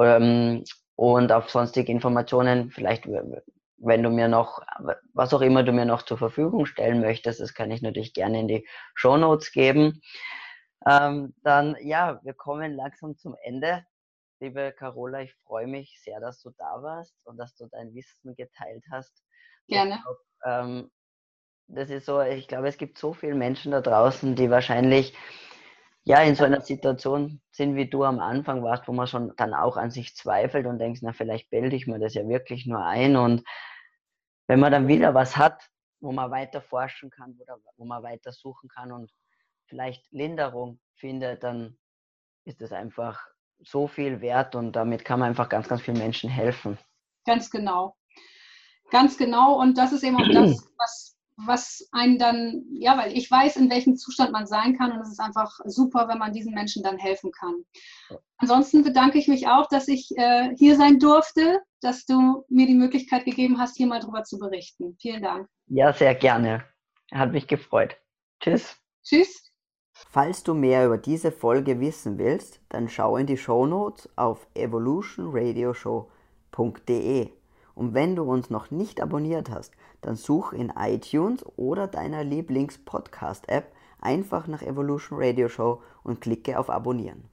ähm, 0.00 0.64
und 0.96 1.30
auf 1.30 1.50
sonstige 1.50 1.92
Informationen. 1.92 2.70
Vielleicht, 2.70 3.06
wenn 3.06 4.02
du 4.02 4.10
mir 4.10 4.28
noch, 4.28 4.62
was 5.12 5.32
auch 5.32 5.42
immer 5.42 5.62
du 5.62 5.72
mir 5.72 5.84
noch 5.84 6.02
zur 6.02 6.18
Verfügung 6.18 6.66
stellen 6.66 7.00
möchtest, 7.00 7.40
das 7.40 7.54
kann 7.54 7.70
ich 7.70 7.82
natürlich 7.82 8.14
gerne 8.14 8.40
in 8.40 8.48
die 8.48 8.66
Shownotes 8.94 9.52
geben. 9.52 10.00
Ähm, 10.86 11.34
dann, 11.42 11.76
ja, 11.80 12.20
wir 12.22 12.34
kommen 12.34 12.74
langsam 12.74 13.16
zum 13.16 13.36
Ende. 13.42 13.86
Liebe 14.40 14.72
Carola, 14.72 15.20
ich 15.22 15.34
freue 15.46 15.66
mich 15.66 16.00
sehr, 16.02 16.20
dass 16.20 16.40
du 16.40 16.50
da 16.58 16.82
warst 16.82 17.14
und 17.24 17.38
dass 17.38 17.54
du 17.54 17.66
dein 17.68 17.94
Wissen 17.94 18.34
geteilt 18.34 18.84
hast. 18.90 19.24
Gerne. 19.68 20.00
Glaub, 20.02 20.18
ähm, 20.44 20.90
das 21.68 21.88
ist 21.88 22.06
so, 22.06 22.20
ich 22.20 22.48
glaube, 22.48 22.68
es 22.68 22.76
gibt 22.76 22.98
so 22.98 23.14
viele 23.14 23.34
Menschen 23.34 23.72
da 23.72 23.80
draußen, 23.80 24.36
die 24.36 24.50
wahrscheinlich 24.50 25.16
ja, 26.04 26.22
in 26.22 26.34
so 26.34 26.44
einer 26.44 26.60
Situation 26.60 27.40
sind, 27.50 27.76
wie 27.76 27.88
du 27.88 28.04
am 28.04 28.20
Anfang 28.20 28.62
warst, 28.62 28.86
wo 28.86 28.92
man 28.92 29.06
schon 29.06 29.32
dann 29.36 29.54
auch 29.54 29.78
an 29.78 29.90
sich 29.90 30.14
zweifelt 30.14 30.66
und 30.66 30.78
denkst, 30.78 31.00
na, 31.02 31.14
vielleicht 31.14 31.48
bilde 31.48 31.74
ich 31.74 31.86
mir 31.86 31.98
das 31.98 32.12
ja 32.12 32.28
wirklich 32.28 32.66
nur 32.66 32.84
ein. 32.84 33.16
Und 33.16 33.42
wenn 34.46 34.60
man 34.60 34.70
dann 34.70 34.86
wieder 34.86 35.14
was 35.14 35.38
hat, 35.38 35.70
wo 36.00 36.12
man 36.12 36.30
weiter 36.30 36.60
forschen 36.60 37.08
kann 37.08 37.38
oder 37.40 37.56
wo 37.78 37.86
man 37.86 38.02
weiter 38.02 38.32
suchen 38.32 38.68
kann 38.68 38.92
und 38.92 39.10
vielleicht 39.66 40.10
Linderung 40.12 40.80
findet, 40.94 41.42
dann 41.42 41.76
ist 42.44 42.60
es 42.60 42.72
einfach 42.72 43.20
so 43.60 43.86
viel 43.86 44.20
wert 44.20 44.54
und 44.54 44.72
damit 44.72 45.04
kann 45.04 45.20
man 45.20 45.30
einfach 45.30 45.48
ganz, 45.48 45.68
ganz 45.68 45.82
vielen 45.82 45.98
Menschen 45.98 46.28
helfen. 46.28 46.78
Ganz 47.24 47.50
genau. 47.50 47.96
Ganz 48.90 49.16
genau. 49.16 49.58
Und 49.60 49.78
das 49.78 49.92
ist 49.92 50.02
eben 50.02 50.16
auch 50.16 50.28
das, 50.28 50.72
was 50.78 51.14
was 51.36 51.88
einen 51.92 52.18
dann, 52.18 52.64
ja, 52.70 52.96
weil 52.96 53.16
ich 53.16 53.30
weiß, 53.30 53.56
in 53.56 53.70
welchem 53.70 53.96
Zustand 53.96 54.32
man 54.32 54.46
sein 54.46 54.76
kann 54.76 54.92
und 54.92 55.00
es 55.00 55.10
ist 55.10 55.20
einfach 55.20 55.58
super, 55.64 56.08
wenn 56.08 56.18
man 56.18 56.32
diesen 56.32 56.54
Menschen 56.54 56.82
dann 56.82 56.98
helfen 56.98 57.32
kann. 57.32 57.64
Ansonsten 58.36 58.84
bedanke 58.84 59.18
ich 59.18 59.28
mich 59.28 59.48
auch, 59.48 59.68
dass 59.68 59.88
ich 59.88 60.16
äh, 60.16 60.54
hier 60.56 60.76
sein 60.76 60.98
durfte, 60.98 61.60
dass 61.80 62.06
du 62.06 62.44
mir 62.48 62.66
die 62.66 62.74
Möglichkeit 62.74 63.24
gegeben 63.24 63.58
hast, 63.58 63.76
hier 63.76 63.86
mal 63.86 64.00
drüber 64.00 64.22
zu 64.24 64.38
berichten. 64.38 64.96
Vielen 65.00 65.22
Dank. 65.22 65.48
Ja, 65.66 65.92
sehr 65.92 66.14
gerne. 66.14 66.64
Hat 67.12 67.32
mich 67.32 67.46
gefreut. 67.46 67.96
Tschüss. 68.40 68.76
Tschüss. 69.02 69.53
Falls 69.94 70.42
du 70.42 70.54
mehr 70.54 70.86
über 70.86 70.98
diese 70.98 71.30
Folge 71.30 71.78
wissen 71.78 72.18
willst, 72.18 72.58
dann 72.68 72.88
schau 72.88 73.16
in 73.16 73.26
die 73.26 73.36
Shownotes 73.36 74.08
auf 74.16 74.48
evolutionradioshow.de. 74.54 77.30
Und 77.76 77.94
wenn 77.94 78.16
du 78.16 78.24
uns 78.24 78.50
noch 78.50 78.72
nicht 78.72 79.00
abonniert 79.00 79.50
hast, 79.50 79.72
dann 80.00 80.16
such 80.16 80.52
in 80.52 80.72
iTunes 80.76 81.46
oder 81.56 81.86
deiner 81.86 82.24
Lieblings-Podcast-App 82.24 83.72
einfach 84.00 84.48
nach 84.48 84.62
Evolution 84.62 85.20
Radio 85.20 85.48
Show 85.48 85.80
und 86.02 86.20
klicke 86.20 86.58
auf 86.58 86.70
Abonnieren. 86.70 87.28